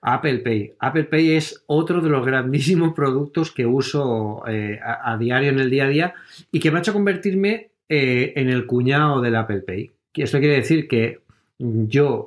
[0.00, 0.74] Apple Pay.
[0.78, 5.68] Apple Pay es otro de los grandísimos productos que uso eh, a, diario en el
[5.68, 6.14] día a día
[6.52, 9.90] y que me ha hecho convertirme eh, en el cuñado del Apple Pay.
[10.14, 11.22] Esto quiere decir que
[11.58, 12.26] yo,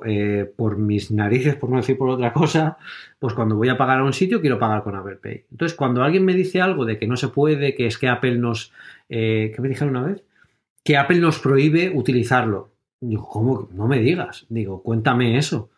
[0.56, 2.76] por mis narices, por no decir por otra cosa,
[3.18, 5.44] pues cuando voy a pagar a un sitio quiero pagar con Apple Pay.
[5.52, 8.36] Entonces, cuando alguien me dice algo de que no se puede, que es que Apple
[8.36, 8.74] nos...
[9.08, 10.22] ¿Qué me dijeron una vez?
[10.84, 12.72] Que Apple nos prohíbe utilizarlo.
[13.00, 13.68] Digo, ¿cómo?
[13.72, 14.46] No me digas.
[14.48, 15.70] Digo, cuéntame eso.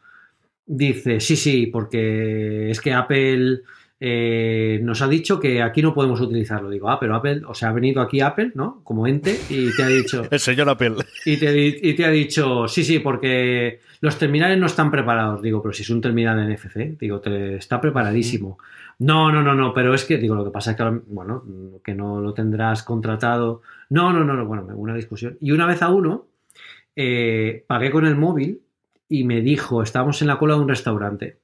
[0.66, 3.62] Dice, sí, sí, porque es que Apple
[4.04, 6.68] eh, nos ha dicho que aquí no podemos utilizarlo.
[6.68, 8.80] Digo, ah, pero Apple, o sea, ha venido aquí Apple, ¿no?
[8.82, 10.24] Como ente y te ha dicho...
[10.30, 10.96] El señor Apple.
[11.24, 15.40] Y te, y te ha dicho, sí, sí, porque los terminales no están preparados.
[15.40, 18.58] Digo, pero si es un terminal NFC, digo, te, está preparadísimo.
[18.98, 21.44] No, no, no, no, pero es que, digo, lo que pasa es que, bueno,
[21.84, 23.62] que no lo tendrás contratado.
[23.90, 25.38] No, no, no, no, bueno, una discusión.
[25.40, 26.26] Y una vez a uno
[26.96, 28.62] eh, pagué con el móvil
[29.08, 31.38] y me dijo, estábamos en la cola de un restaurante,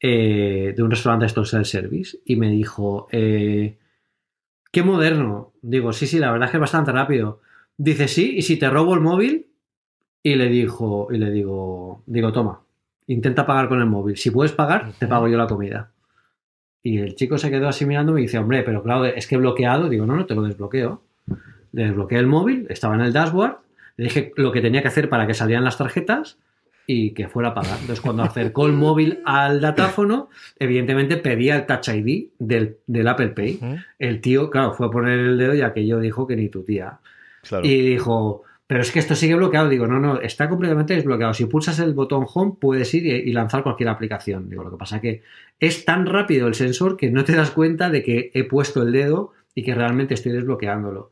[0.00, 3.78] eh, de un restaurante esto el service, y me dijo, eh,
[4.72, 5.52] qué moderno.
[5.62, 7.40] Digo, sí, sí, la verdad es que es bastante rápido.
[7.76, 9.46] Dice, sí, y si te robo el móvil,
[10.22, 12.62] y le dijo, y le digo, digo, toma,
[13.06, 14.16] intenta pagar con el móvil.
[14.16, 15.92] Si puedes pagar, te pago yo la comida.
[16.82, 19.34] Y el chico se quedó así mirando y me dice, hombre, pero claro, es que
[19.34, 19.88] he bloqueado.
[19.88, 21.02] Digo, no, no, te lo desbloqueo.
[21.72, 23.58] Le desbloqueé el móvil, estaba en el dashboard
[24.00, 26.38] le dije lo que tenía que hacer para que salieran las tarjetas
[26.86, 27.74] y que fuera a pagar.
[27.82, 33.60] Entonces, cuando acercó el móvil al datáfono, evidentemente pedía el Touch ID del, Apple Pay.
[33.98, 36.98] El tío, claro, fue a poner el dedo y aquello dijo que ni tu tía.
[37.62, 39.68] Y dijo, pero es que esto sigue bloqueado.
[39.68, 41.34] Digo, no, no, está completamente desbloqueado.
[41.34, 44.48] Si pulsas el botón Home, puedes ir y, lanzar cualquier aplicación.
[44.48, 45.22] Digo, lo que pasa es que
[45.60, 48.92] es tan rápido el sensor que no te das cuenta de que he puesto el
[48.92, 51.10] dedo y que realmente estoy desbloqueándolo.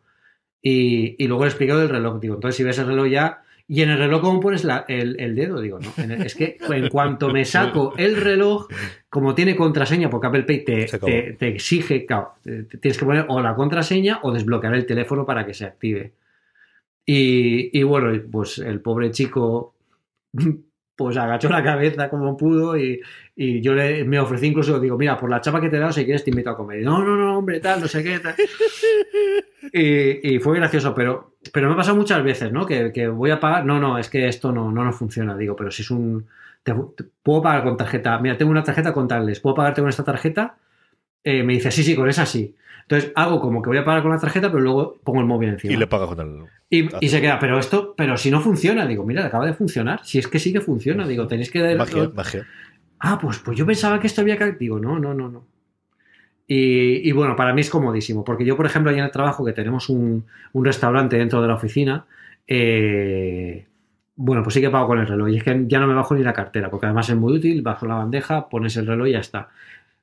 [0.61, 2.21] Y, luego le explico del reloj.
[2.21, 3.43] Digo, entonces si ves el reloj ya.
[3.71, 5.61] Y en el reloj, ¿cómo pones el, dedo?
[5.61, 6.15] Digo, no.
[6.25, 8.67] es que en cuanto me saco el reloj,
[9.11, 10.87] como tiene contraseña, porque Apple Pay te,
[11.39, 15.53] te, exige, claro, tienes que poner o la contraseña o desbloquear el teléfono para que
[15.53, 16.13] se active.
[17.05, 19.75] Y, y bueno, pues el pobre chico
[20.99, 23.01] pues agachó la cabeza como pudo y,
[23.37, 26.05] yo le, me ofrecí incluso, digo, mira, por la chapa que te he dado, si
[26.05, 26.83] quieres te invito a comer.
[26.83, 28.35] no, no, no, hombre, tal, no sé qué, tal.
[29.73, 32.67] Y, fue gracioso, pero, pero me ha pasado muchas veces, ¿no?
[32.67, 35.71] Que, voy a pagar, no, no, es que esto no, no nos funciona, digo, pero
[35.71, 36.27] si es un...
[37.23, 40.57] puedo pagar con tarjeta, mira, tengo una tarjeta con tales, ¿puedo pagarte con esta tarjeta?
[41.23, 42.57] Eh, me dice, sí, sí, con esa sí.
[42.89, 45.51] Entonces hago como que voy a pagar con la tarjeta, pero luego pongo el móvil
[45.51, 45.75] encima.
[45.75, 46.45] Y le paga con el.
[46.71, 50.01] Y, se queda, pero esto, pero si no funciona, digo, mira, acaba de funcionar.
[50.05, 51.77] Si es que sí que funciona, digo, tenéis que.
[51.77, 52.47] Magia, magia.
[52.99, 54.53] Ah, pues, pues yo pensaba que esto había que.
[54.53, 55.47] Digo, no, no, no, no.
[56.47, 59.53] Y, bueno, para mí es comodísimo, porque yo, por ejemplo, allá en el trabajo, que
[59.53, 60.25] tenemos un,
[60.55, 62.07] restaurante dentro de la oficina,
[62.47, 63.67] eh,
[64.17, 65.29] Bueno, pues sí que pago con el reloj.
[65.29, 67.61] Y es que ya no me bajo ni la cartera, porque además es muy útil,
[67.61, 69.51] bajo la bandeja, pones el reloj y ya está.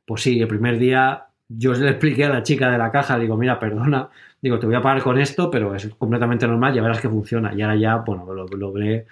[0.06, 3.38] Pues sí, el primer día yo le expliqué a la chica de la caja, digo,
[3.38, 4.10] mira, perdona,
[4.42, 7.54] digo, te voy a pagar con esto, pero es completamente normal, ya verás que funciona.
[7.54, 9.06] Y ahora ya, bueno, lo, lo ve,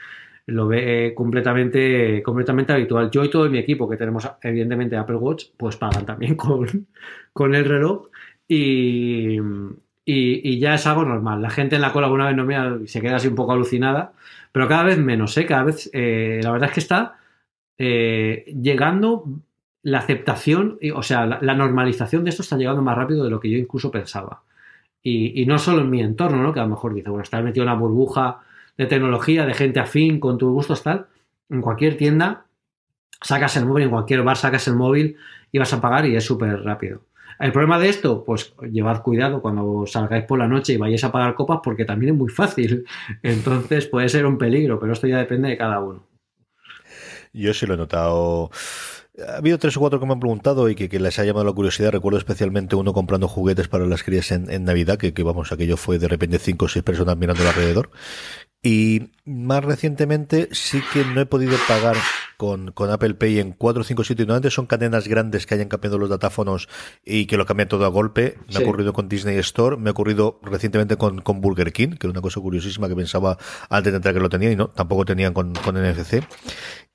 [0.47, 3.09] lo ve completamente, completamente habitual.
[3.11, 6.87] Yo y todo mi equipo, que tenemos evidentemente Apple Watch, pues pagan también con,
[7.33, 8.09] con el reloj.
[8.47, 9.39] Y,
[10.05, 11.41] y, ya es algo normal.
[11.41, 14.13] La gente en la cola alguna vez no mira se queda así un poco alucinada,
[14.51, 15.45] pero cada vez menos, ¿eh?
[15.45, 17.17] Cada vez, eh, la verdad es que está
[17.77, 19.25] eh, llegando
[19.83, 23.49] la aceptación, o sea, la, normalización de esto está llegando más rápido de lo que
[23.49, 24.43] yo incluso pensaba.
[25.03, 26.53] Y, no solo en mi entorno, ¿no?
[26.53, 28.39] Que a lo mejor dice, bueno, estás metido en una burbuja
[28.77, 31.07] de tecnología, de gente afín, con tus gustos tal.
[31.49, 32.45] En cualquier tienda,
[33.21, 35.17] sacas el móvil, en cualquier bar sacas el móvil
[35.51, 37.01] y vas a pagar y es súper rápido.
[37.39, 41.11] El problema de esto, pues llevad cuidado cuando salgáis por la noche y vayáis a
[41.11, 42.85] pagar copas porque también es muy fácil.
[43.23, 46.07] Entonces puede ser un peligro, pero esto ya depende de cada uno.
[47.33, 48.51] Yo sí lo he notado.
[49.27, 51.53] Ha habido tres o cuatro que me han preguntado y que, les ha llamado la
[51.53, 51.91] curiosidad.
[51.91, 55.99] Recuerdo especialmente uno comprando juguetes para las crías en, Navidad, que, que, vamos, aquello fue
[55.99, 57.91] de repente cinco o seis personas mirando alrededor.
[58.63, 61.97] Y más recientemente sí que no he podido pagar
[62.37, 64.27] con, con, Apple Pay en cuatro o cinco sitios.
[64.27, 66.67] Normalmente son cadenas grandes que hayan cambiado los datáfonos
[67.05, 68.37] y que lo cambian todo a golpe.
[68.49, 72.07] Me ha ocurrido con Disney Store, me ha ocurrido recientemente con, con, Burger King, que
[72.07, 73.37] era una cosa curiosísima que pensaba
[73.69, 76.23] antes de entrar que lo tenía y no, tampoco tenían con, con NFC.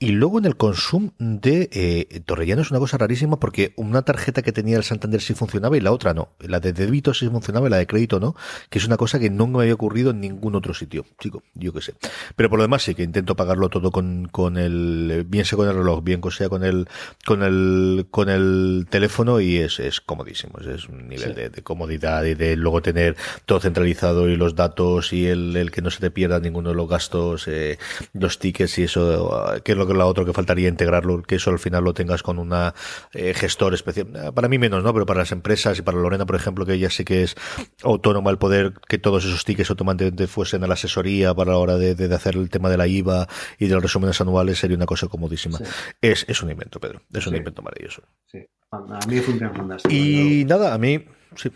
[0.00, 4.42] Y luego en el consumo de eh, Torrellano es una cosa rarísima porque una tarjeta
[4.42, 6.30] que tenía el Santander sí funcionaba y la otra no.
[6.38, 8.36] La de débito sí funcionaba y la de crédito no,
[8.70, 11.04] que es una cosa que nunca me había ocurrido en ningún otro sitio.
[11.18, 11.94] Chico, yo qué sé.
[12.36, 15.68] Pero por lo demás sí que intento pagarlo todo con, con el, bien sea con
[15.68, 16.88] el reloj, bien sea con el,
[17.24, 20.58] con el, con el teléfono y es, es comodísimo.
[20.58, 25.26] Es un nivel de, comodidad y de luego tener todo centralizado y los datos y
[25.26, 27.78] el, el que no se te pierda ninguno de los gastos, eh,
[28.12, 31.50] los tickets y eso, que es lo que la otro que faltaría integrarlo, que eso
[31.50, 32.74] al final lo tengas con una
[33.12, 34.08] eh, gestor especial.
[34.14, 34.92] Eh, para mí menos, ¿no?
[34.92, 37.36] Pero para las empresas y para Lorena, por ejemplo, que ella sí que es
[37.82, 41.76] autónoma el poder que todos esos tickets automáticamente fuesen a la asesoría para la hora
[41.76, 43.28] de, de, hacer el tema de la IVA
[43.58, 45.58] y de los resúmenes anuales sería una cosa comodísima.
[46.00, 47.02] Es, es un invento, Pedro.
[47.12, 48.02] Es un invento maravilloso.
[48.26, 48.46] Sí.
[48.70, 49.94] A mí funciona fantástico.
[49.94, 51.04] Y nada, a mí,
[51.34, 51.50] sí.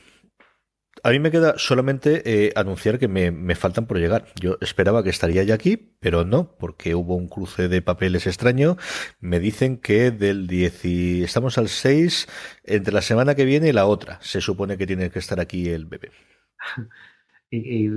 [1.05, 4.27] A mí me queda solamente eh, anunciar que me, faltan por llegar.
[4.41, 8.77] Yo esperaba que estaría ya aquí, pero no, porque hubo un cruce de papeles extraño.
[9.19, 12.29] Me dicen que del 10 y estamos al 6,
[12.65, 15.69] entre la semana que viene y la otra, se supone que tiene que estar aquí
[15.71, 16.11] el bebé.
[17.51, 17.91] ¿Y,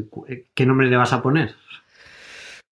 [0.54, 1.56] qué nombre le vas a poner?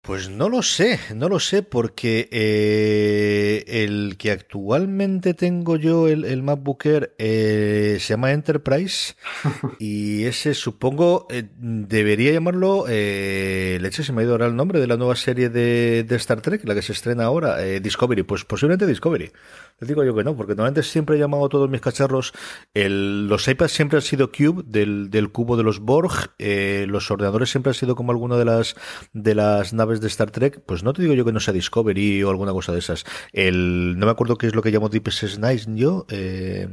[0.04, 6.26] Pues no lo sé, no lo sé, porque eh, el que actualmente tengo yo, el,
[6.26, 9.16] el MacBook Air, eh, se llama Enterprise
[9.80, 14.88] y ese supongo eh, debería llamarlo, leche, se me ha ido ahora el nombre de
[14.88, 18.86] la nueva serie de, de Star Trek, la que se estrena ahora, Discovery, pues posiblemente
[18.86, 19.32] Discovery.
[19.80, 22.34] Les digo yo que no, porque normalmente siempre he llamado a todos mis cacharros,
[22.74, 27.50] el, los iPads siempre han sido Cube, del, del cubo de los Borg, los ordenadores
[27.50, 28.76] siempre han sido como alguna de las,
[29.14, 32.24] de las naves de Star Trek, pues no te digo yo que no sea Discovery
[32.24, 33.06] o alguna cosa de esas.
[33.32, 36.06] El, no me acuerdo qué es lo que llamo Deep Space Nine yo.
[36.10, 36.68] Eh,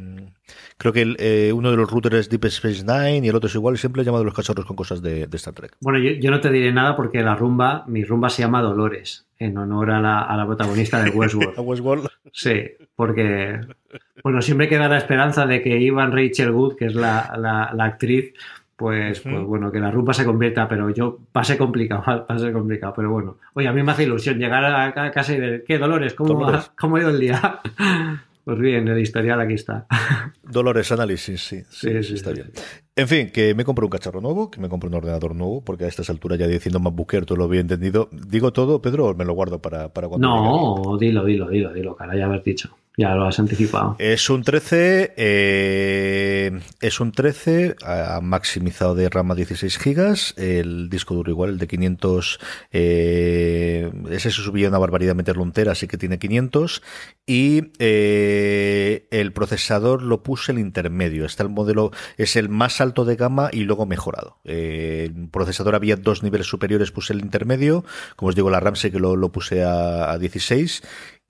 [0.76, 3.54] creo que eh, uno de los routers es Deep Space Nine y el otro es
[3.54, 3.78] igual.
[3.78, 5.76] Siempre he llamado a los cachorros con cosas de, Star Trek.
[5.80, 9.56] Bueno, yo, no te diré nada porque la rumba, mi rumba se llama Dolores, en
[9.58, 11.58] honor a la, a la protagonista de Westworld.
[11.58, 12.08] Westworld?
[12.32, 12.62] Sí,
[12.94, 13.60] porque
[14.22, 18.34] bueno, siempre queda la esperanza de que Ivan Rachel Wood, que es la, la actriz,
[18.80, 23.10] pues, pues bueno, que la rumba se convierta, pero yo pase complicado, pase complicado, pero
[23.10, 23.36] bueno.
[23.52, 26.14] Oye, a mí me hace ilusión llegar a casa y ver, ¿qué Dolores?
[26.14, 27.60] ¿Cómo, ¿cómo ha ido el día?
[28.42, 29.86] Pues bien, el historial aquí está.
[30.42, 32.50] Dolores Análisis, sí, sí, sí, está bien.
[32.96, 35.84] En fin, que me compro un cacharro nuevo, que me compro un ordenador nuevo, porque
[35.84, 38.08] a estas alturas ya diciendo MacBooker todo lo había entendido.
[38.10, 41.94] ¿Digo todo, Pedro, o me lo guardo para, para cuando No, dilo, dilo, dilo, dilo,
[41.94, 42.74] cara, ya haber dicho.
[42.96, 43.94] Ya lo has anticipado.
[43.98, 47.76] Es un 13, eh, es un 13
[48.20, 52.40] maximizado de RAM a 16 GB, el disco duro igual, el de 500,
[52.72, 56.82] eh, ese se subía una barbaridad meterlo entera, así que tiene 500,
[57.26, 63.04] y eh, el procesador lo puse el intermedio, está el modelo, es el más alto
[63.04, 64.40] de gama y luego mejorado.
[64.44, 67.84] el procesador había dos niveles superiores, puse el intermedio,
[68.16, 70.82] como os digo, la RAM sé que lo, lo puse a, a 16,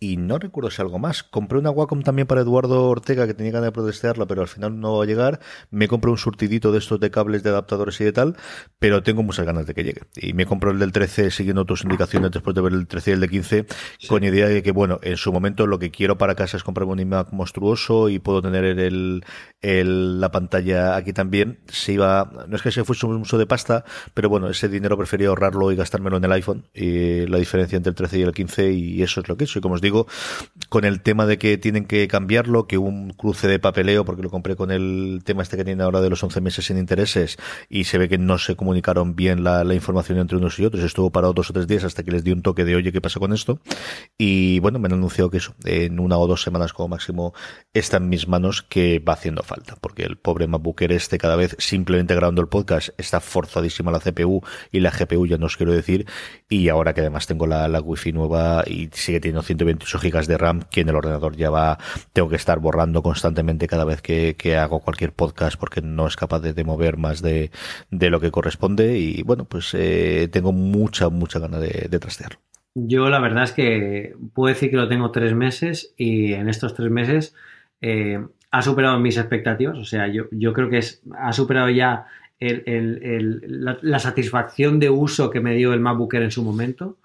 [0.03, 1.23] y no recuerdo si algo más.
[1.23, 4.81] Compré una Wacom también para Eduardo Ortega que tenía ganas de protestearla, pero al final
[4.81, 5.41] no va a llegar.
[5.71, 8.37] Me compré un surtidito de estos de cables de adaptadores y de tal,
[8.79, 10.01] pero tengo muchas ganas de que llegue.
[10.17, 13.15] Y me compró el del 13 siguiendo tus indicaciones después de ver el 13 y
[13.15, 13.67] el de 15,
[14.09, 16.95] con idea de que, bueno, en su momento lo que quiero para casa es comprarme
[16.95, 19.23] un iMac monstruoso y puedo tener el,
[19.61, 21.61] el, la pantalla aquí también.
[21.69, 24.97] Se iba, no es que se fuese un uso de pasta, pero bueno, ese dinero
[24.97, 26.65] prefería ahorrarlo y gastármelo en el iPhone.
[26.73, 29.55] Y la diferencia entre el 13 y el 15, y eso es lo que es.
[29.55, 29.90] Y como os digo,
[30.69, 34.31] con el tema de que tienen que cambiarlo, que un cruce de papeleo, porque lo
[34.31, 37.37] compré con el tema este que tiene ahora de los 11 meses sin intereses,
[37.69, 40.83] y se ve que no se comunicaron bien la, información entre unos y otros.
[40.83, 43.01] Estuvo parado dos o tres días hasta que les di un toque de oye, ¿qué
[43.01, 43.61] pasa con esto?
[44.19, 47.35] Y bueno, me han anunciado que eso, en una o dos semanas como máximo,
[47.73, 51.57] está en mis manos que va haciendo falta, porque el pobre MacBooker este cada vez
[51.59, 54.43] simplemente grabando el podcast está forzadísima la CPU
[54.73, 56.07] y la GPU, ya no os quiero decir,
[56.49, 60.27] y ahora que además tengo la, la Wi-Fi nueva y sigue teniendo 120 28 gigas
[60.27, 61.79] de RAM que en el ordenador ya va,
[62.13, 66.41] tengo que estar borrando constantemente cada vez que, hago cualquier podcast porque no es capaz
[66.41, 67.51] de, mover más de,
[67.91, 72.39] lo que corresponde y bueno, pues eh, tengo mucha, mucha ganas de, trastearlo.
[72.75, 76.75] Yo la verdad es que puedo decir que lo tengo tres meses y en estos
[76.75, 77.35] tres meses
[77.81, 79.79] eh, ha superado mis expectativas.
[79.79, 82.07] O sea, yo, yo creo que es, ha superado ya
[83.83, 86.99] la, satisfacción de uso que me dio el MacBook en su momento.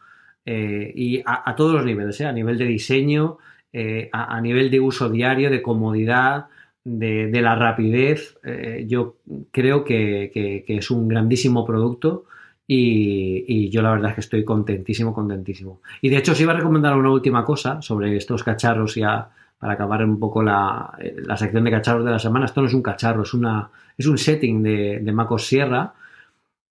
[0.46, 2.26] Eh, y a, todos los niveles, ¿eh?
[2.26, 3.40] a nivel de diseño,
[3.74, 6.46] eh, a, nivel de uso diario, de comodidad,
[6.84, 8.38] de, la rapidez.
[8.86, 9.18] yo
[9.52, 12.26] creo que, es un grandísimo producto
[12.68, 15.82] y, yo la verdad es que estoy contentísimo, contentísimo.
[16.02, 19.74] Y de hecho os iba a recomendar una última cosa sobre estos cacharros ya para
[19.74, 20.92] acabar un poco la,
[21.36, 22.46] sección de cacharros de la semana.
[22.46, 25.94] Esto no es un cacharro, es, una, es un setting de MacOS Sierra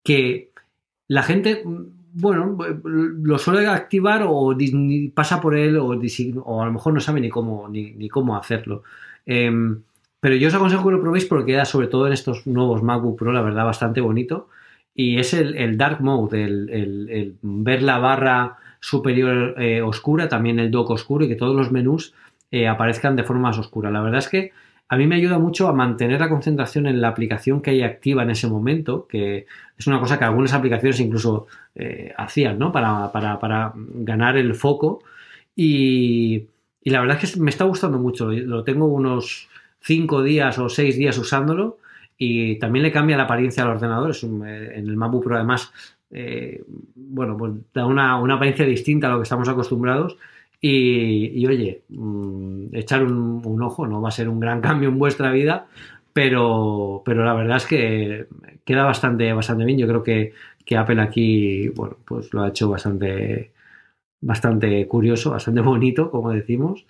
[0.04, 0.50] que
[1.08, 1.64] la gente
[2.14, 4.56] bueno, lo suele activar o
[5.12, 8.84] pasa por él o, a lo mejor no sabe ni cómo, ni, cómo hacerlo.
[9.26, 9.82] Em,
[10.20, 13.18] pero yo os aconsejo que lo probéis porque queda sobre todo en estos nuevos MacBook
[13.18, 14.48] Pro, la verdad, bastante bonito.
[14.94, 20.90] Y es el, Dark Mode, el, ver la barra superior eh, oscura, también el dock
[20.90, 22.14] oscuro y que todos los menús
[22.52, 23.90] eh, aparezcan de forma más oscura.
[23.90, 24.52] La verdad es que
[24.88, 28.22] a mí me ayuda mucho a mantener la concentración en la aplicación que hay activa
[28.22, 29.46] en ese momento, que
[29.76, 32.70] es una cosa que algunas aplicaciones incluso eh, hacían, ¿no?
[32.70, 35.02] Para, ganar el foco.
[35.56, 36.46] Y,
[36.82, 38.30] la verdad es que me está gustando mucho.
[38.30, 39.48] Lo tengo unos
[39.80, 41.78] 5 días o 6 días usándolo
[42.18, 44.14] y también le cambia la apariencia al ordenador.
[44.14, 45.72] Eh, en el MacBook Pro además,
[46.10, 46.62] eh,
[46.94, 50.18] bueno, pues da una, una apariencia distinta a lo que estamos acostumbrados
[50.66, 55.30] y, oye, mm, echar un, ojo, no va a ser un gran cambio en vuestra
[55.30, 55.66] vida,
[56.12, 58.26] pero, pero la verdad es que
[58.64, 59.78] queda bastante, bastante bien.
[59.78, 60.32] Yo creo que,
[60.74, 63.52] Apple aquí, bueno, pues lo ha hecho bastante,
[64.22, 66.86] bastante curioso, bastante bonito, como decimos.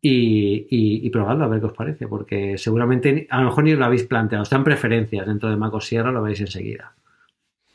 [0.00, 3.84] Y, y, probadlo a ver qué os parece, porque seguramente a lo mejor ni lo
[3.84, 6.94] habéis planteado, están preferencias dentro de Mac Sierra, lo veis enseguida.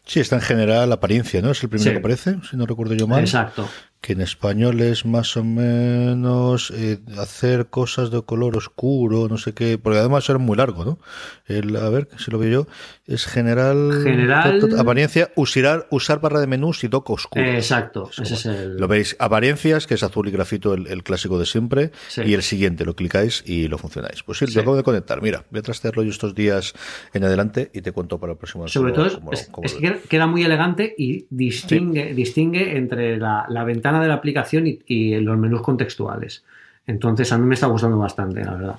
[0.05, 1.51] Sí, está en general la apariencia, ¿no?
[1.51, 3.19] Es el primero que aparece, si no recuerdo yo mal.
[3.19, 3.67] Exacto
[4.03, 9.53] que en español es más o menos eh, hacer cosas de color oscuro, no sé
[9.53, 10.99] qué, porque además era muy largo, ¿no?
[11.45, 12.67] El, a ver, si lo veo yo,
[13.05, 17.45] es general, general apariencia, usar, usar barra de menús y dock oscuro.
[17.45, 18.75] exacto, ese es el...
[18.75, 22.83] Lo veis, apariencias, que es azul y grafito, el, clásico de siempre, y el siguiente,
[22.83, 24.21] lo clicáis y lo funcionáis.
[24.23, 26.73] Pues sí, lo acabo de conectar, mira, voy a trastearlo yo estos días
[27.13, 28.67] en adelante y te cuento para el próximo.
[28.67, 34.07] Sobre todo es, que queda muy elegante y distingue, distingue entre la, la ventana de
[34.07, 36.43] la aplicación y, los menús contextuales.
[36.85, 38.75] Entonces a mí me está gustando bastante, la verdad.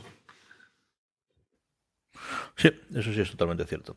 [2.56, 3.96] Sí, eso sí es totalmente cierto.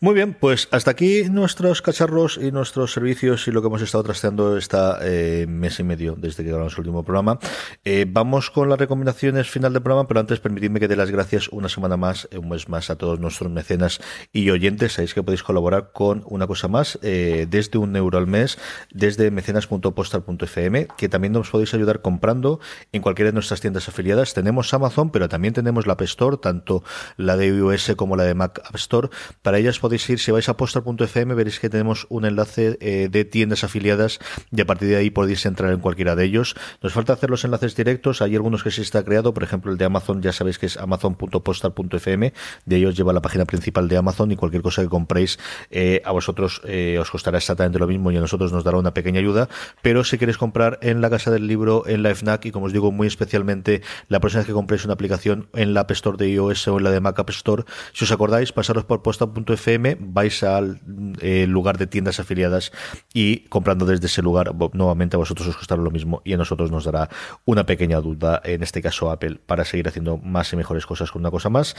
[0.00, 4.04] Muy bien, pues hasta aquí nuestros cacharros y nuestros servicios y lo que hemos estado
[4.04, 7.38] trasteando esta eh, mes y medio desde que grabamos el último programa.
[7.84, 11.48] Eh, vamos con las recomendaciones final del programa, pero antes permitidme que dé las gracias
[11.48, 14.00] una semana más, un mes más a todos nuestros mecenas
[14.32, 14.94] y oyentes.
[14.94, 18.56] Sabéis que podéis colaborar con una cosa más eh, desde un euro al mes,
[18.90, 22.60] desde mecenas.postal.fm, que también nos podéis ayudar comprando
[22.92, 24.32] en cualquiera de nuestras tiendas afiliadas.
[24.32, 26.82] Tenemos Amazon, pero también tenemos la App Store, tanto
[27.18, 29.08] la de iOS como la de Mac App Store.
[29.42, 33.24] Para ellas podéis ir, si vais a postal.fm, veréis que tenemos un enlace eh, de
[33.24, 34.18] tiendas afiliadas
[34.50, 36.54] y a partir de ahí podéis entrar en cualquiera de ellos.
[36.82, 39.78] Nos falta hacer los enlaces directos, hay algunos que sí está creado, por ejemplo el
[39.78, 42.32] de Amazon, ya sabéis que es amazon.postal.fm,
[42.64, 45.38] de ellos lleva la página principal de Amazon y cualquier cosa que compréis
[45.70, 48.94] eh, a vosotros eh, os costará exactamente lo mismo y a nosotros nos dará una
[48.94, 49.48] pequeña ayuda,
[49.82, 52.72] pero si queréis comprar en la Casa del Libro, en la FNAC y como os
[52.72, 56.30] digo muy especialmente la próxima vez que compréis una aplicación en la App Store de
[56.30, 60.42] iOS o en la de Mac App Store, Si os acordáis, pasaros por posta.fm, vais
[60.42, 60.80] al
[61.20, 62.72] eh, lugar de tiendas afiliadas
[63.12, 66.70] y comprando desde ese lugar, nuevamente a vosotros os costará lo mismo y a nosotros
[66.70, 67.08] nos dará
[67.44, 71.22] una pequeña duda, en este caso Apple, para seguir haciendo más y mejores cosas con
[71.22, 71.76] una cosa más.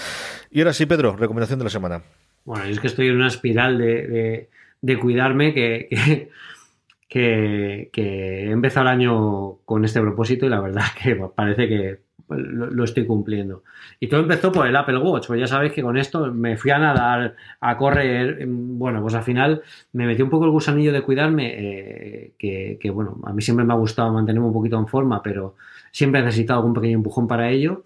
[0.49, 2.03] Y ahora sí, Pedro, recomendación de la semana.
[2.43, 4.49] Bueno, es que estoy en una espiral de,
[4.99, 6.29] cuidarme que,
[7.07, 11.99] que, he empezado el año con este propósito y la verdad que parece que
[12.35, 13.63] lo, estoy cumpliendo.
[13.99, 16.71] Y todo empezó por el Apple Watch, pues ya sabéis que con esto me fui
[16.71, 19.61] a nadar, a correr, bueno, pues al final
[19.93, 23.73] me metí un poco el gusanillo de cuidarme, eh, que, bueno, a mí siempre me
[23.73, 25.55] ha gustado mantenerme un poquito en forma, pero
[25.91, 27.83] siempre he necesitado algún pequeño empujón para ello.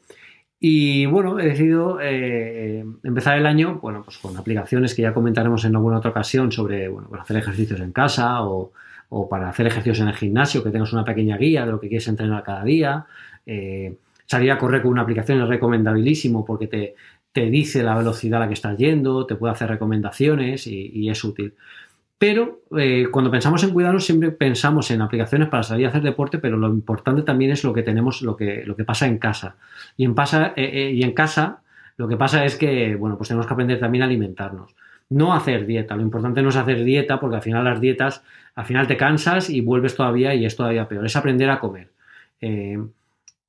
[0.59, 5.65] Y bueno, he decidido eh, empezar el año, bueno, pues con aplicaciones que ya comentaremos
[5.65, 8.71] en alguna otra ocasión sobre, bueno, para hacer ejercicios en casa o,
[9.29, 12.07] para hacer ejercicios en el gimnasio, que tengas una pequeña guía de lo que quieres
[12.07, 13.05] entrenar cada día.
[13.45, 13.95] Eh,
[14.25, 16.95] salir a correr con una aplicación es recomendabilísimo porque te,
[17.31, 21.23] te, dice la velocidad a la que estás yendo, te puede hacer recomendaciones y es
[21.23, 21.53] útil.
[22.17, 26.39] Pero eh, cuando pensamos en cuidarnos siempre pensamos en aplicaciones para salir a hacer deporte,
[26.39, 29.57] pero lo importante también es lo que tenemos, lo que, lo que pasa en casa.
[29.97, 31.61] Y en, pasa, eh, eh, y en casa
[31.97, 34.75] lo que pasa es que, bueno, pues tenemos que aprender también a alimentarnos.
[35.09, 35.95] No hacer dieta.
[35.95, 38.23] Lo importante no es hacer dieta porque al final las dietas,
[38.55, 41.05] al final te cansas y vuelves todavía y es todavía peor.
[41.05, 41.91] Es aprender a comer.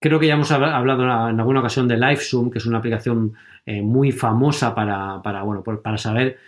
[0.00, 3.34] Creo que ya hemos hablado en alguna ocasión de LiveZoom, que es una aplicación
[3.66, 6.38] muy famosa para, para, bueno, para saber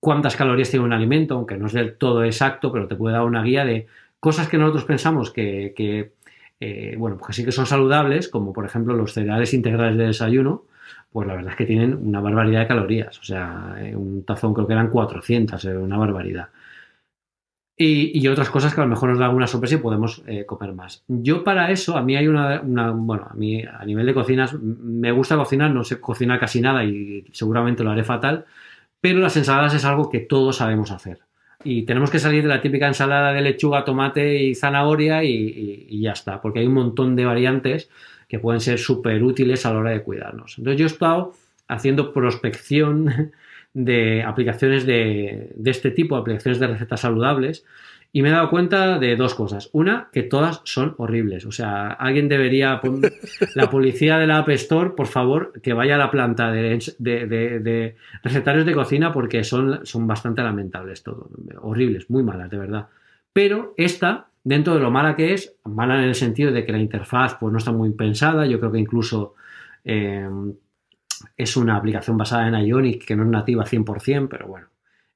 [0.00, 3.24] cuántas calorías tiene un alimento, aunque no es del todo exacto, pero te puede dar
[3.24, 3.86] una guía de
[4.20, 6.12] cosas que nosotros pensamos que,
[6.60, 10.64] eh, bueno, pues sí que son saludables, como por ejemplo los cereales integrales de desayuno,
[11.10, 13.18] pues la verdad es que tienen una barbaridad de calorías.
[13.18, 16.48] O sea, eh, un tazón creo que eran 400, eh, una barbaridad.
[17.78, 21.04] Y, otras cosas que a lo mejor nos da alguna sorpresa y podemos comer más.
[21.08, 25.12] Yo para eso, a mí hay una, bueno, a mí a nivel de cocinas, me
[25.12, 28.46] gusta cocinar, no sé cocinar casi nada y seguramente lo haré fatal,
[29.00, 31.20] pero las ensaladas es algo que todos sabemos hacer.
[31.64, 36.12] Y tenemos que salir de la típica ensalada de lechuga, tomate y zanahoria y, ya
[36.12, 37.90] está, porque hay un montón de variantes
[38.28, 40.58] que pueden ser súper útiles a la hora de cuidarnos.
[40.58, 41.34] Entonces yo he estado
[41.68, 43.32] haciendo prospección
[43.76, 47.66] de aplicaciones de, de este tipo, aplicaciones de recetas saludables,
[48.10, 49.68] y me he dado cuenta de dos cosas.
[49.74, 51.44] Una, que todas son horribles.
[51.44, 52.80] O sea, alguien debería,
[53.54, 57.96] la policía de la App Store, por favor, que vaya a la planta de, de,
[58.22, 61.28] recetarios de cocina porque son, son bastante lamentables todo.
[61.60, 62.88] Horribles, muy malas, de verdad.
[63.34, 66.78] Pero esta, dentro de lo mala que es, mala en el sentido de que la
[66.78, 68.46] interfaz pues, no está muy pensada.
[68.46, 69.34] Yo creo que incluso
[69.84, 70.26] eh,
[71.36, 74.68] es una aplicación basada en Ionic que no es nativa 100%, pero bueno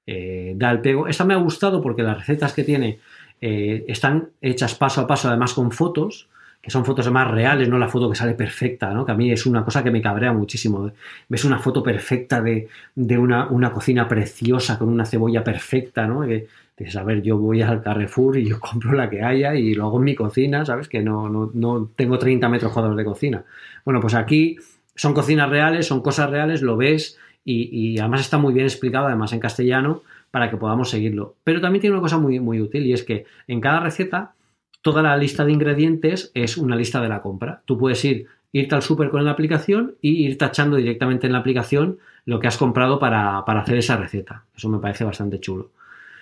[0.06, 1.06] eh, da el pego.
[1.06, 2.98] Esta me ha gustado porque las recetas que tiene
[3.40, 6.28] eh, están hechas paso a paso, además con fotos,
[6.60, 9.06] que son fotos más reales, no la foto que sale perfecta, ¿no?
[9.06, 10.90] que a mí es una cosa que me cabrea muchísimo.
[11.28, 16.22] Ves una foto perfecta de, una, cocina preciosa con una cebolla perfecta, ¿no?
[16.22, 19.74] Que dices, a ver, yo voy al Carrefour y yo compro la que haya y
[19.74, 20.88] lo hago en mi cocina, ¿sabes?
[20.88, 23.44] Que no, no, no tengo 30 metros cuadrados de cocina.
[23.84, 24.58] Bueno, pues aquí
[25.00, 29.32] son cocinas reales, son cosas reales, lo ves y, además está muy bien explicado, además
[29.32, 31.36] en castellano, para que podamos seguirlo.
[31.42, 34.34] Pero también tiene una cosa muy, muy útil y es que en cada receta
[34.82, 37.62] toda la lista de ingredientes es una lista de la compra.
[37.64, 41.38] Tú puedes ir, irte al súper con la aplicación y ir tachando directamente en la
[41.38, 41.96] aplicación
[42.26, 44.44] lo que has comprado para, hacer esa receta.
[44.54, 45.70] Eso me parece bastante chulo.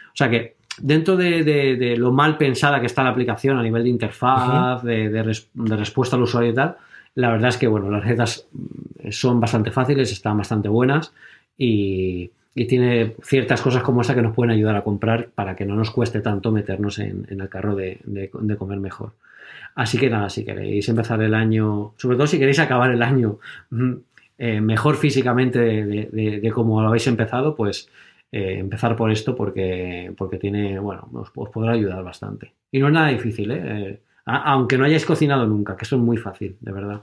[0.06, 3.88] O sea que dentro de, lo mal pensada que está la aplicación a nivel de
[3.88, 6.76] interfaz, de, respuesta al usuario y tal,
[7.14, 11.12] la verdad es que, bueno, las recetas mm, son bastante fáciles, están bastante buenas
[11.56, 12.30] y,
[12.66, 15.92] tiene ciertas cosas como esa que nos pueden ayudar a comprar para que no nos
[15.92, 18.00] cueste tanto meternos en, el carro de,
[18.58, 19.12] comer mejor.
[19.76, 23.38] Así que nada, si queréis empezar el año, sobre todo si queréis acabar el año
[23.70, 23.92] mm,
[24.38, 27.88] eh, mejor físicamente de, cómo lo habéis empezado, pues
[28.32, 32.54] eh, empezar por esto porque, porque tiene, bueno, os, podrá ayudar bastante.
[32.72, 34.00] Y no es nada difícil, ¿eh?
[34.28, 37.02] Aunque no hayáis cocinado nunca, que eso es muy fácil, de verdad.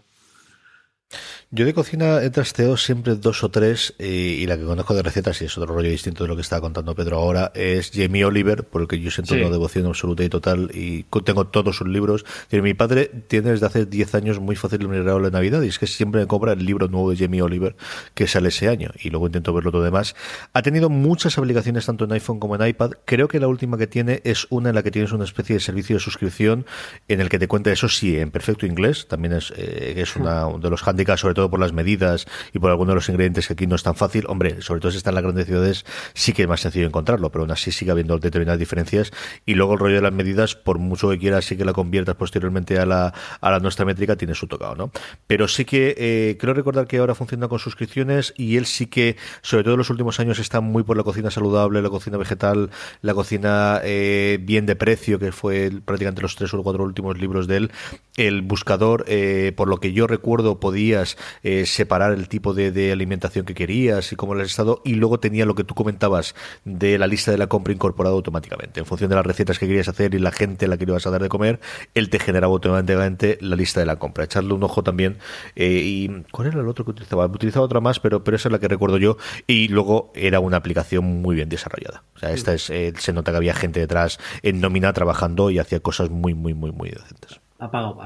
[1.51, 5.41] Yo de cocina he trasteado siempre dos o tres y, la que conozco de recetas,
[5.41, 8.63] y es otro rollo distinto de lo que estaba contando Pedro ahora, es Jamie Oliver,
[8.63, 12.26] porque yo siento una devoción absoluta y total y tengo todos sus libros.
[12.51, 15.80] mi padre tiene desde hace 10 años muy fácil un regalo de Navidad y es
[15.80, 17.76] que siempre me compra el libro nuevo de Jamie Oliver
[18.13, 20.15] que sale ese año y luego intento verlo todo demás.
[20.53, 22.91] Ha tenido muchas aplicaciones tanto en iPhone como en iPad.
[23.05, 25.59] Creo que la última que tiene es una en la que tienes una especie de
[25.59, 26.65] servicio de suscripción
[27.07, 29.07] en el que te cuenta eso sí en perfecto inglés.
[29.07, 32.72] También es, eh, es una, de los handicaps sobre todo por las medidas y por
[32.72, 34.26] algunos de los ingredientes que aquí no es tan fácil.
[34.28, 35.86] Hombre, sobre todo si están en las grandes ciudades,
[36.16, 39.12] sí que es más sencillo encontrarlo, pero aún así sigue habiendo determinadas diferencias.
[39.45, 42.16] Y luego el rollo de las medidas, por mucho que quieras, sí que la conviertas
[42.16, 44.91] posteriormente a la, a nuestra métrica, tiene su tocado, ¿no?
[45.28, 49.18] Pero sí que eh, creo recordar que ahora funciona con suscripciones y él sí que,
[49.41, 52.70] sobre todo en los últimos años, está muy por la cocina saludable, la cocina vegetal,
[53.02, 57.48] la cocina eh, bien de precio, que fue prácticamente los tres o cuatro últimos libros
[57.48, 57.72] de él.
[58.18, 63.45] El buscador, eh, por lo que yo recuerdo, podías eh, separar el tipo de, alimentación
[63.45, 67.07] que querías y cómo el estado, y luego tenía lo que tú comentabas de la
[67.07, 68.80] lista de la compra incorporada automáticamente.
[68.80, 71.06] En función de las recetas que querías hacer y la gente a la que ibas
[71.07, 71.60] a dar de comer,
[71.93, 74.26] él te generaba automáticamente la lista de la compra.
[74.26, 75.18] Echarle un ojo también.
[75.56, 77.26] y ¿Cuál era el otro que utilizaba?
[77.26, 79.18] Utilizaba otra más, pero, pero esa es la que recuerdo yo.
[79.47, 82.03] Y luego era una aplicación muy bien desarrollada.
[82.15, 85.60] O sea, esta es, eh, se nota que había gente detrás en nómina trabajando y
[85.60, 87.39] hacía cosas muy, muy, muy, muy decentes.
[87.60, 87.97] Ha pagado.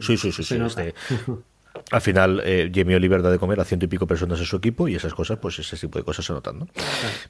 [0.00, 0.42] Sí, sí, sí.
[0.42, 0.94] sí este,
[1.90, 4.56] al final, eh, Jamie Oliver da de comer a ciento y pico personas en su
[4.56, 6.58] equipo y esas cosas, pues ese tipo de cosas se notan.
[6.58, 6.68] ¿no?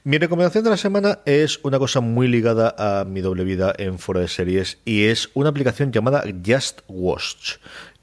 [0.03, 3.99] Mi recomendación de la semana es una cosa muy ligada a mi doble vida en
[3.99, 7.57] fuera de series y es una aplicación llamada Just Watch.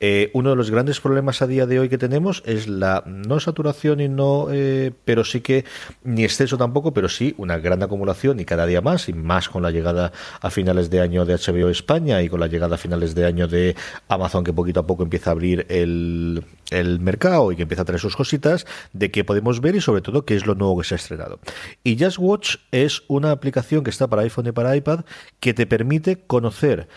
[0.05, 3.39] Eh, uno de los grandes problemas a día de hoy que tenemos es la no
[3.39, 5.65] saturación y no, eh, pero sí que
[6.03, 9.63] ni exceso tampoco, pero sí una gran acumulación y cada día más y más con
[9.63, 10.11] la llegada
[10.41, 13.47] a finales de año de HBO España y con la llegada a finales de año
[13.47, 13.77] de
[14.09, 16.43] Amazon que poquito a poco empieza a abrir el,
[16.73, 20.03] el mercado y que empieza a traer sus cositas de qué podemos ver y sobre
[20.03, 21.39] todo qué es lo nuevo que se ha estrenado.
[21.85, 25.05] Y Just Watch es una aplicación que está para iPhone y para iPad
[25.39, 26.89] que te permite conocer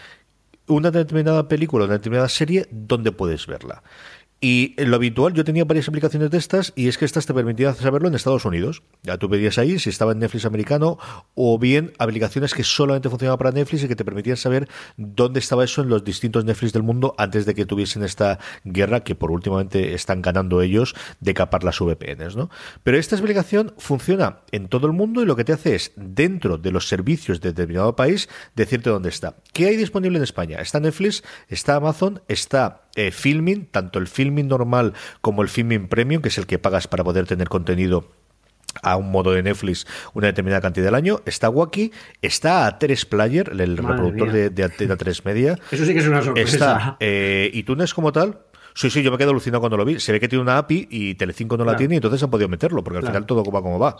[0.67, 3.83] una determinada película, una determinada serie, ¿dónde puedes verla?
[4.41, 7.73] Y lo habitual, yo tenía varias aplicaciones de estas y es que estas te permitían
[7.73, 8.83] saberlo en Estados Unidos.
[9.01, 10.97] Ya tú pedías ahí si estaba en Netflix americano
[11.35, 14.67] o bien aplicaciones que solamente funcionaban para Netflix y que te permitían saber
[14.97, 19.03] dónde estaba eso en los distintos Netflix del mundo antes de que tuviesen esta guerra
[19.03, 22.49] que por últimamente están ganando ellos de capar las VPNs, ¿no?
[22.83, 26.57] Pero esta aplicación funciona en todo el mundo y lo que te hace es dentro
[26.57, 29.37] de los servicios de determinado país decirte dónde está.
[29.53, 30.59] ¿Qué hay disponible en España?
[30.59, 36.21] Está Netflix, está Amazon, está eh, filming, tanto el filming normal como el filming premium,
[36.21, 38.09] que es el que pagas para poder tener contenido
[38.81, 41.21] a un modo de Netflix una determinada cantidad del año.
[41.25, 41.91] Está Wacky,
[42.21, 45.59] está A3 Player, el reproductor de, de, A3 Media.
[45.71, 46.55] Eso sí que es una sorpresa.
[46.55, 48.39] Está eh, iTunes como tal.
[48.73, 50.01] Sí, sí, yo me quedo alucinado cuando lo vi.
[50.01, 52.49] Se ve que tiene una API y Telecinco no la tiene y entonces han podido
[52.49, 53.95] meterlo, porque al final todo va como va.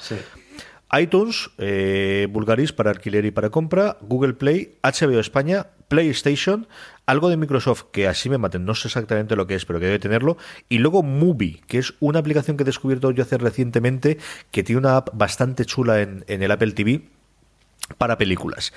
[0.92, 6.68] iTunes, eh, Bulgaris para alquiler y para compra, Google Play, HBO España, PlayStation,
[7.06, 9.86] algo de Microsoft que así me maten, no sé exactamente lo que es, pero que
[9.86, 10.38] debe tenerlo,
[10.70, 14.18] y luego Movie, que es una aplicación que he descubierto yo hace recientemente,
[14.52, 17.10] que tiene una app bastante chula en, en el Apple TV
[17.98, 18.74] para películas.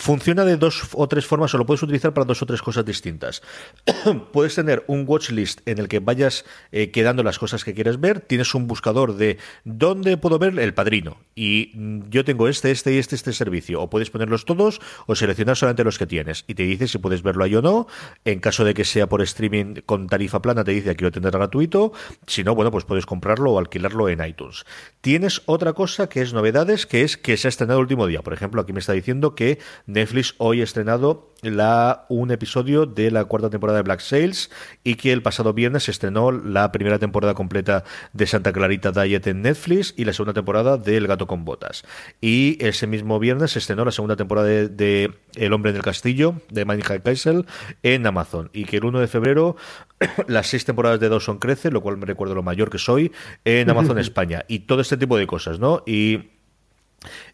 [0.00, 2.86] Funciona de dos o tres formas o lo puedes utilizar para dos o tres cosas
[2.86, 3.42] distintas.
[4.32, 8.00] puedes tener un watch list en el que vayas eh, quedando las cosas que quieres
[8.00, 8.20] ver.
[8.20, 11.18] Tienes un buscador de dónde puedo ver el padrino.
[11.34, 13.82] Y mm, yo tengo este, este y este, este servicio.
[13.82, 16.44] O puedes ponerlos todos o seleccionar solamente los que tienes.
[16.46, 17.86] Y te dice si puedes verlo ahí o no.
[18.24, 21.34] En caso de que sea por streaming con tarifa plana, te dice aquí lo tendrás
[21.34, 21.92] gratuito.
[22.26, 24.64] Si no, bueno, pues puedes comprarlo o alquilarlo en iTunes.
[25.02, 28.22] Tienes otra cosa que es novedades, que es que se ha estrenado el último día.
[28.22, 29.58] Por ejemplo, aquí me está diciendo que
[29.92, 34.50] Netflix hoy ha estrenado la, un episodio de la cuarta temporada de Black Sails
[34.84, 39.26] y que el pasado viernes se estrenó la primera temporada completa de Santa Clarita Diet
[39.26, 41.84] en Netflix y la segunda temporada de El gato con botas.
[42.20, 46.34] Y ese mismo viernes se estrenó la segunda temporada de, El hombre en el castillo
[46.50, 47.46] de Manny Kaisel
[47.82, 49.56] en Amazon y que el 1 de febrero
[50.28, 53.12] las seis temporadas de Dawson crece, lo cual me recuerdo lo mayor que soy,
[53.44, 55.82] en Amazon España y todo este tipo de cosas, ¿no?
[55.86, 56.30] Y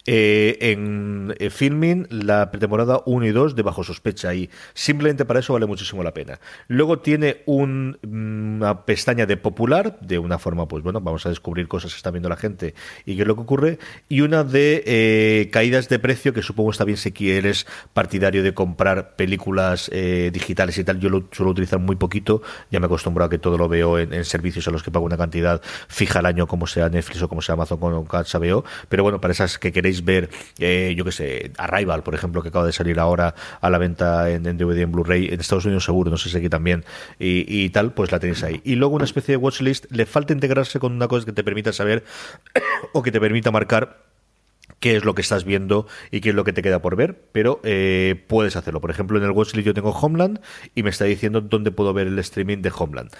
[0.09, 5.41] eh, en eh, filming la temporada 1 y 2 de Bajo Sospecha y simplemente para
[5.41, 6.39] eso vale muchísimo la pena.
[6.69, 11.67] Luego tiene mm, una pestaña de popular, de una forma, pues bueno, vamos a descubrir
[11.67, 12.73] cosas que está viendo la gente
[13.05, 16.71] y qué es lo que ocurre, y una de eh, caídas de precio, que supongo
[16.71, 21.79] está bien si quieres partidario de comprar películas digitales y tal, yo lo suelo utilizar
[21.79, 24.91] muy poquito, ya me acostumbro a que todo lo veo en, servicios a los que
[24.91, 28.63] pago una cantidad fija al año, como sea Netflix o como sea Amazon con HBO,
[28.87, 30.29] pero bueno, para esas que queréis ver,
[30.59, 34.29] eh, yo que sé, Arrival, por ejemplo, que acaba de salir ahora a la venta
[34.29, 36.83] en, DVD en Blu-ray, en Estados Unidos seguro, no sé si aquí también,
[37.19, 38.61] y, tal, pues la tenéis ahí.
[38.63, 41.73] Y luego una especie de watchlist, le falta integrarse con una cosa que te permita
[41.73, 42.03] saber
[42.93, 44.07] o que te permita marcar
[44.79, 47.19] qué es lo que estás viendo y qué es lo que te queda por ver,
[47.31, 48.81] pero eh, puedes hacerlo.
[48.81, 50.39] Por ejemplo, en el watchlist yo tengo Homeland
[50.75, 53.11] y me está diciendo dónde puedo ver el streaming de Homeland.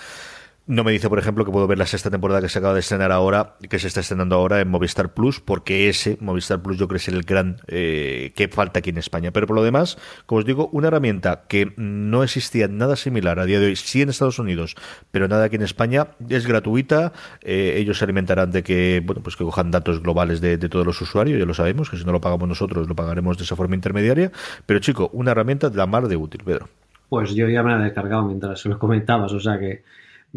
[0.67, 2.81] No me dice, por ejemplo, que puedo ver la sexta temporada que se acaba de
[2.81, 6.89] estrenar ahora, que se está estrenando ahora en Movistar Plus, porque ese Movistar Plus yo
[6.89, 9.31] creo que es el gran eh, que falta aquí en España.
[9.31, 13.45] Pero por lo demás, como os digo, una herramienta que no existía nada similar a
[13.45, 14.75] día de hoy, sí en Estados Unidos,
[15.09, 17.13] pero nada aquí en España, es gratuita.
[17.43, 20.85] Eh, ellos se alimentarán de que, bueno, pues que cojan datos globales de, de todos
[20.85, 23.55] los usuarios, ya lo sabemos, que si no lo pagamos nosotros, lo pagaremos de esa
[23.55, 24.33] forma intermediaria.
[24.65, 26.67] Pero chico, una herramienta de la mar de útil, Pedro.
[27.07, 29.83] Pues yo ya me la he descargado mientras lo comentabas, o sea que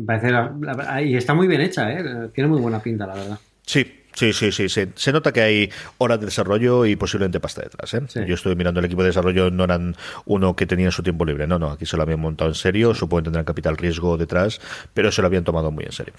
[0.06, 2.30] Parece la, y está muy bien hecha, ¿eh?
[2.34, 3.38] tiene muy buena pinta, la verdad.
[3.66, 7.94] Sí, Sí, sí, sí, Se nota que hay horas de desarrollo y posiblemente pasta detrás.
[7.94, 8.02] ¿eh?
[8.26, 9.96] Yo estoy mirando el equipo de desarrollo, no eran
[10.26, 11.46] uno que tenía su tiempo libre.
[11.46, 12.92] No, no, aquí se lo habían montado en serio.
[12.92, 14.60] Supongo que tendrán capital riesgo detrás,
[14.92, 16.12] pero se lo habían tomado muy en serio.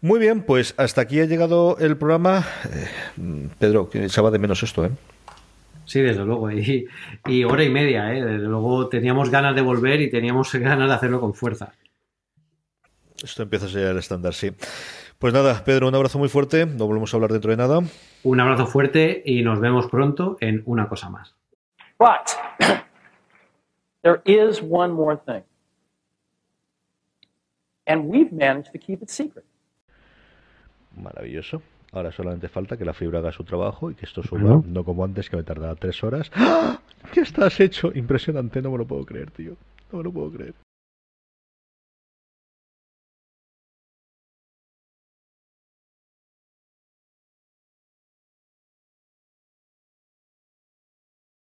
[0.00, 2.46] Muy bien, pues hasta aquí ha llegado el programa.
[2.72, 4.90] Eh, Pedro, que echaba de menos esto, ¿eh?
[5.84, 6.50] Sí, desde luego.
[6.50, 6.86] Y,
[7.26, 8.24] y hora y media, ¿eh?
[8.24, 11.72] Desde luego teníamos ganas de volver y teníamos ganas de hacerlo con fuerza.
[13.26, 14.52] Esto empieza a ser el estándar, sí.
[15.18, 16.64] Pues nada, Pedro, un abrazo muy fuerte.
[16.64, 17.80] No volvemos a hablar dentro de nada.
[18.22, 21.34] Un abrazo fuerte y nos vemos pronto en una cosa más.
[21.98, 22.30] But
[24.02, 25.42] there is one more thing.
[27.88, 29.44] And we've managed to keep it secret.
[30.94, 31.62] Maravilloso.
[31.90, 35.04] Ahora solamente falta que la fibra haga su trabajo y que esto suba, no como
[35.04, 36.30] antes que me tardaba tres horas.
[36.34, 36.78] ¡Ah!
[37.12, 37.90] ¿Qué estás hecho?
[37.92, 39.56] Impresionante, no me lo puedo creer, tío.
[39.90, 40.54] No me lo puedo creer.